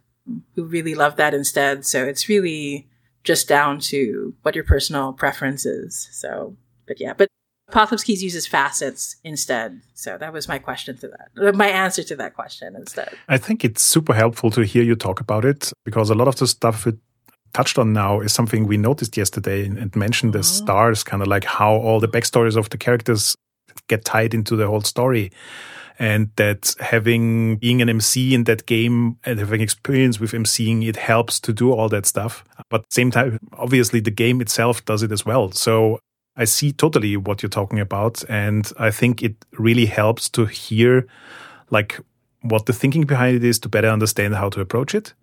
who 0.54 0.64
really 0.64 0.94
love 0.94 1.16
that 1.16 1.34
instead. 1.34 1.86
So 1.86 2.04
it's 2.04 2.28
really, 2.28 2.88
just 3.24 3.48
down 3.48 3.78
to 3.78 4.34
what 4.42 4.54
your 4.54 4.64
personal 4.64 5.12
preference 5.12 5.64
is. 5.64 6.08
So, 6.12 6.56
but 6.86 7.00
yeah, 7.00 7.14
but 7.14 7.28
Apocalypse 7.68 8.04
Keys 8.04 8.22
uses 8.22 8.46
facets 8.46 9.16
instead. 9.24 9.80
So 9.94 10.18
that 10.18 10.32
was 10.32 10.46
my 10.46 10.58
question 10.58 10.96
to 10.98 11.08
that. 11.08 11.48
Uh, 11.48 11.52
my 11.52 11.68
answer 11.68 12.02
to 12.02 12.16
that 12.16 12.34
question 12.34 12.76
instead. 12.76 13.14
I 13.28 13.38
think 13.38 13.64
it's 13.64 13.82
super 13.82 14.12
helpful 14.12 14.50
to 14.50 14.62
hear 14.62 14.82
you 14.82 14.94
talk 14.94 15.20
about 15.20 15.44
it 15.44 15.72
because 15.84 16.10
a 16.10 16.14
lot 16.14 16.28
of 16.28 16.36
the 16.36 16.46
stuff 16.46 16.84
we 16.84 16.92
touched 17.54 17.78
on 17.78 17.92
now 17.92 18.20
is 18.20 18.32
something 18.32 18.66
we 18.66 18.76
noticed 18.76 19.16
yesterday 19.16 19.64
and 19.64 19.94
mentioned 19.96 20.32
the 20.32 20.40
oh. 20.40 20.42
stars, 20.42 21.02
kind 21.02 21.22
of 21.22 21.28
like 21.28 21.44
how 21.44 21.74
all 21.74 22.00
the 22.00 22.08
backstories 22.08 22.56
of 22.56 22.68
the 22.70 22.78
characters 22.78 23.36
get 23.88 24.04
tied 24.04 24.34
into 24.34 24.56
the 24.56 24.66
whole 24.66 24.82
story. 24.82 25.30
And 26.02 26.30
that 26.34 26.74
having 26.80 27.58
being 27.58 27.80
an 27.80 27.88
MC 27.88 28.34
in 28.34 28.42
that 28.44 28.66
game 28.66 29.18
and 29.24 29.38
having 29.38 29.60
experience 29.60 30.18
with 30.18 30.32
MCing, 30.32 30.84
it 30.84 30.96
helps 30.96 31.38
to 31.38 31.52
do 31.52 31.70
all 31.70 31.88
that 31.90 32.06
stuff. 32.06 32.44
But 32.70 32.92
same 32.92 33.12
time, 33.12 33.38
obviously 33.52 34.00
the 34.00 34.10
game 34.10 34.40
itself 34.40 34.84
does 34.84 35.04
it 35.04 35.12
as 35.12 35.24
well. 35.24 35.52
So 35.52 36.00
I 36.36 36.44
see 36.44 36.72
totally 36.72 37.16
what 37.16 37.40
you're 37.40 37.50
talking 37.50 37.78
about. 37.78 38.24
And 38.28 38.68
I 38.80 38.90
think 38.90 39.22
it 39.22 39.36
really 39.60 39.86
helps 39.86 40.28
to 40.30 40.46
hear 40.46 41.06
like 41.70 42.00
what 42.40 42.66
the 42.66 42.72
thinking 42.72 43.02
behind 43.02 43.36
it 43.36 43.44
is 43.44 43.60
to 43.60 43.68
better 43.68 43.88
understand 43.88 44.34
how 44.34 44.48
to 44.48 44.60
approach 44.60 44.96
it. 44.96 45.14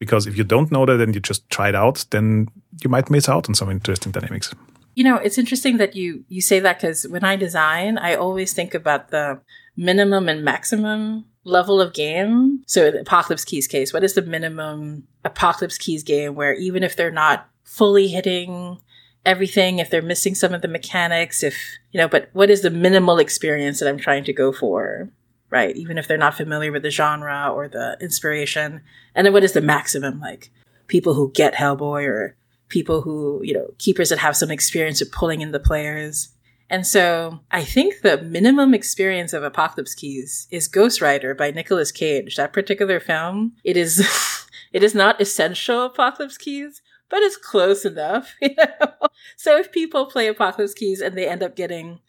Because 0.00 0.26
if 0.26 0.36
you 0.36 0.44
don't 0.44 0.70
know 0.70 0.84
that 0.84 1.00
and 1.00 1.14
you 1.14 1.20
just 1.22 1.48
try 1.48 1.70
it 1.70 1.74
out, 1.74 2.04
then 2.10 2.48
you 2.82 2.90
might 2.90 3.08
miss 3.08 3.26
out 3.26 3.48
on 3.48 3.54
some 3.54 3.70
interesting 3.70 4.12
dynamics. 4.12 4.54
You 4.94 5.04
know, 5.04 5.16
it's 5.16 5.38
interesting 5.38 5.78
that 5.78 5.96
you 5.96 6.24
you 6.28 6.40
say 6.40 6.60
that 6.60 6.80
because 6.80 7.06
when 7.08 7.24
I 7.24 7.36
design, 7.36 7.98
I 7.98 8.16
always 8.16 8.52
think 8.52 8.74
about 8.74 9.10
the 9.10 9.40
minimum 9.78 10.28
and 10.28 10.44
maximum 10.44 11.24
level 11.44 11.80
of 11.80 11.94
game. 11.94 12.62
So 12.66 12.86
in 12.86 12.96
Apocalypse 12.96 13.44
Keys 13.44 13.68
case, 13.68 13.92
what 13.92 14.04
is 14.04 14.14
the 14.14 14.22
minimum 14.22 15.04
Apocalypse 15.24 15.78
Keys 15.78 16.02
game 16.02 16.34
where 16.34 16.52
even 16.54 16.82
if 16.82 16.96
they're 16.96 17.10
not 17.12 17.48
fully 17.62 18.08
hitting 18.08 18.78
everything, 19.24 19.78
if 19.78 19.88
they're 19.88 20.02
missing 20.02 20.34
some 20.34 20.52
of 20.52 20.62
the 20.62 20.68
mechanics, 20.68 21.42
if, 21.44 21.78
you 21.92 21.98
know, 21.98 22.08
but 22.08 22.28
what 22.32 22.50
is 22.50 22.62
the 22.62 22.70
minimal 22.70 23.18
experience 23.18 23.78
that 23.78 23.88
I'm 23.88 23.98
trying 23.98 24.24
to 24.24 24.32
go 24.32 24.52
for? 24.52 25.10
Right. 25.48 25.74
Even 25.76 25.96
if 25.96 26.08
they're 26.08 26.18
not 26.18 26.34
familiar 26.34 26.72
with 26.72 26.82
the 26.82 26.90
genre 26.90 27.48
or 27.50 27.68
the 27.68 27.96
inspiration. 28.00 28.82
And 29.14 29.24
then 29.24 29.32
what 29.32 29.44
is 29.44 29.52
the 29.52 29.62
maximum? 29.62 30.20
Like 30.20 30.50
people 30.88 31.14
who 31.14 31.30
get 31.32 31.54
Hellboy 31.54 32.06
or 32.06 32.36
people 32.68 33.00
who, 33.00 33.40
you 33.44 33.54
know, 33.54 33.70
keepers 33.78 34.10
that 34.10 34.18
have 34.18 34.36
some 34.36 34.50
experience 34.50 35.00
of 35.00 35.12
pulling 35.12 35.40
in 35.40 35.52
the 35.52 35.60
players. 35.60 36.30
And 36.70 36.86
so 36.86 37.40
I 37.50 37.64
think 37.64 38.02
the 38.02 38.20
minimum 38.20 38.74
experience 38.74 39.32
of 39.32 39.42
Apocalypse 39.42 39.94
Keys 39.94 40.46
is 40.50 40.68
Ghost 40.68 41.00
Rider 41.00 41.34
by 41.34 41.50
Nicolas 41.50 41.90
Cage. 41.90 42.36
That 42.36 42.52
particular 42.52 43.00
film, 43.00 43.54
it 43.64 43.76
is, 43.76 44.46
it 44.72 44.82
is 44.82 44.94
not 44.94 45.20
essential 45.20 45.86
Apocalypse 45.86 46.36
Keys, 46.36 46.82
but 47.08 47.22
it's 47.22 47.36
close 47.36 47.84
enough, 47.84 48.34
you 48.42 48.54
know? 48.56 48.92
So 49.36 49.56
if 49.56 49.72
people 49.72 50.06
play 50.06 50.28
Apocalypse 50.28 50.74
Keys 50.74 51.00
and 51.00 51.16
they 51.16 51.28
end 51.28 51.42
up 51.42 51.56
getting 51.56 52.00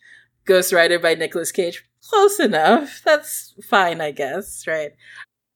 Ghost 0.46 0.74
Rider 0.74 1.00
by 1.00 1.16
Nicolas 1.16 1.52
Cage, 1.52 1.86
close 2.10 2.40
enough. 2.40 3.02
That's 3.06 3.54
fine, 3.64 4.02
I 4.02 4.12
guess, 4.12 4.68
right? 4.68 4.92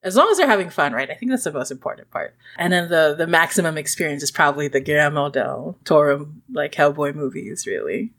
As 0.04 0.16
long 0.16 0.30
as 0.30 0.38
they're 0.38 0.48
having 0.48 0.70
fun, 0.70 0.94
right? 0.94 1.10
I 1.10 1.14
think 1.14 1.32
that's 1.32 1.46
the 1.46 1.52
most 1.52 1.72
important 1.72 2.12
part. 2.12 2.36
And 2.58 2.74
then 2.74 2.90
the 2.90 3.16
the 3.18 3.26
maximum 3.26 3.78
experience 3.78 4.22
is 4.22 4.32
probably 4.32 4.68
the 4.68 4.82
Guillermo 4.82 5.30
del 5.30 5.78
Toro 5.86 6.30
like 6.52 6.74
Hellboy 6.74 7.16
movies, 7.16 7.66
really 7.66 8.12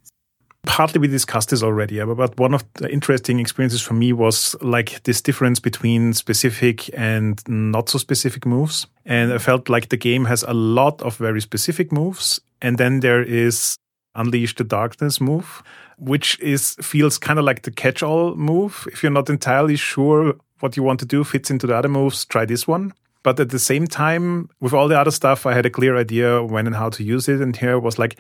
partly 0.67 1.01
we 1.01 1.09
discussed 1.09 1.51
this 1.51 1.63
already, 1.63 2.03
but 2.05 2.39
one 2.39 2.55
of 2.55 2.65
the 2.75 2.91
interesting 2.91 3.41
experiences 3.41 3.83
for 3.83 3.95
me 3.95 4.13
was 4.13 4.57
like 4.61 5.03
this 5.05 5.21
difference 5.21 5.61
between 5.61 6.13
specific 6.13 6.91
and 6.99 7.43
not 7.49 7.89
so 7.89 7.99
specific 7.99 8.47
moves. 8.47 8.87
And 9.05 9.33
I 9.33 9.39
felt 9.39 9.69
like 9.69 9.89
the 9.89 9.97
game 9.97 10.25
has 10.25 10.43
a 10.43 10.55
lot 10.55 11.03
of 11.03 11.17
very 11.17 11.41
specific 11.41 11.93
moves. 11.93 12.41
And 12.63 12.79
then 12.79 13.01
there 13.01 13.23
is 13.23 13.77
Unleash 14.15 14.55
the 14.55 14.65
Darkness 14.65 15.21
move, 15.21 15.63
which 15.99 16.39
is 16.41 16.77
feels 16.81 17.19
kind 17.19 17.39
of 17.39 17.45
like 17.45 17.63
the 17.63 17.71
catch-all 17.71 18.35
move. 18.37 18.89
If 18.93 19.03
you're 19.03 19.13
not 19.13 19.29
entirely 19.29 19.77
sure 19.77 20.35
what 20.61 20.77
you 20.77 20.83
want 20.83 21.01
to 21.01 21.07
do 21.07 21.25
fits 21.25 21.51
into 21.51 21.67
the 21.67 21.77
other 21.77 21.89
moves, 21.89 22.25
try 22.25 22.45
this 22.45 22.67
one. 22.67 22.95
But 23.25 23.41
at 23.41 23.49
the 23.49 23.59
same 23.59 23.87
time, 23.87 24.51
with 24.61 24.73
all 24.73 24.87
the 24.87 25.01
other 25.01 25.11
stuff, 25.11 25.47
I 25.47 25.55
had 25.55 25.67
a 25.67 25.71
clear 25.71 25.97
idea 25.97 26.45
when 26.45 26.67
and 26.67 26.77
how 26.77 26.91
to 26.91 27.03
use 27.03 27.27
it. 27.29 27.41
And 27.41 27.57
here 27.57 27.79
was 27.81 27.99
like, 27.99 28.17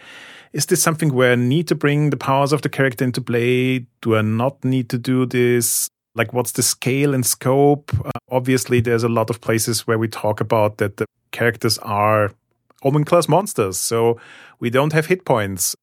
is 0.52 0.66
this 0.66 0.82
something 0.82 1.12
where 1.12 1.32
I 1.32 1.36
need 1.36 1.68
to 1.68 1.74
bring 1.74 2.10
the 2.10 2.16
powers 2.16 2.52
of 2.52 2.62
the 2.62 2.68
character 2.68 3.04
into 3.04 3.20
play? 3.20 3.86
Do 4.00 4.16
I 4.16 4.22
not 4.22 4.64
need 4.64 4.88
to 4.88 4.98
do 4.98 5.26
this? 5.26 5.88
Like, 6.14 6.32
what's 6.32 6.52
the 6.52 6.62
scale 6.62 7.12
and 7.12 7.24
scope? 7.26 7.92
Uh, 8.04 8.10
obviously, 8.30 8.80
there's 8.80 9.04
a 9.04 9.08
lot 9.08 9.30
of 9.30 9.40
places 9.40 9.86
where 9.86 9.98
we 9.98 10.08
talk 10.08 10.40
about 10.40 10.78
that 10.78 10.96
the 10.96 11.06
characters 11.32 11.78
are 11.78 12.32
Omen 12.82 13.04
class 13.04 13.28
monsters, 13.28 13.78
so 13.78 14.20
we 14.60 14.70
don't 14.70 14.92
have 14.92 15.06
hit 15.06 15.24
points. 15.24 15.74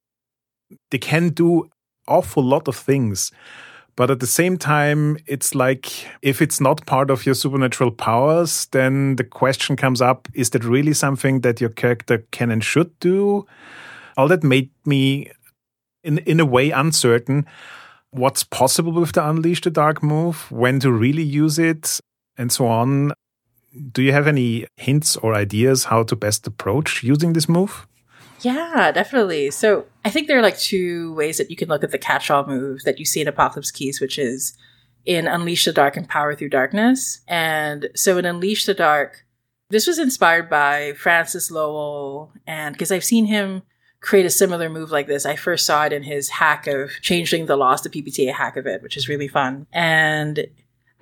They 0.90 1.00
can 1.00 1.30
do 1.30 1.70
awful 2.08 2.44
lot 2.44 2.68
of 2.68 2.76
things. 2.76 3.32
But 3.96 4.10
at 4.10 4.20
the 4.20 4.28
same 4.28 4.58
time, 4.58 5.18
it's 5.28 5.54
like 5.54 6.08
if 6.22 6.42
it's 6.42 6.62
not 6.62 6.86
part 6.86 7.12
of 7.12 7.26
your 7.26 7.36
supernatural 7.36 7.92
powers, 7.92 8.68
then 8.72 9.18
the 9.18 9.24
question 9.24 9.76
comes 9.76 10.02
up 10.02 10.28
is 10.34 10.52
that 10.52 10.64
really 10.64 10.94
something 10.94 11.42
that 11.42 11.60
your 11.60 11.70
character 11.72 12.26
can 12.32 12.52
and 12.52 12.64
should 12.64 12.98
do? 13.00 13.46
all 14.18 14.28
that 14.28 14.44
made 14.44 14.70
me, 14.86 15.32
in 16.04 16.20
in 16.20 16.40
a 16.40 16.46
way, 16.46 16.72
uncertain 16.72 17.46
what's 18.12 18.44
possible 18.44 18.92
with 18.92 19.14
the 19.14 19.28
Unleash 19.28 19.62
the 19.62 19.70
Dark 19.70 20.04
move, 20.04 20.52
when 20.52 20.80
to 20.82 20.92
really 20.92 21.24
use 21.24 21.58
it, 21.58 22.00
and 22.38 22.52
so 22.52 22.68
on. 22.68 23.14
Do 23.92 24.02
you 24.02 24.12
have 24.12 24.28
any 24.28 24.68
hints 24.76 25.16
or 25.16 25.34
ideas 25.34 25.86
how 25.86 26.04
to 26.04 26.16
best 26.16 26.46
approach 26.46 27.04
using 27.04 27.32
this 27.34 27.48
move? 27.48 27.88
Yeah, 28.42 28.92
definitely. 28.92 29.52
So 29.52 29.86
I 30.04 30.10
think 30.10 30.28
there 30.28 30.38
are 30.38 30.44
like 30.44 30.58
two 30.58 31.14
ways 31.14 31.38
that 31.38 31.50
you 31.50 31.56
can 31.56 31.70
look 31.70 31.84
at 31.84 31.92
the 31.92 31.98
catch-all 31.98 32.46
move 32.46 32.84
that 32.84 33.00
you 33.00 33.06
see 33.06 33.22
in 33.22 33.28
Apocalypse 33.28 33.72
Keys, 33.72 34.02
which 34.02 34.18
is 34.18 34.58
in 35.06 35.28
Unleash 35.28 35.66
the 35.66 35.74
Dark 35.74 35.98
and 35.98 36.08
Power 36.08 36.36
Through 36.36 36.50
Darkness. 36.50 37.22
And 37.28 37.90
so 37.96 38.18
in 38.18 38.26
Unleash 38.26 38.66
the 38.66 38.74
Dark, 38.74 39.26
this 39.70 39.88
was 39.88 40.00
inspired 40.00 40.50
by 40.50 40.94
Francis 40.94 41.50
Lowell, 41.50 42.34
and 42.46 42.74
because 42.74 42.92
I've 42.92 43.04
seen 43.04 43.26
him 43.26 43.62
create 44.02 44.26
a 44.26 44.32
similar 44.32 44.68
move 44.68 44.92
like 44.92 45.08
this. 45.08 45.26
I 45.26 45.36
first 45.36 45.66
saw 45.66 45.86
it 45.86 45.94
in 45.94 46.04
his 46.04 46.30
hack 46.30 46.68
of 46.68 46.92
Changeling 47.02 47.46
the 47.46 47.56
Lost 47.56 47.84
to 47.84 47.90
PBTA 47.90 48.34
hack 48.34 48.58
of 48.58 48.66
it, 48.66 48.82
which 48.82 48.98
is 48.98 49.08
really 49.08 49.28
fun. 49.28 49.68
And 49.72 50.48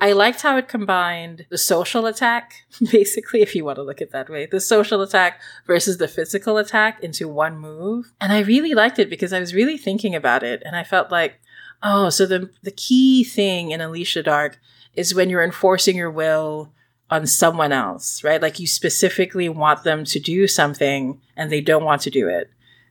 I 0.00 0.12
liked 0.12 0.42
how 0.42 0.56
it 0.56 0.68
combined 0.68 1.46
the 1.50 1.58
social 1.58 2.06
attack, 2.06 2.64
basically, 2.92 3.42
if 3.42 3.54
you 3.54 3.64
want 3.64 3.76
to 3.76 3.82
look 3.82 4.00
at 4.00 4.08
it 4.08 4.12
that 4.12 4.30
way, 4.30 4.46
the 4.46 4.60
social 4.60 5.02
attack 5.02 5.40
versus 5.66 5.98
the 5.98 6.08
physical 6.08 6.56
attack 6.56 7.02
into 7.02 7.28
one 7.28 7.58
move. 7.58 8.12
And 8.20 8.32
I 8.32 8.40
really 8.40 8.74
liked 8.74 8.98
it 8.98 9.10
because 9.10 9.32
I 9.32 9.40
was 9.40 9.54
really 9.54 9.76
thinking 9.76 10.14
about 10.14 10.42
it 10.42 10.62
and 10.64 10.74
I 10.74 10.84
felt 10.84 11.10
like, 11.10 11.40
oh, 11.82 12.08
so 12.10 12.26
the, 12.26 12.50
the 12.62 12.70
key 12.70 13.24
thing 13.24 13.70
in 13.70 13.80
Unleash 13.80 14.14
the 14.14 14.22
Dark 14.22 14.58
is 14.94 15.14
when 15.14 15.28
you're 15.28 15.44
enforcing 15.44 15.96
your 15.96 16.10
will 16.10 16.72
on 17.10 17.26
someone 17.26 17.72
else, 17.72 18.24
right? 18.24 18.40
Like 18.40 18.58
you 18.58 18.66
specifically 18.66 19.48
want 19.48 19.84
them 19.84 20.04
to 20.04 20.18
do 20.18 20.46
something 20.46 21.20
and 21.36 21.50
they 21.50 21.60
don't 21.60 21.84
want 21.84 22.02
to 22.02 22.10
do 22.10 22.28
it 22.28 22.50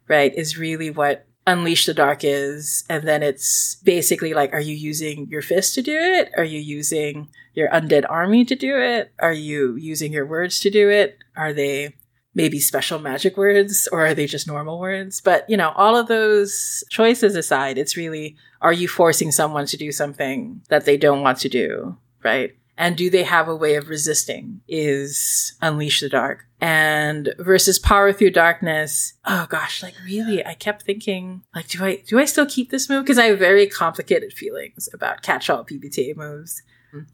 right, 0.10 0.34
is 0.36 0.58
really 0.58 0.89
what 0.89 1.26
Unleash 1.49 1.88
the 1.88 1.95
Dark 1.95 2.23
is. 2.23 2.83
And 2.89 3.07
then 3.07 3.23
it's 3.23 3.75
basically 3.83 4.35
like, 4.35 4.53
are 4.53 4.62
you 4.62 4.75
using 4.75 5.27
your 5.29 5.41
fist 5.41 5.73
to 5.75 5.81
do 5.81 5.97
it? 5.97 6.29
Are 6.38 6.43
you 6.43 6.59
using 6.59 7.29
your 7.55 7.69
undead 7.69 8.05
army 8.07 8.45
to 8.45 8.55
do 8.55 8.77
it? 8.77 9.12
Are 9.19 9.33
you 9.33 9.75
using 9.75 10.13
your 10.13 10.27
words 10.27 10.59
to 10.59 10.69
do 10.69 10.89
it? 10.89 11.17
Are 11.35 11.51
they 11.51 11.95
maybe 12.35 12.59
special 12.59 12.99
magic 12.99 13.35
words 13.35 13.89
or 13.91 14.05
are 14.05 14.13
they 14.13 14.28
just 14.28 14.47
normal 14.47 14.80
words? 14.80 15.21
But, 15.21 15.49
you 15.49 15.57
know, 15.57 15.71
all 15.71 15.97
of 15.97 16.07
those 16.07 16.84
choices 16.91 17.36
aside, 17.36 17.80
it's 17.80 17.97
really, 17.97 18.38
are 18.61 18.71
you 18.71 18.88
forcing 18.88 19.32
someone 19.32 19.65
to 19.65 19.78
do 19.78 19.91
something 19.91 20.61
that 20.69 20.86
they 20.86 20.97
don't 20.97 21.24
want 21.24 21.39
to 21.39 21.49
do? 21.49 21.97
Right. 22.24 22.59
And 22.80 22.95
do 22.95 23.09
they 23.09 23.23
have 23.23 23.49
a 23.49 23.55
way 23.55 23.75
of 23.75 23.89
resisting 23.89 24.61
is 24.65 25.53
Unleash 25.61 25.99
the 25.99 26.07
Dark. 26.07 26.45
And 26.61 27.36
versus 27.38 27.77
Power 27.77 28.13
Through 28.13 28.32
Darkness, 28.32 29.15
oh 29.25 29.47
gosh, 29.49 29.84
like 29.84 29.95
really, 30.05 30.45
I 30.45 30.53
kept 30.53 30.84
thinking, 30.84 31.43
like, 31.53 31.67
do 31.67 31.84
I, 31.84 31.97
do 32.07 32.17
I 32.19 32.25
still 32.25 32.45
keep 32.45 32.71
this 32.71 32.89
move? 32.89 33.03
Because 33.03 33.19
I 33.19 33.25
have 33.25 33.38
very 33.38 33.67
complicated 33.67 34.32
feelings 34.32 34.88
about 34.93 35.23
catch-all 35.23 35.65
PBTA 35.65 36.15
moves 36.15 36.63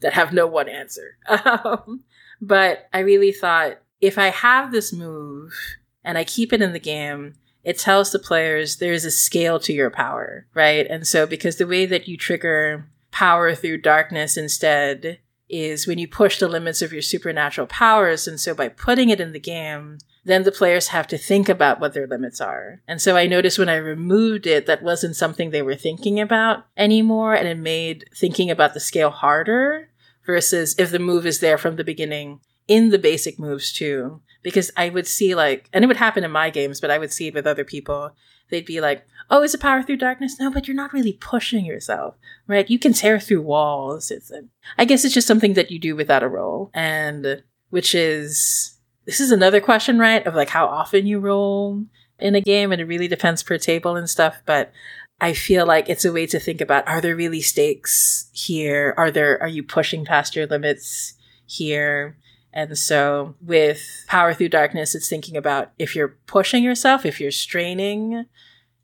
that 0.00 0.12
have 0.12 0.32
no 0.32 0.46
one 0.46 0.68
answer. 0.68 1.18
Um, 1.28 2.04
but 2.40 2.88
I 2.92 3.00
really 3.00 3.32
thought, 3.32 3.78
if 4.00 4.18
I 4.18 4.26
have 4.26 4.70
this 4.70 4.92
move 4.92 5.52
and 6.04 6.18
I 6.18 6.24
keep 6.24 6.52
it 6.52 6.60
in 6.62 6.74
the 6.74 6.78
game, 6.78 7.34
it 7.64 7.78
tells 7.78 8.12
the 8.12 8.18
players 8.18 8.76
there's 8.76 9.04
a 9.04 9.10
scale 9.10 9.58
to 9.60 9.72
your 9.72 9.90
power, 9.90 10.46
right? 10.54 10.86
And 10.88 11.06
so 11.06 11.26
because 11.26 11.56
the 11.56 11.66
way 11.66 11.86
that 11.86 12.06
you 12.06 12.16
trigger 12.16 12.88
power 13.10 13.54
through 13.54 13.78
darkness 13.78 14.36
instead 14.36 15.18
is 15.48 15.86
when 15.86 15.98
you 15.98 16.08
push 16.08 16.38
the 16.38 16.48
limits 16.48 16.82
of 16.82 16.92
your 16.92 17.02
supernatural 17.02 17.66
powers. 17.66 18.26
And 18.26 18.40
so 18.40 18.54
by 18.54 18.68
putting 18.68 19.10
it 19.10 19.20
in 19.20 19.32
the 19.32 19.40
game, 19.40 19.98
then 20.24 20.42
the 20.42 20.52
players 20.52 20.88
have 20.88 21.06
to 21.08 21.18
think 21.18 21.48
about 21.48 21.78
what 21.78 21.94
their 21.94 22.06
limits 22.06 22.40
are. 22.40 22.82
And 22.88 23.00
so 23.00 23.16
I 23.16 23.26
noticed 23.26 23.58
when 23.58 23.68
I 23.68 23.76
removed 23.76 24.46
it, 24.46 24.66
that 24.66 24.82
wasn't 24.82 25.14
something 25.14 25.50
they 25.50 25.62
were 25.62 25.76
thinking 25.76 26.18
about 26.18 26.66
anymore. 26.76 27.34
And 27.34 27.46
it 27.46 27.58
made 27.58 28.06
thinking 28.14 28.50
about 28.50 28.74
the 28.74 28.80
scale 28.80 29.10
harder 29.10 29.88
versus 30.24 30.74
if 30.78 30.90
the 30.90 30.98
move 30.98 31.26
is 31.26 31.38
there 31.38 31.56
from 31.56 31.76
the 31.76 31.84
beginning, 31.84 32.40
in 32.66 32.90
the 32.90 32.98
basic 32.98 33.38
moves 33.38 33.72
too. 33.72 34.20
Because 34.42 34.72
I 34.76 34.88
would 34.88 35.06
see 35.06 35.36
like, 35.36 35.68
and 35.72 35.84
it 35.84 35.88
would 35.88 35.96
happen 35.96 36.24
in 36.24 36.30
my 36.32 36.50
games, 36.50 36.80
but 36.80 36.90
I 36.90 36.98
would 36.98 37.12
see 37.12 37.28
it 37.28 37.34
with 37.34 37.46
other 37.46 37.64
people. 37.64 38.10
They'd 38.50 38.66
be 38.66 38.80
like, 38.80 39.06
oh, 39.30 39.42
is 39.42 39.54
it 39.54 39.60
power 39.60 39.82
through 39.82 39.96
darkness? 39.96 40.38
No, 40.38 40.50
but 40.50 40.66
you're 40.66 40.76
not 40.76 40.92
really 40.92 41.14
pushing 41.14 41.64
yourself, 41.64 42.14
right? 42.46 42.68
You 42.68 42.78
can 42.78 42.92
tear 42.92 43.18
through 43.18 43.42
walls. 43.42 44.10
It's, 44.10 44.30
a, 44.30 44.42
I 44.78 44.84
guess 44.84 45.04
it's 45.04 45.14
just 45.14 45.26
something 45.26 45.54
that 45.54 45.70
you 45.70 45.78
do 45.78 45.96
without 45.96 46.22
a 46.22 46.28
roll. 46.28 46.70
And 46.74 47.42
which 47.70 47.94
is, 47.94 48.78
this 49.04 49.20
is 49.20 49.30
another 49.30 49.60
question, 49.60 49.98
right? 49.98 50.26
Of 50.26 50.34
like 50.34 50.50
how 50.50 50.66
often 50.66 51.06
you 51.06 51.18
roll 51.18 51.84
in 52.18 52.34
a 52.34 52.40
game. 52.40 52.72
And 52.72 52.80
it 52.80 52.86
really 52.86 53.08
depends 53.08 53.42
per 53.42 53.58
table 53.58 53.96
and 53.96 54.08
stuff. 54.08 54.42
But 54.46 54.72
I 55.20 55.32
feel 55.32 55.66
like 55.66 55.88
it's 55.88 56.04
a 56.04 56.12
way 56.12 56.26
to 56.26 56.38
think 56.38 56.60
about, 56.60 56.86
are 56.86 57.00
there 57.00 57.16
really 57.16 57.40
stakes 57.40 58.30
here? 58.32 58.94
Are 58.96 59.10
there, 59.10 59.40
are 59.42 59.48
you 59.48 59.62
pushing 59.62 60.04
past 60.04 60.36
your 60.36 60.46
limits 60.46 61.14
here? 61.46 62.16
And 62.52 62.78
so 62.78 63.34
with 63.42 64.04
Power 64.06 64.32
Through 64.32 64.48
Darkness, 64.48 64.94
it's 64.94 65.10
thinking 65.10 65.36
about 65.36 65.72
if 65.78 65.94
you're 65.94 66.16
pushing 66.26 66.64
yourself, 66.64 67.04
if 67.04 67.20
you're 67.20 67.30
straining 67.30 68.24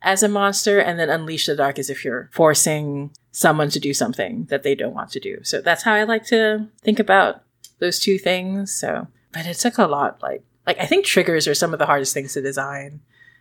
as 0.03 0.23
a 0.23 0.29
monster, 0.29 0.79
and 0.79 0.99
then 0.99 1.11
Unleash 1.11 1.47
the 1.47 1.57
Dark 1.57 1.79
as 1.79 1.91
if 1.91 2.05
you're 2.05 2.29
forcing 2.33 3.11
someone 3.31 3.71
to 3.71 3.81
do 3.81 3.95
something 3.95 4.45
that 4.47 4.63
they 4.63 4.75
don't 4.75 4.95
want 4.95 5.11
to 5.13 5.21
do. 5.21 5.39
So 5.43 5.61
that's 5.61 5.83
how 5.83 5.95
I 5.95 6.05
like 6.05 6.27
to 6.27 6.69
think 6.83 6.99
about 6.99 7.43
those 7.79 7.99
two 7.99 8.19
things. 8.19 8.75
So, 8.75 9.09
but 9.33 9.47
it 9.47 9.55
took 9.57 9.79
a 9.79 9.87
lot. 9.87 10.23
Like, 10.23 10.43
like 10.67 10.79
I 10.79 10.87
think 10.87 11.05
triggers 11.05 11.49
are 11.49 11.55
some 11.55 11.73
of 11.73 11.79
the 11.79 11.87
hardest 11.87 12.15
things 12.15 12.35
to 12.35 12.43
design 12.43 13.01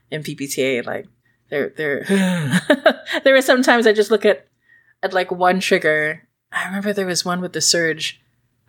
in 0.10 0.24
PBTA. 0.24 0.86
Like, 0.86 1.08
they're, 1.50 1.70
they're, 1.70 2.04
there 3.24 3.34
were 3.34 3.42
sometimes 3.42 3.86
I 3.86 3.94
just 3.94 4.12
look 4.12 4.26
at, 4.26 4.48
at 5.04 5.14
like 5.14 5.32
one 5.32 5.60
trigger. 5.60 6.28
I 6.52 6.66
remember 6.66 6.94
there 6.94 7.06
was 7.06 7.26
one 7.26 7.42
with 7.42 7.54
the 7.54 7.62
surge 7.62 8.22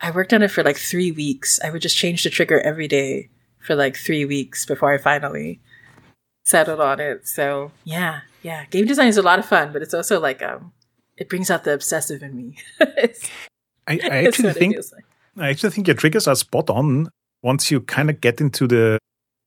I 0.03 0.11
worked 0.11 0.33
on 0.33 0.41
it 0.41 0.51
for 0.51 0.63
like 0.63 0.77
three 0.77 1.11
weeks. 1.13 1.61
I 1.63 1.69
would 1.69 1.81
just 1.81 1.97
change 1.97 2.23
the 2.23 2.29
trigger 2.29 2.59
every 2.59 2.89
day 2.89 3.29
for 3.59 3.73
like 3.73 3.95
three 3.95 4.25
weeks 4.25 4.65
before 4.65 4.93
I 4.93 4.97
finally 4.97 5.61
settled 6.43 6.79
on 6.79 6.99
it. 6.99 7.27
So 7.27 7.71
yeah, 7.83 8.21
yeah. 8.41 8.65
Game 8.65 8.85
design 8.85 9.07
is 9.07 9.17
a 9.17 9.21
lot 9.21 9.39
of 9.39 9.45
fun, 9.45 9.73
but 9.73 9.81
it's 9.81 9.93
also 9.93 10.19
like 10.19 10.41
um 10.41 10.71
it 11.17 11.29
brings 11.29 11.49
out 11.51 11.63
the 11.63 11.73
obsessive 11.73 12.23
in 12.23 12.35
me. 12.35 12.57
I, 13.87 13.99
I 14.03 14.25
actually 14.25 14.53
think 14.53 14.75
like. 14.75 15.05
I 15.37 15.49
actually 15.49 15.71
think 15.71 15.87
your 15.87 15.95
triggers 15.95 16.27
are 16.27 16.35
spot 16.35 16.69
on 16.69 17.09
once 17.41 17.71
you 17.71 17.81
kind 17.81 18.09
of 18.09 18.21
get 18.21 18.39
into 18.39 18.67
the 18.67 18.99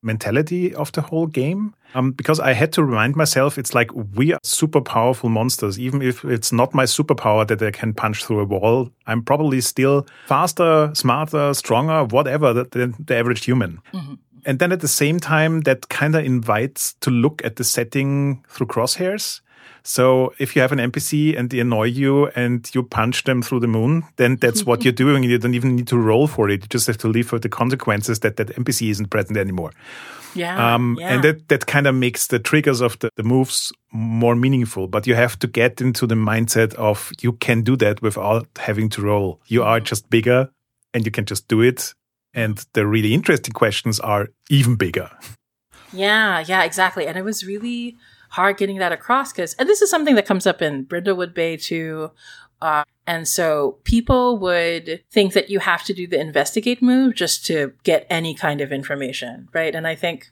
mentality 0.02 0.74
of 0.74 0.92
the 0.92 1.02
whole 1.02 1.26
game. 1.26 1.74
Um, 1.94 2.12
because 2.12 2.40
I 2.40 2.52
had 2.52 2.72
to 2.74 2.84
remind 2.84 3.16
myself, 3.16 3.56
it's 3.56 3.74
like 3.74 3.90
we 3.94 4.32
are 4.32 4.38
super 4.42 4.80
powerful 4.80 5.30
monsters. 5.30 5.78
Even 5.78 6.02
if 6.02 6.24
it's 6.24 6.52
not 6.52 6.74
my 6.74 6.84
superpower 6.84 7.46
that 7.48 7.62
I 7.62 7.70
can 7.70 7.94
punch 7.94 8.24
through 8.24 8.40
a 8.40 8.44
wall, 8.44 8.90
I'm 9.06 9.22
probably 9.22 9.60
still 9.60 10.06
faster, 10.26 10.90
smarter, 10.94 11.54
stronger, 11.54 12.04
whatever 12.04 12.52
than 12.52 12.94
the 12.98 13.16
average 13.16 13.44
human. 13.44 13.80
Mm-hmm. 13.92 14.14
And 14.46 14.58
then 14.60 14.72
at 14.72 14.80
the 14.80 14.88
same 14.88 15.18
time, 15.18 15.62
that 15.62 15.88
kind 15.88 16.14
of 16.14 16.24
invites 16.24 16.94
to 17.00 17.10
look 17.10 17.44
at 17.44 17.56
the 17.56 17.64
setting 17.64 18.44
through 18.48 18.68
crosshairs. 18.68 19.40
So 19.82 20.32
if 20.38 20.56
you 20.56 20.62
have 20.62 20.72
an 20.72 20.78
NPC 20.78 21.38
and 21.38 21.50
they 21.50 21.60
annoy 21.60 21.84
you 21.84 22.26
and 22.28 22.68
you 22.74 22.82
punch 22.82 23.24
them 23.24 23.42
through 23.42 23.60
the 23.60 23.68
moon, 23.68 24.04
then 24.16 24.36
that's 24.36 24.64
what 24.64 24.82
you're 24.84 24.92
doing. 24.92 25.22
You 25.22 25.38
don't 25.38 25.54
even 25.54 25.76
need 25.76 25.86
to 25.88 25.96
roll 25.96 26.26
for 26.26 26.48
it. 26.48 26.62
You 26.62 26.68
just 26.68 26.86
have 26.88 26.98
to 26.98 27.08
live 27.08 27.30
with 27.30 27.42
the 27.42 27.48
consequences 27.48 28.20
that 28.20 28.36
that 28.36 28.48
NPC 28.48 28.90
isn't 28.90 29.10
present 29.10 29.36
anymore. 29.36 29.72
Yeah, 30.34 30.74
um, 30.74 30.96
yeah. 31.00 31.14
And 31.14 31.24
that, 31.24 31.48
that 31.48 31.66
kind 31.66 31.86
of 31.86 31.94
makes 31.94 32.26
the 32.26 32.38
triggers 32.38 32.80
of 32.80 32.98
the, 32.98 33.10
the 33.16 33.22
moves 33.22 33.72
more 33.92 34.34
meaningful. 34.34 34.88
But 34.88 35.06
you 35.06 35.14
have 35.14 35.38
to 35.38 35.46
get 35.46 35.80
into 35.80 36.06
the 36.06 36.14
mindset 36.16 36.74
of 36.74 37.12
you 37.20 37.32
can 37.34 37.62
do 37.62 37.76
that 37.76 38.02
without 38.02 38.48
having 38.58 38.88
to 38.90 39.02
roll. 39.02 39.40
You 39.46 39.62
are 39.62 39.80
just 39.80 40.10
bigger 40.10 40.50
and 40.92 41.04
you 41.04 41.10
can 41.10 41.26
just 41.26 41.48
do 41.48 41.60
it. 41.62 41.94
And 42.36 42.64
the 42.74 42.86
really 42.86 43.14
interesting 43.14 43.52
questions 43.52 43.98
are 43.98 44.28
even 44.50 44.76
bigger. 44.76 45.10
Yeah, 45.92 46.44
yeah, 46.46 46.62
exactly. 46.62 47.06
And 47.06 47.16
it 47.16 47.24
was 47.24 47.44
really 47.44 47.96
hard 48.30 48.58
getting 48.58 48.76
that 48.76 48.92
across 48.92 49.32
because, 49.32 49.54
and 49.54 49.68
this 49.68 49.80
is 49.80 49.90
something 49.90 50.14
that 50.16 50.26
comes 50.26 50.46
up 50.46 50.60
in 50.60 50.84
Brindlewood 50.84 51.32
Bay 51.32 51.56
too. 51.56 52.10
Uh, 52.60 52.84
and 53.06 53.26
so 53.26 53.78
people 53.84 54.38
would 54.38 55.02
think 55.10 55.32
that 55.32 55.48
you 55.48 55.60
have 55.60 55.84
to 55.84 55.94
do 55.94 56.06
the 56.06 56.20
investigate 56.20 56.82
move 56.82 57.14
just 57.14 57.46
to 57.46 57.72
get 57.84 58.06
any 58.10 58.34
kind 58.34 58.60
of 58.60 58.72
information, 58.72 59.48
right? 59.54 59.74
And 59.74 59.86
I 59.86 59.94
think, 59.94 60.30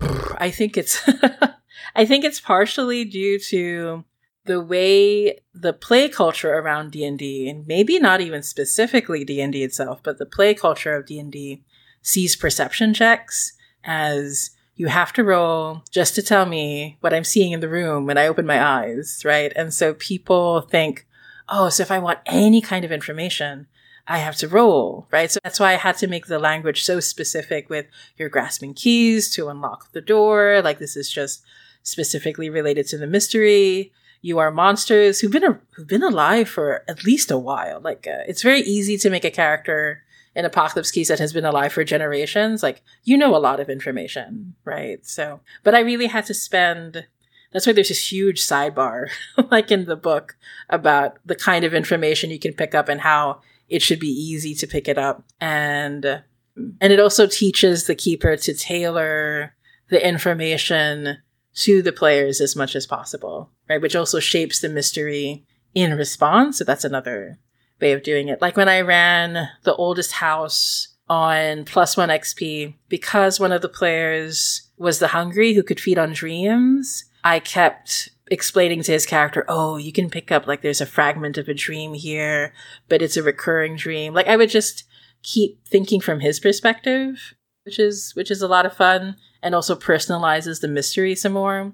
I 0.00 0.50
think 0.50 0.76
it's, 0.76 1.08
I 1.94 2.04
think 2.04 2.24
it's 2.24 2.40
partially 2.40 3.04
due 3.04 3.38
to 3.38 4.04
the 4.44 4.60
way 4.60 5.40
the 5.54 5.72
play 5.72 6.08
culture 6.08 6.54
around 6.54 6.92
D&D 6.92 7.48
and 7.48 7.66
maybe 7.66 7.98
not 7.98 8.20
even 8.20 8.42
specifically 8.42 9.24
D&D 9.24 9.62
itself, 9.62 10.00
but 10.02 10.18
the 10.18 10.26
play 10.26 10.54
culture 10.54 10.94
of 10.94 11.06
D&D 11.06 11.62
sees 12.02 12.36
perception 12.36 12.92
checks 12.92 13.54
as 13.84 14.50
you 14.76 14.88
have 14.88 15.12
to 15.12 15.24
roll 15.24 15.82
just 15.90 16.14
to 16.14 16.22
tell 16.22 16.46
me 16.46 16.98
what 17.00 17.14
I'm 17.14 17.24
seeing 17.24 17.52
in 17.52 17.60
the 17.60 17.68
room 17.68 18.06
when 18.06 18.18
I 18.18 18.26
open 18.26 18.44
my 18.44 18.62
eyes, 18.62 19.22
right? 19.24 19.52
And 19.56 19.72
so 19.72 19.94
people 19.94 20.62
think, 20.62 21.06
oh, 21.48 21.68
so 21.68 21.82
if 21.82 21.90
I 21.90 21.98
want 21.98 22.18
any 22.26 22.60
kind 22.60 22.84
of 22.84 22.92
information, 22.92 23.66
I 24.06 24.18
have 24.18 24.36
to 24.36 24.48
roll, 24.48 25.06
right? 25.10 25.30
So 25.30 25.40
that's 25.42 25.60
why 25.60 25.72
I 25.72 25.76
had 25.76 25.96
to 25.98 26.06
make 26.06 26.26
the 26.26 26.38
language 26.38 26.82
so 26.82 27.00
specific 27.00 27.70
with 27.70 27.86
you're 28.18 28.28
grasping 28.28 28.74
keys 28.74 29.30
to 29.34 29.48
unlock 29.48 29.92
the 29.92 30.02
door. 30.02 30.60
Like 30.62 30.78
this 30.78 30.96
is 30.96 31.10
just 31.10 31.42
specifically 31.82 32.50
related 32.50 32.86
to 32.88 32.98
the 32.98 33.06
mystery. 33.06 33.92
You 34.24 34.38
are 34.38 34.50
monsters 34.50 35.20
who've 35.20 35.30
been 35.30 35.44
a, 35.44 35.60
who've 35.72 35.86
been 35.86 36.02
alive 36.02 36.48
for 36.48 36.82
at 36.88 37.04
least 37.04 37.30
a 37.30 37.36
while. 37.36 37.78
Like 37.82 38.06
uh, 38.06 38.24
it's 38.26 38.40
very 38.40 38.62
easy 38.62 38.96
to 38.96 39.10
make 39.10 39.22
a 39.22 39.30
character 39.30 40.02
in 40.34 40.46
Apocalypse 40.46 40.90
Keys 40.90 41.08
that 41.08 41.18
has 41.18 41.34
been 41.34 41.44
alive 41.44 41.74
for 41.74 41.84
generations, 41.84 42.62
like 42.62 42.80
you 43.02 43.18
know 43.18 43.36
a 43.36 43.38
lot 43.38 43.60
of 43.60 43.68
information, 43.68 44.54
right? 44.64 45.04
So, 45.04 45.40
but 45.62 45.74
I 45.74 45.80
really 45.80 46.06
had 46.06 46.24
to 46.24 46.32
spend. 46.32 47.06
That's 47.52 47.66
why 47.66 47.74
there's 47.74 47.90
this 47.90 48.10
huge 48.10 48.40
sidebar, 48.40 49.10
like 49.50 49.70
in 49.70 49.84
the 49.84 49.94
book, 49.94 50.38
about 50.70 51.18
the 51.26 51.36
kind 51.36 51.62
of 51.62 51.74
information 51.74 52.30
you 52.30 52.38
can 52.38 52.54
pick 52.54 52.74
up 52.74 52.88
and 52.88 53.02
how 53.02 53.42
it 53.68 53.82
should 53.82 54.00
be 54.00 54.08
easy 54.08 54.54
to 54.54 54.66
pick 54.66 54.88
it 54.88 54.96
up, 54.96 55.22
and 55.38 56.22
and 56.56 56.92
it 56.94 56.98
also 56.98 57.26
teaches 57.26 57.86
the 57.86 57.94
keeper 57.94 58.38
to 58.38 58.54
tailor 58.54 59.54
the 59.90 60.08
information 60.08 61.18
to 61.54 61.82
the 61.82 61.92
players 61.92 62.40
as 62.40 62.56
much 62.56 62.74
as 62.74 62.86
possible, 62.86 63.50
right? 63.68 63.80
Which 63.80 63.96
also 63.96 64.20
shapes 64.20 64.60
the 64.60 64.68
mystery 64.68 65.44
in 65.74 65.96
response. 65.96 66.58
So 66.58 66.64
that's 66.64 66.84
another 66.84 67.38
way 67.80 67.92
of 67.92 68.02
doing 68.02 68.28
it. 68.28 68.40
Like 68.40 68.56
when 68.56 68.68
I 68.68 68.80
ran 68.80 69.48
the 69.62 69.74
oldest 69.74 70.12
house 70.12 70.88
on 71.08 71.64
plus 71.64 71.96
one 71.96 72.08
XP, 72.08 72.74
because 72.88 73.38
one 73.38 73.52
of 73.52 73.62
the 73.62 73.68
players 73.68 74.70
was 74.76 74.98
the 74.98 75.08
hungry 75.08 75.54
who 75.54 75.62
could 75.62 75.80
feed 75.80 75.98
on 75.98 76.12
dreams, 76.12 77.04
I 77.22 77.40
kept 77.40 78.10
explaining 78.30 78.82
to 78.82 78.92
his 78.92 79.06
character, 79.06 79.44
oh, 79.48 79.76
you 79.76 79.92
can 79.92 80.10
pick 80.10 80.32
up 80.32 80.46
like 80.46 80.62
there's 80.62 80.80
a 80.80 80.86
fragment 80.86 81.38
of 81.38 81.48
a 81.48 81.54
dream 81.54 81.94
here, 81.94 82.52
but 82.88 83.02
it's 83.02 83.16
a 83.16 83.22
recurring 83.22 83.76
dream. 83.76 84.14
Like 84.14 84.28
I 84.28 84.36
would 84.36 84.50
just 84.50 84.84
keep 85.22 85.66
thinking 85.66 86.00
from 86.00 86.20
his 86.20 86.40
perspective, 86.40 87.34
which 87.64 87.78
is 87.78 88.12
which 88.14 88.30
is 88.30 88.42
a 88.42 88.48
lot 88.48 88.66
of 88.66 88.76
fun 88.76 89.16
and 89.42 89.54
also 89.54 89.74
personalizes 89.74 90.60
the 90.60 90.68
mystery 90.68 91.14
some 91.14 91.32
more. 91.32 91.72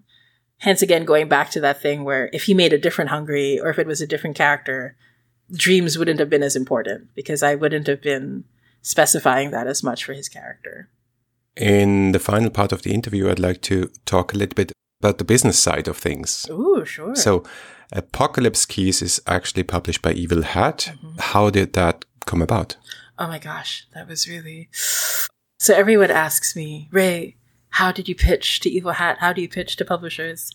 Hence 0.58 0.82
again 0.82 1.04
going 1.04 1.28
back 1.28 1.50
to 1.50 1.60
that 1.60 1.80
thing 1.80 2.04
where 2.04 2.30
if 2.32 2.44
he 2.44 2.54
made 2.54 2.72
a 2.72 2.78
different 2.78 3.10
hungry 3.10 3.58
or 3.58 3.70
if 3.70 3.78
it 3.78 3.86
was 3.86 4.00
a 4.00 4.06
different 4.06 4.36
character, 4.36 4.96
dreams 5.50 5.98
wouldn't 5.98 6.20
have 6.20 6.30
been 6.30 6.42
as 6.42 6.56
important 6.56 7.08
because 7.14 7.42
I 7.42 7.54
wouldn't 7.54 7.86
have 7.86 8.02
been 8.02 8.44
specifying 8.82 9.50
that 9.50 9.66
as 9.66 9.82
much 9.82 10.04
for 10.04 10.12
his 10.12 10.28
character. 10.28 10.88
In 11.56 12.12
the 12.12 12.18
final 12.18 12.50
part 12.50 12.72
of 12.72 12.82
the 12.82 12.92
interview, 12.92 13.28
I'd 13.28 13.38
like 13.38 13.60
to 13.62 13.90
talk 14.04 14.32
a 14.32 14.36
little 14.36 14.54
bit 14.54 14.72
about 15.00 15.18
the 15.18 15.24
business 15.24 15.58
side 15.58 15.88
of 15.88 15.96
things. 15.96 16.46
Oh, 16.50 16.84
sure. 16.84 17.14
So, 17.14 17.42
Apocalypse 17.92 18.64
Keys 18.66 19.02
is 19.02 19.20
actually 19.26 19.64
published 19.64 20.02
by 20.02 20.12
Evil 20.12 20.42
Hat. 20.42 20.92
Mm-hmm. 20.92 21.18
How 21.18 21.50
did 21.50 21.72
that 21.72 22.04
come 22.26 22.40
about? 22.40 22.76
Oh 23.18 23.26
my 23.26 23.38
gosh, 23.38 23.86
that 23.94 24.08
was 24.08 24.28
really. 24.28 24.68
So, 25.62 25.74
everyone 25.74 26.10
asks 26.10 26.56
me, 26.56 26.88
Rae, 26.90 27.36
how 27.68 27.92
did 27.92 28.08
you 28.08 28.14
pitch 28.14 28.60
to 28.60 28.70
Evil 28.70 28.92
Hat? 28.92 29.18
How 29.20 29.34
do 29.34 29.42
you 29.42 29.48
pitch 29.48 29.76
to 29.76 29.84
publishers? 29.84 30.54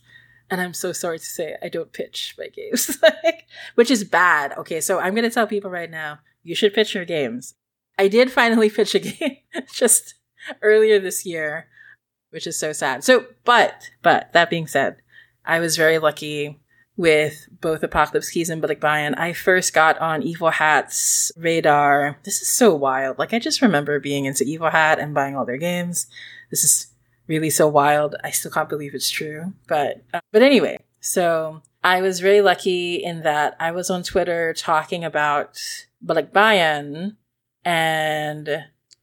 And 0.50 0.60
I'm 0.60 0.74
so 0.74 0.94
sorry 0.94 1.20
to 1.20 1.26
say 1.26 1.56
I 1.62 1.70
don't 1.70 1.94
pitch 1.94 2.34
my 2.40 2.48
games, 2.48 2.98
which 3.76 3.92
is 3.92 4.04
bad. 4.04 4.54
Okay, 4.58 4.82
so 4.82 4.98
I'm 4.98 5.14
going 5.14 5.22
to 5.24 5.30
tell 5.30 5.46
people 5.46 5.70
right 5.70 5.92
now, 5.92 6.22
you 6.42 6.56
should 6.56 6.74
pitch 6.74 6.96
your 6.96 7.06
games. 7.06 7.54
I 8.00 8.08
did 8.08 8.32
finally 8.32 8.68
pitch 8.72 8.96
a 8.96 9.00
game 9.00 9.38
just 9.72 10.16
earlier 10.64 11.00
this 11.00 11.24
year, 11.24 11.68
which 12.32 12.48
is 12.48 12.58
so 12.58 12.74
sad. 12.74 13.04
So, 13.04 13.28
but, 13.44 13.92
but 14.02 14.34
that 14.34 14.50
being 14.50 14.66
said, 14.66 15.04
I 15.46 15.60
was 15.60 15.78
very 15.78 16.00
lucky 16.00 16.60
with 16.98 17.48
both 17.62 17.84
Apocalypse 17.84 18.30
Keys 18.30 18.50
and 18.50 18.62
Balikbayan. 18.62 19.18
I 19.18 19.34
first 19.34 19.74
got 19.74 19.98
on 20.00 20.24
Evil 20.24 20.50
Hat's 20.50 21.32
radar. 21.36 22.18
This 22.24 22.42
is 22.42 22.48
so 22.48 22.74
wild. 22.74 23.20
Like, 23.20 23.34
I 23.34 23.40
just 23.40 23.62
remember 23.62 24.00
being 24.00 24.26
into 24.26 24.46
Evil 24.46 24.70
Hat 24.70 25.00
and 25.00 25.14
buying 25.14 25.36
all 25.36 25.46
their 25.46 25.58
games. 25.58 26.08
This 26.50 26.64
is 26.64 26.88
really 27.28 27.50
so 27.50 27.68
wild. 27.68 28.16
I 28.24 28.32
still 28.32 28.52
can't 28.52 28.70
believe 28.70 28.96
it's 28.96 29.10
true. 29.10 29.54
But, 29.68 30.04
uh, 30.14 30.22
but 30.32 30.42
anyway, 30.42 30.80
so 31.02 31.62
I 31.84 32.02
was 32.02 32.20
very 32.20 32.42
lucky 32.42 32.96
in 32.96 33.22
that 33.22 33.56
I 33.60 33.72
was 33.72 33.90
on 33.90 34.02
Twitter 34.02 34.54
talking 34.54 35.04
about 35.04 35.60
Balikbayan 36.04 37.16
and 37.64 38.48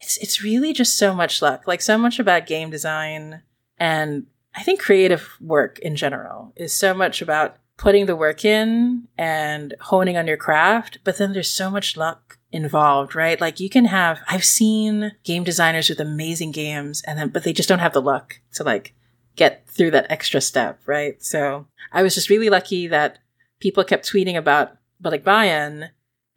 it's 0.00 0.16
it's 0.18 0.42
really 0.42 0.72
just 0.72 0.98
so 0.98 1.14
much 1.14 1.40
luck. 1.40 1.66
Like 1.66 1.80
so 1.80 1.96
much 1.96 2.18
about 2.18 2.48
game 2.48 2.70
design 2.70 3.42
and 3.78 4.26
I 4.54 4.64
think 4.64 4.80
creative 4.80 5.36
work 5.40 5.78
in 5.78 5.94
general 5.94 6.52
is 6.56 6.74
so 6.74 6.92
much 6.92 7.22
about 7.22 7.56
putting 7.82 8.06
the 8.06 8.14
work 8.14 8.44
in 8.44 9.08
and 9.18 9.74
honing 9.80 10.16
on 10.16 10.28
your 10.28 10.36
craft, 10.36 10.98
but 11.02 11.18
then 11.18 11.32
there's 11.32 11.50
so 11.50 11.68
much 11.68 11.96
luck 11.96 12.38
involved, 12.52 13.16
right? 13.16 13.40
Like 13.40 13.58
you 13.58 13.68
can 13.68 13.86
have 13.86 14.20
I've 14.28 14.44
seen 14.44 15.10
game 15.24 15.42
designers 15.42 15.88
with 15.88 15.98
amazing 15.98 16.52
games 16.52 17.02
and 17.08 17.18
then 17.18 17.30
but 17.30 17.42
they 17.42 17.52
just 17.52 17.68
don't 17.68 17.80
have 17.80 17.92
the 17.92 18.00
luck 18.00 18.38
to 18.52 18.62
like 18.62 18.94
get 19.34 19.66
through 19.66 19.90
that 19.90 20.06
extra 20.10 20.40
step, 20.40 20.80
right? 20.86 21.20
So 21.24 21.66
I 21.92 22.04
was 22.04 22.14
just 22.14 22.30
really 22.30 22.48
lucky 22.48 22.86
that 22.86 23.18
people 23.58 23.82
kept 23.82 24.08
tweeting 24.08 24.36
about 24.36 24.76
Balikbayan 25.02 25.88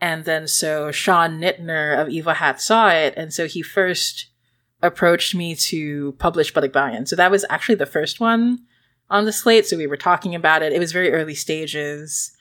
and 0.02 0.26
then 0.26 0.48
so 0.48 0.92
Sean 0.92 1.40
Nittner 1.40 2.02
of 2.02 2.10
Evil 2.10 2.34
Hat 2.34 2.60
saw 2.60 2.90
it. 2.90 3.14
And 3.16 3.32
so 3.32 3.46
he 3.46 3.62
first 3.62 4.32
approached 4.82 5.36
me 5.36 5.54
to 5.56 6.14
publish 6.14 6.52
Balikbayan. 6.52 7.08
So 7.08 7.16
that 7.16 7.30
was 7.30 7.46
actually 7.52 7.76
the 7.76 7.86
first 7.86 8.20
one 8.20 8.66
on 9.10 9.26
the 9.26 9.34
slate. 9.34 9.66
So 9.66 9.78
we 9.78 9.88
were 9.88 9.98
talking 9.98 10.36
about 10.36 10.62
it. 10.62 10.74
It 10.74 10.80
was 10.80 10.92
very 10.92 11.12
early 11.12 11.36
stages. 11.36 12.32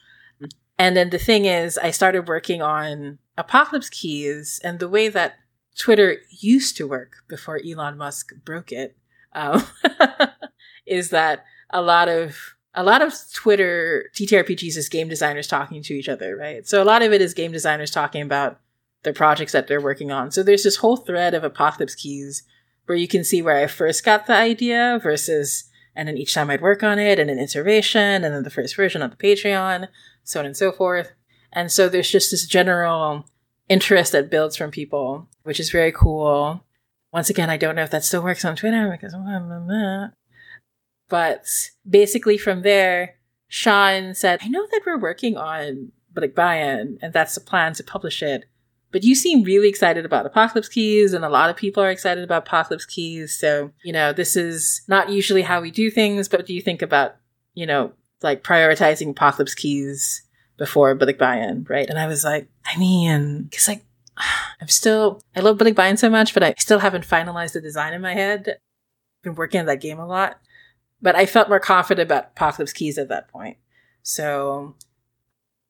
And 0.79 0.97
then 0.97 1.11
the 1.11 1.19
thing 1.19 1.45
is, 1.45 1.79
I 1.79 1.91
started 1.91 2.29
working 2.29 2.63
on 2.63 3.19
Apocalypse 3.37 3.91
Keys 3.91 4.61
and 4.65 4.79
the 4.79 4.89
way 4.89 5.09
that 5.09 5.37
Twitter 5.79 6.19
used 6.31 6.77
to 6.77 6.89
work 6.89 7.17
before 7.29 7.61
Elon 7.65 7.97
Musk 7.97 8.33
broke 8.45 8.73
it 8.73 8.97
um, 9.35 9.65
is 10.87 11.11
that 11.11 11.45
a 11.71 11.83
lot 11.83 12.09
of 12.09 12.55
a 12.75 12.83
lot 12.83 13.03
of 13.03 13.15
Twitter 13.33 14.11
TTRPGs 14.15 14.77
is 14.77 14.89
game 14.89 15.09
designers 15.09 15.47
talking 15.47 15.83
to 15.83 15.95
each 15.95 16.09
other, 16.09 16.37
right? 16.37 16.67
So 16.67 16.83
a 16.83 16.85
lot 16.85 17.03
of 17.03 17.13
it 17.13 17.21
is 17.21 17.35
game 17.35 17.53
designers 17.53 17.91
talking 17.91 18.23
about 18.23 18.61
their 19.05 19.13
projects 19.13 19.53
that 19.53 19.69
they're 19.69 19.81
working 19.81 20.11
on. 20.11 20.33
So 20.33 20.43
there's 20.43 20.65
this 20.65 20.77
whole 20.77 20.97
thread 20.97 21.35
of 21.35 21.45
Apocalypse 21.45 21.95
Keys 21.95 22.43
where 22.87 22.99
you 22.99 23.07
can 23.07 23.23
see 23.23 23.43
where 23.43 23.57
I 23.57 23.69
first 23.69 24.05
got 24.05 24.27
the 24.27 24.35
idea 24.35 24.99
versus, 25.01 25.65
and 25.97 26.09
then 26.09 26.17
each 26.17 26.35
time 26.35 26.51
I'd 26.51 26.61
work 26.61 26.83
on 26.83 26.99
it 26.99 27.19
and 27.19 27.31
an 27.31 27.39
iteration 27.39 28.25
and 28.25 28.35
then 28.35 28.43
the 28.43 28.51
first 28.51 28.77
version 28.77 29.03
on 29.03 29.11
the 29.11 29.17
Patreon, 29.17 29.89
so 30.23 30.41
on 30.41 30.47
and 30.47 30.57
so 30.57 30.73
forth. 30.73 31.13
And 31.53 31.71
so 31.71 31.89
there's 31.89 32.11
just 32.11 32.31
this 32.31 32.47
general 32.47 33.27
interest 33.69 34.13
that 34.13 34.31
builds 34.31 34.57
from 34.57 34.71
people, 34.71 35.29
which 35.45 35.61
is 35.61 35.71
very 35.71 35.93
cool. 35.93 36.65
Once 37.13 37.31
again, 37.31 37.49
I 37.49 37.57
don't 37.57 37.77
know 37.77 37.85
if 37.85 37.91
that 37.91 38.05
still 38.05 38.23
works 38.23 38.45
on 38.45 38.57
Twitter 38.57 38.91
because 38.91 39.15
but 41.09 41.45
basically 41.89 42.39
from 42.39 42.63
there, 42.63 43.17
Sean 43.49 44.15
said, 44.15 44.41
I 44.43 44.49
know 44.49 44.67
that 44.71 44.83
we're 44.85 44.99
working 44.99 45.37
on 45.37 45.93
Balikbayan 46.13 46.99
and 47.01 47.13
that's 47.13 47.35
the 47.35 47.41
plan 47.41 47.75
to 47.75 47.85
publish 47.85 48.23
it. 48.23 48.47
But 48.95 49.03
you 49.03 49.15
seem 49.15 49.43
really 49.43 49.69
excited 49.69 50.07
about 50.07 50.25
Apocalypse 50.25 50.69
Keys, 50.69 51.13
and 51.13 51.25
a 51.25 51.29
lot 51.29 51.51
of 51.51 51.57
people 51.57 51.83
are 51.83 51.91
excited 51.91 52.23
about 52.23 52.47
Apocalypse 52.47 52.87
Keys. 52.87 53.37
So, 53.37 53.73
you 53.83 53.93
know, 53.93 54.13
this 54.13 54.37
is 54.37 54.83
not 54.89 55.11
usually 55.11 55.43
how 55.43 55.61
we 55.61 55.71
do 55.71 55.91
things, 55.91 56.29
but 56.29 56.47
do 56.47 56.55
you 56.55 56.63
think 56.63 56.81
about, 56.81 57.17
you 57.55 57.67
know, 57.67 57.93
like 58.23 58.45
prioritizing 58.45 59.11
Apocalypse 59.11 59.55
Keys 59.55 60.23
before 60.57 60.97
Balikbayan, 60.97 61.69
right? 61.69 61.91
And 61.91 61.99
I 61.99 62.07
was 62.07 62.23
like, 62.23 62.49
I 62.65 62.79
mean, 62.79 63.51
cause 63.53 63.67
like, 63.67 63.85
I'm 64.61 64.69
still, 64.69 65.21
I 65.35 65.41
love 65.41 65.59
Balikbayan 65.59 65.99
so 65.99 66.09
much, 66.09 66.33
but 66.33 66.45
I 66.45 66.55
still 66.57 66.79
haven't 66.79 67.07
finalized 67.07 67.55
the 67.55 67.61
design 67.61 67.93
in 67.93 68.01
my 68.01 68.15
head. 68.15 68.45
I've 68.49 69.23
been 69.25 69.35
working 69.35 69.59
on 69.61 69.67
that 69.67 69.81
game 69.81 69.99
a 69.99 70.07
lot 70.07 70.39
but 71.05 71.15
I 71.15 71.27
felt 71.27 71.51
more 71.51 71.61
confident 71.61 72.09
about 72.09 72.31
Apocalypse 72.35 72.73
Keys 72.73 72.97
at 72.97 73.11
that 73.11 73.29
point. 73.29 73.59
So 74.03 74.75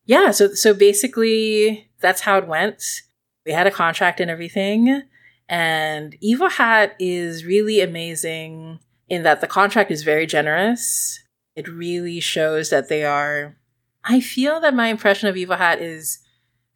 yeah, 0.06 0.30
so 0.30 0.54
so 0.54 0.72
basically 0.72 1.90
that's 2.00 2.22
how 2.22 2.38
it 2.38 2.46
went. 2.46 3.02
We 3.44 3.52
had 3.52 3.66
a 3.66 3.70
contract 3.70 4.20
and 4.20 4.30
everything. 4.30 5.02
And 5.48 6.16
Evil 6.20 6.48
Hat 6.48 6.96
is 6.98 7.44
really 7.44 7.80
amazing 7.80 8.80
in 9.08 9.22
that 9.22 9.40
the 9.40 9.46
contract 9.46 9.90
is 9.90 10.02
very 10.02 10.26
generous. 10.26 11.20
It 11.54 11.68
really 11.68 12.20
shows 12.20 12.70
that 12.70 12.88
they 12.88 13.04
are 13.04 13.56
I 14.04 14.20
feel 14.20 14.60
that 14.60 14.74
my 14.74 14.88
impression 14.88 15.28
of 15.28 15.36
Evil 15.36 15.56
Hat 15.56 15.80
is 15.80 16.18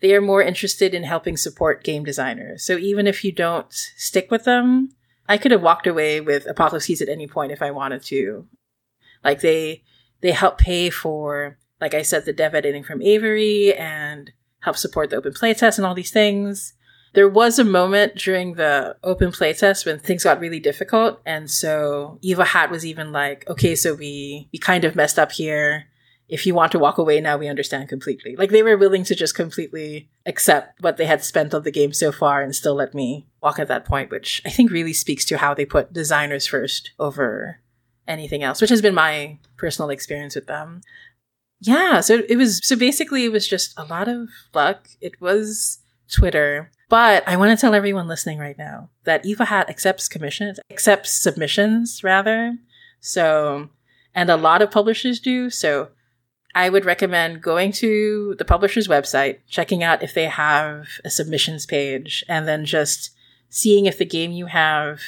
they 0.01 0.14
are 0.14 0.21
more 0.21 0.43
interested 0.43 0.95
in 0.95 1.03
helping 1.03 1.37
support 1.37 1.85
game 1.85 2.05
designers. 2.05 2.64
So 2.64 2.79
even 2.79 3.07
if 3.07 3.25
you 3.25 3.33
don't 3.33 3.73
stick 3.73 4.31
with 4.31 4.45
them, 4.45 4.91
I 5.29 5.37
could 5.37 5.51
have 5.51 5.62
walked 5.62 5.87
away 5.87 6.21
with 6.21 6.47
Apocalypse 6.47 6.87
Keys 6.87 7.03
at 7.03 7.09
any 7.09 7.27
point 7.27 7.53
if 7.53 7.61
I 7.61 7.71
wanted 7.71 8.03
to. 8.05 8.47
Like 9.23 9.41
they 9.41 9.83
they 10.21 10.33
help 10.33 10.59
pay 10.59 10.91
for, 10.91 11.59
like 11.81 11.95
I 11.95 12.03
said, 12.03 12.25
the 12.25 12.33
dev 12.33 12.55
editing 12.55 12.83
from 12.83 13.03
Avery 13.03 13.75
and 13.75 14.33
help 14.61 14.77
support 14.77 15.11
the 15.11 15.17
open 15.17 15.33
playtest 15.33 15.79
and 15.79 15.87
all 15.87 15.95
these 15.95 16.11
things. 16.11 16.75
There 17.15 17.29
was 17.29 17.59
a 17.59 17.65
moment 17.65 18.17
during 18.17 18.55
the 18.55 18.97
open 19.03 19.33
playtest 19.33 19.87
when 19.87 19.99
things 19.99 20.25
got 20.25 20.41
really 20.41 20.61
difficult, 20.61 21.21
and 21.25 21.51
so 21.51 22.19
Evil 22.21 22.45
Hat 22.45 22.71
was 22.71 22.85
even 22.85 23.13
like, 23.13 23.49
"Okay, 23.49 23.75
so 23.75 23.95
we 23.95 24.49
we 24.53 24.59
kind 24.59 24.85
of 24.85 24.95
messed 24.95 25.19
up 25.19 25.33
here. 25.33 25.87
If 26.29 26.45
you 26.45 26.55
want 26.55 26.73
to 26.73 26.79
walk 26.79 26.99
away 26.99 27.21
now, 27.21 27.39
we 27.39 27.49
understand 27.49 27.89
completely." 27.89 28.37
Like 28.37 28.51
they 28.51 28.63
were 28.63 28.77
willing 28.77 29.05
to 29.05 29.15
just 29.15 29.35
completely 29.35 30.11
accept 30.27 30.83
what 30.83 30.99
they 30.99 31.07
had 31.07 31.25
spent 31.25 31.55
on 31.55 31.63
the 31.63 31.71
game 31.71 31.95
so 31.95 32.13
far 32.13 32.43
and 32.43 32.55
still 32.55 32.75
let 32.75 32.95
me 32.95 33.27
walk 33.43 33.59
at 33.59 33.69
that 33.69 33.87
point, 33.87 34.11
which 34.11 34.43
I 34.45 34.51
think 34.51 34.71
really 34.71 34.93
speaks 34.93 35.25
to 35.27 35.39
how 35.39 35.55
they 35.55 35.65
put 35.65 35.93
designers 35.93 36.47
first 36.47 36.93
over 36.99 37.61
anything 38.07 38.43
else, 38.43 38.61
which 38.61 38.71
has 38.71 38.83
been 38.83 38.95
my 38.95 39.39
personal 39.57 39.91
experience 39.91 40.35
with 40.35 40.47
them. 40.47 40.81
Yeah, 41.61 42.01
so 42.01 42.23
it 42.29 42.37
was 42.37 42.61
so 42.67 42.77
basically 42.77 43.25
it 43.25 43.33
was 43.33 43.49
just 43.49 43.75
a 43.77 43.85
lot 43.85 44.09
of 44.09 44.29
luck. 44.55 44.89
It 45.01 45.21
was 45.21 45.79
Twitter. 46.11 46.71
But 46.89 47.27
I 47.27 47.37
want 47.37 47.57
to 47.57 47.61
tell 47.61 47.75
everyone 47.75 48.09
listening 48.09 48.39
right 48.39 48.57
now 48.57 48.91
that 49.05 49.27
Evil 49.27 49.47
Hat 49.47 49.69
accepts 49.69 50.09
commissions, 50.09 50.59
accepts 50.71 51.13
submissions 51.13 52.03
rather. 52.03 52.57
So, 53.01 53.69
and 54.15 54.31
a 54.31 54.37
lot 54.37 54.63
of 54.63 54.71
publishers 54.71 55.21
do. 55.21 55.51
So 55.51 55.89
I 56.55 56.71
would 56.71 56.85
recommend 56.85 57.43
going 57.43 57.73
to 57.73 58.35
the 58.39 58.45
publisher's 58.45 58.89
website, 58.89 59.39
checking 59.49 59.83
out 59.83 60.03
if 60.03 60.15
they 60.15 60.27
have 60.27 60.89
a 61.05 61.11
submissions 61.11 61.67
page, 61.67 62.25
and 62.29 62.49
then 62.49 62.65
just 62.65 63.11
seeing 63.51 63.87
if 63.87 63.99
the 63.99 64.05
game 64.05 64.33
you 64.33 64.47
have 64.47 65.01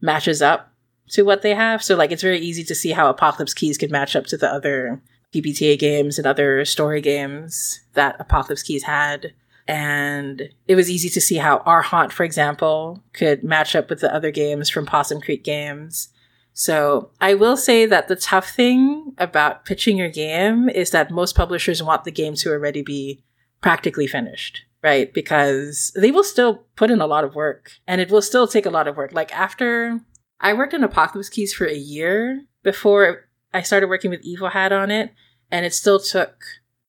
matches 0.00 0.42
up 0.42 0.72
to 1.10 1.22
what 1.22 1.42
they 1.42 1.54
have. 1.54 1.82
So, 1.82 1.96
like, 1.96 2.12
it's 2.12 2.22
very 2.22 2.40
easy 2.40 2.64
to 2.64 2.74
see 2.74 2.92
how 2.92 3.08
Apocalypse 3.08 3.54
Keys 3.54 3.78
could 3.78 3.90
match 3.90 4.14
up 4.14 4.26
to 4.26 4.36
the 4.36 4.52
other 4.52 5.00
PBTA 5.34 5.78
games 5.78 6.18
and 6.18 6.26
other 6.26 6.64
story 6.64 7.00
games 7.00 7.80
that 7.94 8.16
Apocalypse 8.18 8.62
Keys 8.62 8.84
had. 8.84 9.32
And 9.68 10.50
it 10.66 10.74
was 10.74 10.90
easy 10.90 11.08
to 11.10 11.20
see 11.20 11.36
how 11.36 11.58
Our 11.58 11.82
Haunt, 11.82 12.12
for 12.12 12.24
example, 12.24 13.02
could 13.12 13.44
match 13.44 13.76
up 13.76 13.88
with 13.88 14.00
the 14.00 14.12
other 14.12 14.30
games 14.30 14.68
from 14.68 14.86
Possum 14.86 15.20
Creek 15.20 15.44
Games. 15.44 16.08
So 16.52 17.10
I 17.20 17.34
will 17.34 17.56
say 17.56 17.86
that 17.86 18.08
the 18.08 18.16
tough 18.16 18.50
thing 18.50 19.14
about 19.18 19.64
pitching 19.64 19.96
your 19.96 20.10
game 20.10 20.68
is 20.68 20.90
that 20.90 21.10
most 21.10 21.34
publishers 21.34 21.82
want 21.82 22.04
the 22.04 22.10
game 22.10 22.34
to 22.34 22.50
already 22.50 22.82
be 22.82 23.22
practically 23.62 24.06
finished, 24.06 24.64
right? 24.82 25.12
Because 25.14 25.92
they 25.96 26.10
will 26.10 26.24
still 26.24 26.66
put 26.76 26.90
in 26.90 27.00
a 27.00 27.06
lot 27.06 27.24
of 27.24 27.34
work 27.34 27.72
and 27.86 28.00
it 28.00 28.10
will 28.10 28.20
still 28.20 28.46
take 28.46 28.66
a 28.66 28.70
lot 28.70 28.88
of 28.88 28.96
work. 28.96 29.12
Like 29.12 29.34
after 29.34 30.00
I 30.40 30.52
worked 30.52 30.74
on 30.74 30.84
Apocalypse 30.84 31.30
Keys 31.30 31.54
for 31.54 31.66
a 31.66 31.74
year 31.74 32.42
before 32.62 33.28
I 33.54 33.62
started 33.62 33.88
working 33.88 34.10
with 34.10 34.22
Evil 34.22 34.48
Hat 34.48 34.72
on 34.72 34.90
it, 34.90 35.12
and 35.50 35.66
it 35.66 35.74
still 35.74 35.98
took 35.98 36.44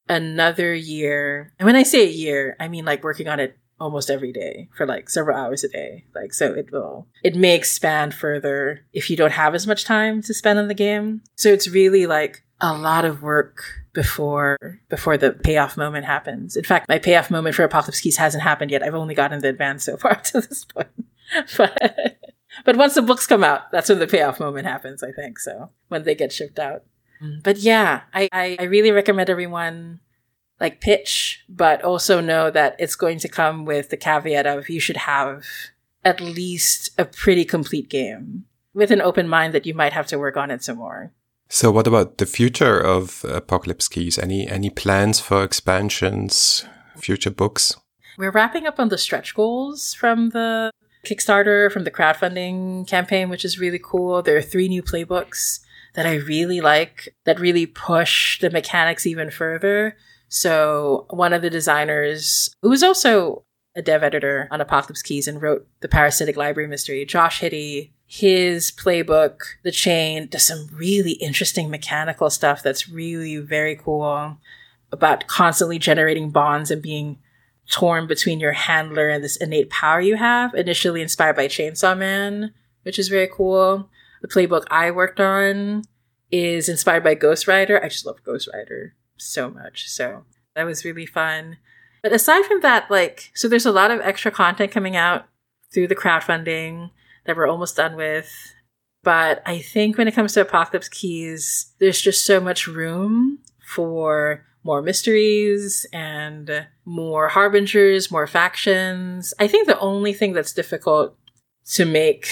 another 0.09 0.73
year. 0.73 1.53
And 1.59 1.65
when 1.65 1.75
I 1.75 1.83
say 1.83 2.03
a 2.03 2.11
year, 2.11 2.55
I 2.59 2.67
mean 2.67 2.85
like 2.85 3.03
working 3.03 3.27
on 3.27 3.39
it 3.39 3.57
almost 3.79 4.09
every 4.09 4.31
day 4.31 4.69
for 4.75 4.85
like 4.85 5.09
several 5.09 5.37
hours 5.37 5.63
a 5.63 5.67
day. 5.67 6.05
Like, 6.15 6.33
so 6.33 6.53
it 6.53 6.71
will, 6.71 7.07
it 7.23 7.35
may 7.35 7.55
expand 7.55 8.13
further 8.13 8.85
if 8.93 9.09
you 9.09 9.17
don't 9.17 9.31
have 9.31 9.55
as 9.55 9.67
much 9.67 9.83
time 9.83 10.21
to 10.23 10.33
spend 10.33 10.59
on 10.59 10.67
the 10.67 10.73
game. 10.73 11.21
So 11.35 11.49
it's 11.49 11.67
really 11.67 12.05
like 12.05 12.43
a 12.61 12.75
lot 12.77 13.03
of 13.03 13.21
work 13.21 13.63
before, 13.93 14.79
before 14.89 15.17
the 15.17 15.31
payoff 15.31 15.75
moment 15.75 16.05
happens. 16.05 16.55
In 16.55 16.63
fact, 16.63 16.87
my 16.87 16.97
payoff 16.97 17.29
moment 17.29 17.55
for 17.55 17.63
Apocalypse 17.63 17.99
Keys 17.99 18.17
hasn't 18.17 18.43
happened 18.43 18.71
yet. 18.71 18.83
I've 18.83 18.95
only 18.95 19.15
gotten 19.15 19.41
the 19.41 19.49
advance 19.49 19.83
so 19.83 19.97
far 19.97 20.15
to 20.25 20.41
this 20.41 20.65
point. 20.65 20.87
but, 21.57 22.17
but 22.63 22.77
once 22.77 22.95
the 22.95 23.01
books 23.01 23.27
come 23.27 23.43
out, 23.43 23.71
that's 23.71 23.89
when 23.89 23.99
the 23.99 24.07
payoff 24.07 24.39
moment 24.39 24.67
happens, 24.67 25.03
I 25.03 25.11
think. 25.11 25.39
So 25.39 25.69
when 25.87 26.03
they 26.03 26.15
get 26.15 26.31
shipped 26.31 26.59
out. 26.59 26.83
Mm. 27.21 27.43
But 27.43 27.57
yeah, 27.57 28.01
I, 28.13 28.29
I, 28.31 28.57
I 28.59 28.63
really 28.63 28.91
recommend 28.91 29.29
everyone 29.29 29.99
like 30.59 30.81
pitch, 30.81 31.43
but 31.49 31.83
also 31.83 32.21
know 32.21 32.49
that 32.51 32.75
it's 32.79 32.95
going 32.95 33.19
to 33.19 33.27
come 33.27 33.65
with 33.65 33.89
the 33.89 33.97
caveat 33.97 34.45
of 34.45 34.69
you 34.69 34.79
should 34.79 34.97
have 34.97 35.45
at 36.05 36.21
least 36.21 36.89
a 36.97 37.05
pretty 37.05 37.45
complete 37.45 37.89
game 37.89 38.45
with 38.73 38.91
an 38.91 39.01
open 39.01 39.27
mind 39.27 39.53
that 39.53 39.65
you 39.65 39.73
might 39.73 39.93
have 39.93 40.07
to 40.07 40.19
work 40.19 40.37
on 40.37 40.51
it 40.51 40.63
some 40.63 40.77
more. 40.77 41.11
So 41.49 41.71
what 41.71 41.87
about 41.87 42.17
the 42.17 42.25
future 42.25 42.79
of 42.79 43.25
Apocalypse 43.25 43.87
Keys? 43.87 44.17
Any 44.17 44.47
any 44.47 44.69
plans 44.69 45.19
for 45.19 45.43
expansions, 45.43 46.65
future 46.95 47.29
books? 47.29 47.75
We're 48.17 48.31
wrapping 48.31 48.65
up 48.65 48.79
on 48.79 48.89
the 48.89 48.97
stretch 48.97 49.35
goals 49.35 49.93
from 49.93 50.29
the 50.29 50.71
Kickstarter, 51.05 51.71
from 51.71 51.83
the 51.83 51.91
crowdfunding 51.91 52.87
campaign, 52.87 53.29
which 53.29 53.45
is 53.45 53.59
really 53.59 53.79
cool. 53.81 54.21
There 54.21 54.37
are 54.37 54.41
three 54.41 54.67
new 54.67 54.81
playbooks 54.81 55.59
that 55.93 56.05
I 56.05 56.15
really 56.15 56.61
like 56.61 57.15
that 57.25 57.39
really 57.39 57.65
push 57.65 58.39
the 58.39 58.49
mechanics 58.49 59.05
even 59.05 59.29
further. 59.29 59.95
So 60.27 61.05
one 61.09 61.33
of 61.33 61.41
the 61.41 61.49
designers 61.49 62.55
who 62.61 62.69
was 62.69 62.83
also 62.83 63.43
a 63.75 63.81
dev 63.81 64.03
editor 64.03 64.47
on 64.51 64.61
Apocalypse 64.61 65.01
Keys 65.01 65.27
and 65.27 65.41
wrote 65.41 65.67
the 65.81 65.87
Parasitic 65.87 66.37
Library 66.37 66.67
Mystery. 66.67 67.05
Josh 67.05 67.39
Hiddy, 67.39 67.93
his 68.05 68.71
playbook, 68.71 69.39
The 69.63 69.71
Chain, 69.71 70.27
does 70.27 70.43
some 70.45 70.69
really 70.73 71.13
interesting 71.13 71.69
mechanical 71.69 72.29
stuff 72.29 72.61
that's 72.61 72.89
really 72.89 73.37
very 73.37 73.75
cool 73.75 74.37
about 74.91 75.25
constantly 75.27 75.79
generating 75.79 76.29
bonds 76.29 76.69
and 76.69 76.81
being 76.81 77.17
torn 77.69 78.07
between 78.07 78.39
your 78.39 78.51
handler 78.51 79.09
and 79.09 79.23
this 79.23 79.37
innate 79.37 79.69
power 79.69 80.01
you 80.01 80.15
have, 80.15 80.53
initially 80.53 81.01
inspired 81.01 81.35
by 81.35 81.47
Chainsaw 81.47 81.97
Man, 81.97 82.53
which 82.83 82.99
is 82.99 83.07
very 83.09 83.29
cool. 83.31 83.89
The 84.21 84.27
playbook 84.27 84.65
I 84.69 84.91
worked 84.91 85.19
on 85.19 85.83
is 86.31 86.67
inspired 86.69 87.03
by 87.03 87.15
Ghost 87.15 87.47
Rider. 87.47 87.83
I 87.83 87.89
just 87.89 88.05
love 88.05 88.23
Ghost 88.23 88.49
Rider 88.53 88.95
so 89.17 89.49
much. 89.49 89.89
So 89.89 90.25
that 90.55 90.65
was 90.65 90.85
really 90.85 91.05
fun. 91.05 91.57
But 92.01 92.11
aside 92.11 92.45
from 92.45 92.61
that, 92.61 92.91
like, 92.91 93.31
so 93.33 93.47
there's 93.47 93.65
a 93.65 93.71
lot 93.71 93.91
of 93.91 94.01
extra 94.01 94.31
content 94.31 94.71
coming 94.71 94.95
out 94.95 95.25
through 95.73 95.87
the 95.87 95.95
crowdfunding 95.95 96.91
that 97.25 97.37
we're 97.37 97.47
almost 97.47 97.77
done 97.77 97.95
with. 97.95 98.29
But 99.03 99.41
I 99.45 99.59
think 99.59 99.97
when 99.97 100.07
it 100.07 100.13
comes 100.13 100.33
to 100.33 100.41
Apocalypse 100.41 100.89
Keys, 100.89 101.73
there's 101.79 102.01
just 102.01 102.25
so 102.25 102.39
much 102.39 102.67
room 102.67 103.39
for 103.65 104.45
more 104.63 104.81
mysteries 104.81 105.85
and 105.91 106.67
more 106.85 107.27
harbingers, 107.29 108.11
more 108.11 108.27
factions. 108.27 109.33
I 109.39 109.47
think 109.47 109.67
the 109.67 109.79
only 109.79 110.13
thing 110.13 110.33
that's 110.33 110.53
difficult 110.53 111.17
to 111.71 111.85
make 111.85 112.27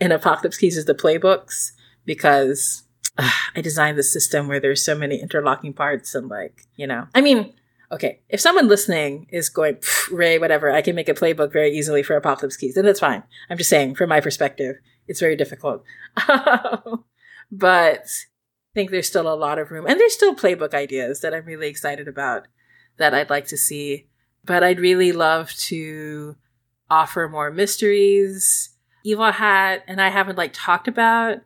in 0.00 0.12
Apocalypse 0.12 0.56
Keys 0.56 0.76
is 0.76 0.86
the 0.86 0.94
playbooks 0.94 1.72
because 2.04 2.84
I 3.18 3.60
designed 3.60 3.98
the 3.98 4.02
system 4.02 4.48
where 4.48 4.60
there's 4.60 4.84
so 4.84 4.94
many 4.94 5.20
interlocking 5.20 5.72
parts 5.72 6.14
and 6.14 6.28
like, 6.28 6.66
you 6.76 6.86
know, 6.86 7.06
I 7.14 7.20
mean, 7.20 7.52
okay, 7.92 8.20
if 8.28 8.40
someone 8.40 8.68
listening 8.68 9.26
is 9.30 9.48
going, 9.48 9.78
Rae, 10.10 10.38
whatever, 10.38 10.70
I 10.70 10.82
can 10.82 10.96
make 10.96 11.08
a 11.08 11.14
playbook 11.14 11.52
very 11.52 11.76
easily 11.76 12.02
for 12.02 12.16
Apocalypse 12.16 12.56
Keys, 12.56 12.74
then 12.74 12.84
that's 12.84 13.00
fine. 13.00 13.22
I'm 13.48 13.58
just 13.58 13.70
saying, 13.70 13.94
from 13.94 14.08
my 14.08 14.20
perspective, 14.20 14.76
it's 15.06 15.20
very 15.20 15.36
difficult. 15.36 15.84
but 17.52 18.06
think 18.74 18.90
there's 18.90 19.06
still 19.06 19.32
a 19.32 19.36
lot 19.36 19.58
of 19.58 19.70
room. 19.70 19.86
And 19.86 19.98
there's 19.98 20.14
still 20.14 20.34
playbook 20.34 20.74
ideas 20.74 21.20
that 21.20 21.32
I'm 21.32 21.46
really 21.46 21.68
excited 21.68 22.08
about 22.08 22.46
that 22.98 23.14
I'd 23.14 23.30
like 23.30 23.46
to 23.48 23.56
see. 23.56 24.08
But 24.44 24.62
I'd 24.62 24.80
really 24.80 25.12
love 25.12 25.52
to 25.52 26.36
offer 26.90 27.28
more 27.28 27.50
mysteries. 27.50 28.70
Evil 29.04 29.32
Hat 29.32 29.82
and 29.86 30.00
I 30.00 30.08
haven't 30.08 30.38
like 30.38 30.52
talked 30.52 30.88
about 30.88 31.38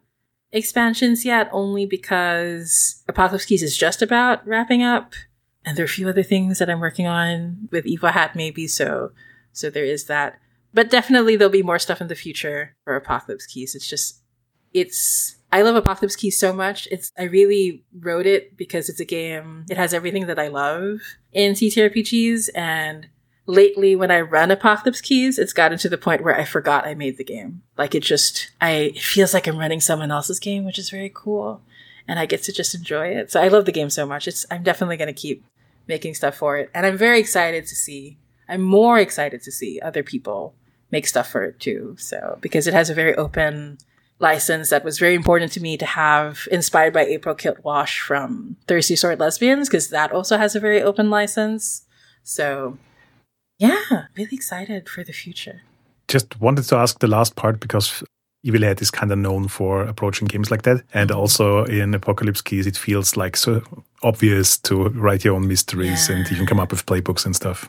expansions 0.50 1.24
yet, 1.24 1.48
only 1.52 1.86
because 1.86 3.02
Apocalypse 3.08 3.44
Keys 3.44 3.62
is 3.62 3.76
just 3.76 4.02
about 4.02 4.46
wrapping 4.46 4.82
up. 4.82 5.14
And 5.64 5.76
there 5.76 5.84
are 5.84 5.86
a 5.86 5.88
few 5.88 6.08
other 6.08 6.22
things 6.22 6.58
that 6.58 6.70
I'm 6.70 6.80
working 6.80 7.06
on 7.06 7.68
with 7.70 7.86
Evil 7.86 8.10
Hat 8.10 8.34
maybe, 8.34 8.66
so 8.66 9.12
so 9.52 9.70
there 9.70 9.84
is 9.84 10.04
that. 10.04 10.38
But 10.72 10.90
definitely 10.90 11.36
there'll 11.36 11.50
be 11.50 11.62
more 11.62 11.78
stuff 11.78 12.00
in 12.00 12.08
the 12.08 12.14
future 12.14 12.76
for 12.84 12.96
Apocalypse 12.96 13.46
Keys. 13.46 13.74
It's 13.74 13.88
just 13.88 14.22
it's 14.72 15.37
I 15.50 15.62
love 15.62 15.76
Apocalypse 15.76 16.16
Keys 16.16 16.38
so 16.38 16.52
much. 16.52 16.86
It's 16.90 17.12
I 17.18 17.22
really 17.24 17.82
wrote 17.98 18.26
it 18.26 18.56
because 18.56 18.88
it's 18.88 19.00
a 19.00 19.04
game. 19.04 19.64
It 19.70 19.76
has 19.76 19.94
everything 19.94 20.26
that 20.26 20.38
I 20.38 20.48
love 20.48 21.00
in 21.32 21.54
TTRPGs, 21.54 22.50
and 22.54 23.08
lately 23.46 23.96
when 23.96 24.10
I 24.10 24.20
run 24.20 24.50
Apocalypse 24.50 25.00
Keys, 25.00 25.38
it's 25.38 25.54
gotten 25.54 25.78
to 25.78 25.88
the 25.88 25.96
point 25.96 26.22
where 26.22 26.38
I 26.38 26.44
forgot 26.44 26.86
I 26.86 26.94
made 26.94 27.16
the 27.16 27.24
game. 27.24 27.62
Like 27.78 27.94
it 27.94 28.02
just 28.02 28.50
I 28.60 28.70
it 28.94 29.00
feels 29.00 29.32
like 29.32 29.46
I'm 29.46 29.58
running 29.58 29.80
someone 29.80 30.10
else's 30.10 30.38
game, 30.38 30.64
which 30.64 30.78
is 30.78 30.90
very 30.90 31.10
cool, 31.12 31.62
and 32.06 32.18
I 32.18 32.26
get 32.26 32.42
to 32.44 32.52
just 32.52 32.74
enjoy 32.74 33.08
it. 33.08 33.32
So 33.32 33.40
I 33.40 33.48
love 33.48 33.64
the 33.64 33.72
game 33.72 33.90
so 33.90 34.06
much. 34.06 34.28
It's 34.28 34.44
I'm 34.50 34.62
definitely 34.62 34.98
going 34.98 35.12
to 35.12 35.20
keep 35.20 35.44
making 35.86 36.14
stuff 36.14 36.36
for 36.36 36.58
it, 36.58 36.70
and 36.74 36.84
I'm 36.84 36.98
very 36.98 37.18
excited 37.18 37.66
to 37.66 37.74
see. 37.74 38.18
I'm 38.50 38.62
more 38.62 38.98
excited 38.98 39.42
to 39.42 39.52
see 39.52 39.80
other 39.80 40.02
people 40.02 40.54
make 40.90 41.06
stuff 41.06 41.30
for 41.30 41.44
it 41.44 41.58
too. 41.58 41.96
So 41.98 42.38
because 42.42 42.66
it 42.66 42.74
has 42.74 42.90
a 42.90 42.94
very 42.94 43.14
open 43.14 43.78
license 44.18 44.70
that 44.70 44.84
was 44.84 44.98
very 44.98 45.14
important 45.14 45.52
to 45.52 45.60
me 45.60 45.76
to 45.76 45.86
have 45.86 46.48
inspired 46.50 46.92
by 46.92 47.04
April 47.04 47.34
Kit 47.34 47.64
Walsh 47.64 48.00
from 48.00 48.56
Thirsty 48.66 48.96
Sword 48.96 49.20
Lesbians, 49.20 49.68
because 49.68 49.90
that 49.90 50.12
also 50.12 50.36
has 50.36 50.56
a 50.56 50.60
very 50.60 50.82
open 50.82 51.10
license. 51.10 51.86
So 52.22 52.78
yeah, 53.58 54.06
really 54.16 54.30
excited 54.32 54.88
for 54.88 55.04
the 55.04 55.12
future. 55.12 55.62
Just 56.08 56.40
wanted 56.40 56.64
to 56.64 56.76
ask 56.76 57.00
the 57.00 57.08
last 57.08 57.36
part 57.36 57.60
because 57.60 58.02
Evil 58.42 58.62
Hat 58.62 58.80
is 58.80 58.90
kind 58.90 59.10
of 59.12 59.18
known 59.18 59.48
for 59.48 59.82
approaching 59.82 60.26
games 60.26 60.50
like 60.50 60.62
that. 60.62 60.82
And 60.94 61.10
also 61.10 61.64
in 61.64 61.92
Apocalypse 61.92 62.40
Keys, 62.40 62.66
it 62.66 62.76
feels 62.76 63.16
like 63.16 63.36
so 63.36 63.62
obvious 64.02 64.56
to 64.58 64.88
write 64.90 65.24
your 65.24 65.34
own 65.34 65.48
mysteries 65.48 66.08
yeah. 66.08 66.16
and 66.16 66.32
even 66.32 66.46
come 66.46 66.60
up 66.60 66.70
with 66.70 66.86
playbooks 66.86 67.26
and 67.26 67.34
stuff. 67.34 67.68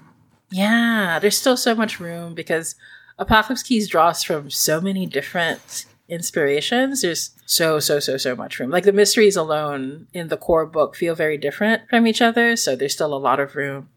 Yeah, 0.52 1.20
there's 1.20 1.38
still 1.38 1.58
so 1.58 1.76
much 1.76 2.00
room 2.00 2.34
because 2.34 2.76
Apocalypse 3.18 3.64
Keys 3.64 3.88
draws 3.88 4.24
from 4.24 4.50
so 4.50 4.80
many 4.80 5.06
different 5.06 5.86
inspirations, 6.10 7.01
there's 7.01 7.32
so, 7.45 7.80
so, 7.80 7.99
so, 7.99 8.18
so 8.18 8.36
much 8.36 8.60
room. 8.60 8.70
Like 8.70 8.84
the 8.84 8.91
mysteries 8.91 9.36
alone 9.36 10.07
in 10.14 10.28
the 10.28 10.38
core 10.38 10.66
book 10.66 10.95
feel 10.95 11.16
very 11.16 11.38
different 11.38 11.84
from 11.89 12.07
each 12.07 12.22
other. 12.22 12.55
So 12.55 12.76
there's 12.76 12.93
still 12.93 13.14
a 13.14 13.18
lot 13.18 13.39
of 13.39 13.55
room. 13.55 13.89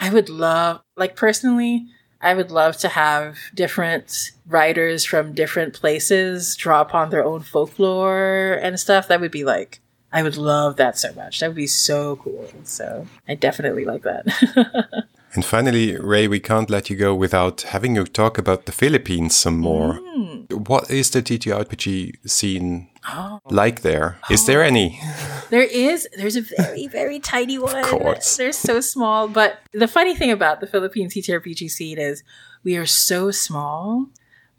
I 0.00 0.10
would 0.10 0.28
love, 0.28 0.80
like 0.96 1.14
personally, 1.14 1.86
I 2.20 2.34
would 2.34 2.50
love 2.50 2.76
to 2.78 2.88
have 2.88 3.38
different 3.54 4.32
writers 4.46 5.04
from 5.04 5.34
different 5.34 5.74
places 5.74 6.56
draw 6.56 6.80
upon 6.80 7.10
their 7.10 7.24
own 7.24 7.42
folklore 7.42 8.58
and 8.60 8.80
stuff. 8.80 9.06
That 9.08 9.20
would 9.20 9.30
be 9.30 9.44
like, 9.44 9.80
I 10.12 10.22
would 10.22 10.36
love 10.36 10.76
that 10.76 10.98
so 10.98 11.12
much. 11.12 11.40
That 11.40 11.48
would 11.48 11.56
be 11.56 11.66
so 11.66 12.16
cool. 12.16 12.50
So 12.64 13.06
I 13.28 13.34
definitely 13.34 13.84
like 13.84 14.02
that. 14.02 15.04
And 15.34 15.44
finally, 15.44 15.96
Rae, 15.96 16.26
we 16.26 16.40
can't 16.40 16.70
let 16.70 16.88
you 16.88 16.96
go 16.96 17.14
without 17.14 17.62
having 17.62 17.96
you 17.96 18.04
talk 18.04 18.38
about 18.38 18.64
the 18.66 18.72
Philippines 18.72 19.36
some 19.36 19.58
more. 19.58 20.00
Mm. 20.00 20.68
What 20.68 20.90
is 20.90 21.10
the 21.10 21.22
TTRPG 21.22 22.28
scene 22.28 22.88
oh. 23.08 23.40
like 23.50 23.82
there? 23.82 24.18
Is 24.30 24.44
oh. 24.44 24.46
there 24.46 24.64
any? 24.64 25.00
There 25.50 25.62
is. 25.62 26.06
There's 26.14 26.36
a 26.36 26.42
very, 26.42 26.88
very 26.88 27.18
tiny 27.18 27.58
one. 27.58 27.78
Of 27.78 27.86
course. 27.86 28.36
They're 28.36 28.52
so 28.52 28.82
small. 28.82 29.28
But 29.28 29.60
the 29.72 29.88
funny 29.88 30.14
thing 30.14 30.30
about 30.30 30.60
the 30.60 30.66
Philippine 30.66 31.08
TTRPG 31.08 31.70
scene 31.70 31.98
is 31.98 32.22
we 32.62 32.76
are 32.76 32.84
so 32.84 33.30
small, 33.30 34.08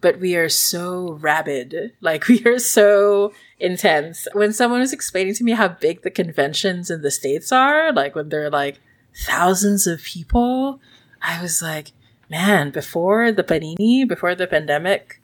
but 0.01 0.19
we 0.19 0.35
are 0.35 0.49
so 0.49 1.11
rabid. 1.21 1.93
Like 2.01 2.27
we 2.27 2.43
are 2.45 2.57
so 2.57 3.33
intense. 3.59 4.27
When 4.33 4.51
someone 4.51 4.79
was 4.79 4.93
explaining 4.93 5.35
to 5.35 5.43
me 5.43 5.51
how 5.51 5.67
big 5.67 6.01
the 6.01 6.09
conventions 6.09 6.89
in 6.89 7.03
the 7.03 7.11
States 7.11 7.51
are, 7.51 7.93
like 7.93 8.15
when 8.15 8.29
they're 8.29 8.49
like, 8.49 8.79
thousands 9.15 9.87
of 9.87 10.01
people, 10.01 10.79
I 11.21 11.41
was 11.41 11.61
like, 11.61 11.91
man, 12.29 12.71
before 12.71 13.31
the 13.31 13.43
panini, 13.43 14.07
before 14.07 14.35
the 14.35 14.47
pandemic, 14.47 15.21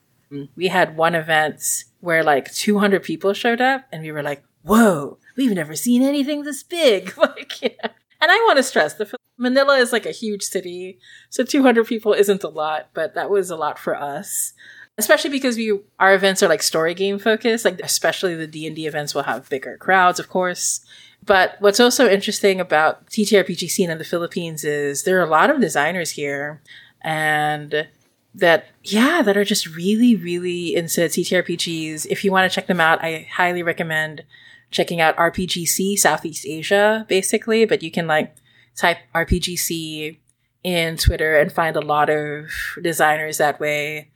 we 0.55 0.67
had 0.67 0.97
one 0.97 1.15
event 1.15 1.85
where 2.01 2.23
like 2.23 2.51
200 2.53 3.03
people 3.03 3.33
showed 3.33 3.61
up 3.61 3.85
and 3.91 4.01
we 4.01 4.11
were 4.11 4.23
like, 4.23 4.43
whoa, 4.63 5.17
we've 5.35 5.51
never 5.51 5.75
seen 5.75 6.01
anything 6.01 6.43
this 6.43 6.63
big. 6.63 7.15
like. 7.17 7.61
And 7.61 8.31
I 8.31 8.35
want 8.47 8.57
to 8.57 8.63
stress 8.63 8.95
the 8.95 9.13
Manila 9.37 9.77
is 9.77 9.91
like 9.91 10.05
a 10.05 10.11
huge 10.11 10.43
city. 10.43 10.99
So 11.29 11.43
200 11.43 11.85
people 11.85 12.13
isn't 12.13 12.43
a 12.43 12.49
lot, 12.49 12.89
but 12.93 13.13
that 13.15 13.29
was 13.29 13.49
a 13.49 13.55
lot 13.55 13.77
for 13.77 13.95
us. 13.95 14.53
Especially 14.97 15.29
because 15.29 15.57
we, 15.57 15.77
our 15.99 16.13
events 16.15 16.41
are 16.41 16.47
like 16.47 16.63
story 16.63 16.93
game 16.93 17.19
focused, 17.19 17.65
like 17.65 17.81
especially 17.81 18.33
the 18.33 18.47
D&D 18.47 18.87
events 18.87 19.13
will 19.13 19.23
have 19.23 19.49
bigger 19.49 19.77
crowds, 19.77 20.21
of 20.21 20.29
course. 20.29 20.85
But 21.25 21.55
what's 21.59 21.79
also 21.79 22.07
interesting 22.07 22.59
about 22.59 23.07
TTRPG 23.07 23.69
scene 23.69 23.89
in 23.89 23.97
the 23.97 24.03
Philippines 24.03 24.63
is 24.63 25.03
there 25.03 25.19
are 25.19 25.25
a 25.25 25.29
lot 25.29 25.49
of 25.49 25.59
designers 25.59 26.11
here 26.11 26.61
and 27.01 27.87
that, 28.35 28.67
yeah, 28.83 29.21
that 29.23 29.37
are 29.37 29.43
just 29.43 29.67
really, 29.75 30.15
really 30.15 30.75
into 30.75 31.01
TTRPGs. 31.01 32.05
If 32.09 32.23
you 32.23 32.31
want 32.31 32.49
to 32.49 32.53
check 32.53 32.67
them 32.67 32.81
out, 32.81 33.03
I 33.03 33.27
highly 33.31 33.63
recommend 33.63 34.23
checking 34.71 35.01
out 35.01 35.15
RPGSEA 35.17 35.97
Southeast 35.97 36.45
Asia, 36.45 37.05
basically, 37.07 37.65
but 37.65 37.81
you 37.81 37.89
can 37.89 38.07
like 38.07 38.35
type 38.75 38.97
RPGSEA 39.15 40.19
in 40.63 40.97
Twitter 40.97 41.37
and 41.37 41.51
find 41.51 41.75
a 41.75 41.81
lot 41.81 42.09
of 42.09 42.49
designers 42.81 43.37
that 43.37 43.59
way. 43.59 44.11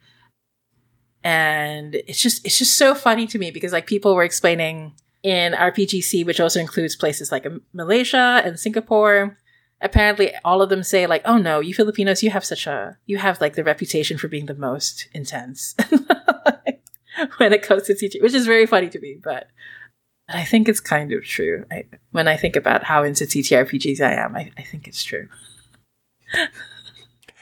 And 1.24 1.96
it's 1.96 2.22
just, 2.22 2.46
it's 2.46 2.58
just 2.58 2.78
so 2.78 2.94
funny 2.94 3.26
to 3.28 3.40
me 3.40 3.52
because 3.52 3.72
like 3.72 3.88
people 3.88 4.14
were 4.14 4.24
explaining 4.24 4.94
in 5.24 5.54
RPGSEA, 5.54 6.26
which 6.26 6.40
also 6.40 6.60
includes 6.60 6.96
places 6.96 7.32
like 7.32 7.46
Malaysia 7.74 8.42
and 8.44 8.60
Singapore. 8.60 9.38
Apparently, 9.82 10.34
all 10.44 10.62
of 10.62 10.70
them 10.70 10.84
say 10.84 11.08
like, 11.08 11.22
"Oh 11.26 11.38
no, 11.38 11.60
you 11.60 11.74
Filipinos, 11.74 12.24
you 12.24 12.30
have 12.32 12.46
such 12.46 12.68
a 12.68 12.98
you 13.06 13.18
have 13.18 13.40
like 13.42 13.56
the 13.56 13.64
reputation 13.64 14.18
for 14.18 14.28
being 14.28 14.46
the 14.46 14.54
most 14.54 15.08
intense 15.14 15.76
when 17.38 17.54
it 17.54 17.64
comes 17.64 17.84
to 17.84 17.96
teaching," 17.96 18.22
which 18.22 18.34
is 18.34 18.46
very 18.46 18.66
funny 18.66 18.90
to 18.90 19.00
me, 19.00 19.18
but. 19.24 19.48
I 20.32 20.46
think 20.46 20.70
it's 20.70 20.80
kind 20.80 21.12
of 21.12 21.24
true. 21.24 21.66
I, 21.72 21.86
when 22.12 22.28
I 22.28 22.38
think 22.38 22.56
about 22.56 22.84
how 22.84 23.02
into 23.02 23.24
TTRPGs 23.24 24.00
I 24.00 24.14
am, 24.14 24.36
I, 24.36 24.52
I 24.60 24.62
think 24.62 24.88
it's 24.88 25.04
true. 25.04 25.28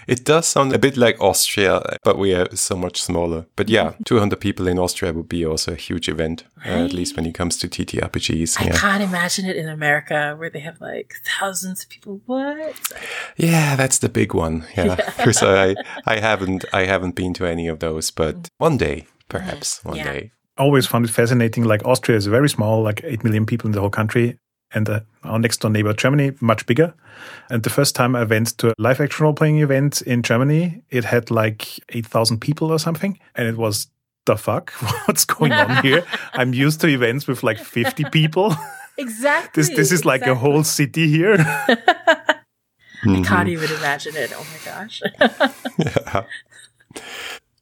It 0.07 0.23
does 0.23 0.47
sound 0.47 0.73
a 0.73 0.79
bit 0.79 0.95
like 0.95 1.19
Austria, 1.19 1.81
but 2.03 2.17
we 2.17 2.33
are 2.33 2.47
so 2.55 2.77
much 2.77 3.01
smaller. 3.01 3.45
But 3.57 3.67
yeah, 3.67 3.93
200 4.05 4.39
people 4.39 4.65
in 4.67 4.79
Austria 4.79 5.11
would 5.11 5.27
be 5.27 5.45
also 5.45 5.73
a 5.73 5.75
huge 5.75 6.07
event, 6.07 6.45
right. 6.65 6.71
uh, 6.71 6.85
at 6.85 6.93
least 6.93 7.17
when 7.17 7.25
it 7.25 7.33
comes 7.33 7.57
to 7.57 7.67
TTRPGs. 7.67 8.61
I 8.61 8.67
yeah. 8.67 8.77
can't 8.77 9.03
imagine 9.03 9.45
it 9.45 9.57
in 9.57 9.67
America 9.67 10.35
where 10.37 10.49
they 10.49 10.61
have 10.61 10.79
like 10.79 11.15
thousands 11.39 11.83
of 11.83 11.89
people. 11.89 12.21
What? 12.25 12.79
Yeah, 13.35 13.75
that's 13.75 13.97
the 13.97 14.07
big 14.07 14.33
one. 14.33 14.65
Yeah, 14.77 14.95
because 15.17 15.43
I 15.43 15.75
I 16.05 16.19
haven't 16.19 16.63
I 16.71 16.85
haven't 16.85 17.15
been 17.15 17.33
to 17.35 17.45
any 17.45 17.67
of 17.67 17.79
those, 17.79 18.09
but 18.09 18.35
mm. 18.35 18.49
one 18.59 18.77
day, 18.77 19.07
perhaps 19.27 19.83
one 19.83 19.97
yeah. 19.97 20.13
day. 20.13 20.31
Always 20.57 20.87
found 20.87 21.05
it 21.05 21.11
fascinating. 21.11 21.65
Like 21.65 21.85
Austria 21.85 22.17
is 22.17 22.27
very 22.27 22.49
small, 22.49 22.81
like 22.81 23.01
eight 23.03 23.23
million 23.25 23.45
people 23.45 23.67
in 23.67 23.73
the 23.73 23.81
whole 23.81 23.89
country 23.89 24.39
and 24.73 24.89
uh, 24.89 24.99
our 25.23 25.39
next 25.39 25.61
door 25.61 25.71
neighbor 25.71 25.93
Germany 25.93 26.33
much 26.39 26.65
bigger. 26.65 26.93
And 27.49 27.63
the 27.63 27.69
first 27.69 27.95
time 27.95 28.15
I 28.15 28.23
went 28.23 28.57
to 28.59 28.69
a 28.69 28.73
live 28.77 28.99
action 28.99 29.23
role 29.23 29.33
playing 29.33 29.59
event 29.59 30.01
in 30.01 30.23
Germany, 30.23 30.81
it 30.89 31.05
had 31.05 31.31
like 31.31 31.79
8,000 31.89 32.39
people 32.39 32.71
or 32.71 32.79
something. 32.79 33.17
And 33.35 33.47
it 33.47 33.57
was 33.57 33.87
the 34.25 34.37
fuck? 34.37 34.71
What's 35.05 35.25
going 35.25 35.53
on 35.53 35.81
here? 35.83 36.05
I'm 36.33 36.53
used 36.53 36.81
to 36.81 36.87
events 36.87 37.27
with 37.27 37.43
like 37.43 37.59
50 37.59 38.05
people. 38.05 38.55
Exactly. 38.99 39.61
this 39.61 39.69
this 39.75 39.91
is 39.91 40.05
like 40.05 40.21
exactly. 40.21 40.31
a 40.31 40.51
whole 40.51 40.63
city 40.63 41.07
here. 41.07 41.35
I 41.37 43.21
can't 43.23 43.47
even 43.47 43.69
imagine 43.77 44.15
it. 44.15 44.33
Oh 44.35 44.43
my 44.43 44.71
gosh. 44.71 45.03
yeah. 45.77 46.23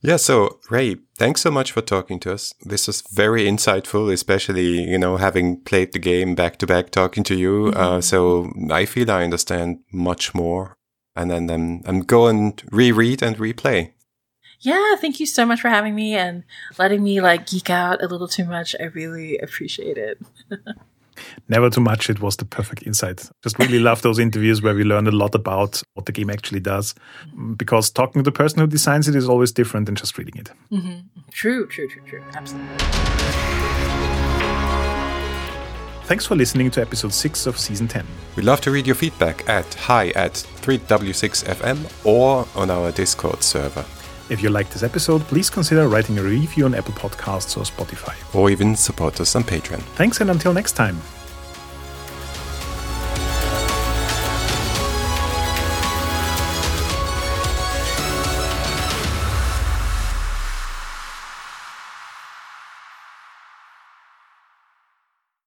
Yeah. 0.06 0.18
So 0.18 0.60
Rae, 0.70 0.98
thanks 1.18 1.42
so 1.42 1.50
much 1.50 1.72
for 1.72 1.82
talking 1.82 2.20
to 2.22 2.34
us. 2.34 2.54
This 2.62 2.86
was 2.86 3.02
very 3.12 3.46
insightful, 3.46 4.14
especially, 4.14 4.84
you 4.84 5.00
know, 5.00 5.18
having 5.18 5.62
played 5.62 5.94
the 5.94 6.00
game 6.00 6.36
back 6.36 6.58
to 6.58 6.68
back, 6.68 6.92
talking 6.92 7.24
to 7.24 7.36
you. 7.36 7.72
Mm-hmm. 7.72 7.80
Uh, 7.80 8.02
so 8.02 8.52
I 8.70 8.86
feel 8.86 9.10
I 9.10 9.24
understand 9.24 9.80
much 9.92 10.36
more. 10.36 10.78
And 11.16 11.32
then 11.32 11.50
um, 11.50 11.82
I'm 11.86 12.02
going 12.02 12.54
to 12.54 12.68
reread 12.72 13.24
and 13.24 13.38
replay. 13.38 13.94
Yeah, 14.60 14.96
thank 14.96 15.20
you 15.20 15.26
so 15.26 15.46
much 15.46 15.62
for 15.62 15.70
having 15.70 15.96
me 15.96 16.14
and 16.14 16.44
letting 16.78 17.04
me 17.04 17.20
like 17.20 17.48
geek 17.48 17.70
out 17.70 18.04
a 18.04 18.08
little 18.08 18.28
too 18.28 18.46
much. 18.46 18.76
I 18.80 18.86
really 18.86 19.40
appreciate 19.40 19.98
it. 19.98 20.22
Never 21.50 21.70
too 21.70 21.82
much. 21.82 22.10
It 22.10 22.22
was 22.22 22.38
the 22.38 22.46
perfect 22.46 22.84
insight. 22.84 23.30
Just 23.44 23.60
really 23.60 23.80
love 23.80 24.02
those 24.02 24.20
interviews 24.20 24.62
where 24.62 24.76
we 24.76 24.84
learn 24.84 25.08
a 25.08 25.12
lot 25.12 25.36
about 25.36 25.82
what 25.94 26.06
the 26.06 26.12
game 26.12 26.30
actually 26.30 26.60
does. 26.60 26.96
Because 27.56 27.90
talking 27.90 28.22
to 28.22 28.24
the 28.24 28.32
person 28.32 28.60
who 28.60 28.68
designs 28.68 29.08
it 29.08 29.16
is 29.16 29.28
always 29.28 29.52
different 29.52 29.86
than 29.86 29.96
just 29.96 30.18
reading 30.18 30.36
it. 30.38 30.52
Mm-hmm. 30.72 31.22
True, 31.32 31.68
true, 31.68 31.88
true, 31.88 32.02
true. 32.06 32.24
Absolutely. 32.34 32.78
Thanks 36.06 36.28
for 36.28 36.36
listening 36.36 36.70
to 36.70 36.82
episode 36.82 37.14
6 37.14 37.48
of 37.48 37.58
season 37.58 37.88
10. 37.88 38.06
We'd 38.36 38.46
love 38.46 38.62
to 38.62 38.70
read 38.70 38.86
your 38.86 38.96
feedback 38.96 39.50
at 39.50 39.74
hi 39.74 40.10
at 40.10 40.34
3w6fm 40.34 42.06
or 42.06 42.48
on 42.56 42.70
our 42.70 42.92
Discord 42.92 43.42
server. 43.42 43.84
If 44.30 44.42
you 44.42 44.50
like 44.50 44.70
this 44.72 44.82
episode, 44.82 45.22
please 45.24 45.50
consider 45.50 45.88
writing 45.88 46.18
a 46.18 46.24
review 46.24 46.66
on 46.66 46.74
Apple 46.74 46.94
Podcasts 46.94 47.58
or 47.58 47.62
Spotify. 47.62 48.16
Or 48.34 48.50
even 48.50 48.76
support 48.76 49.22
us 49.22 49.36
on 49.36 49.44
Patreon. 49.44 49.82
Thanks 49.96 50.20
and 50.20 50.32
until 50.32 50.54
next 50.54 50.74
time. 50.74 51.00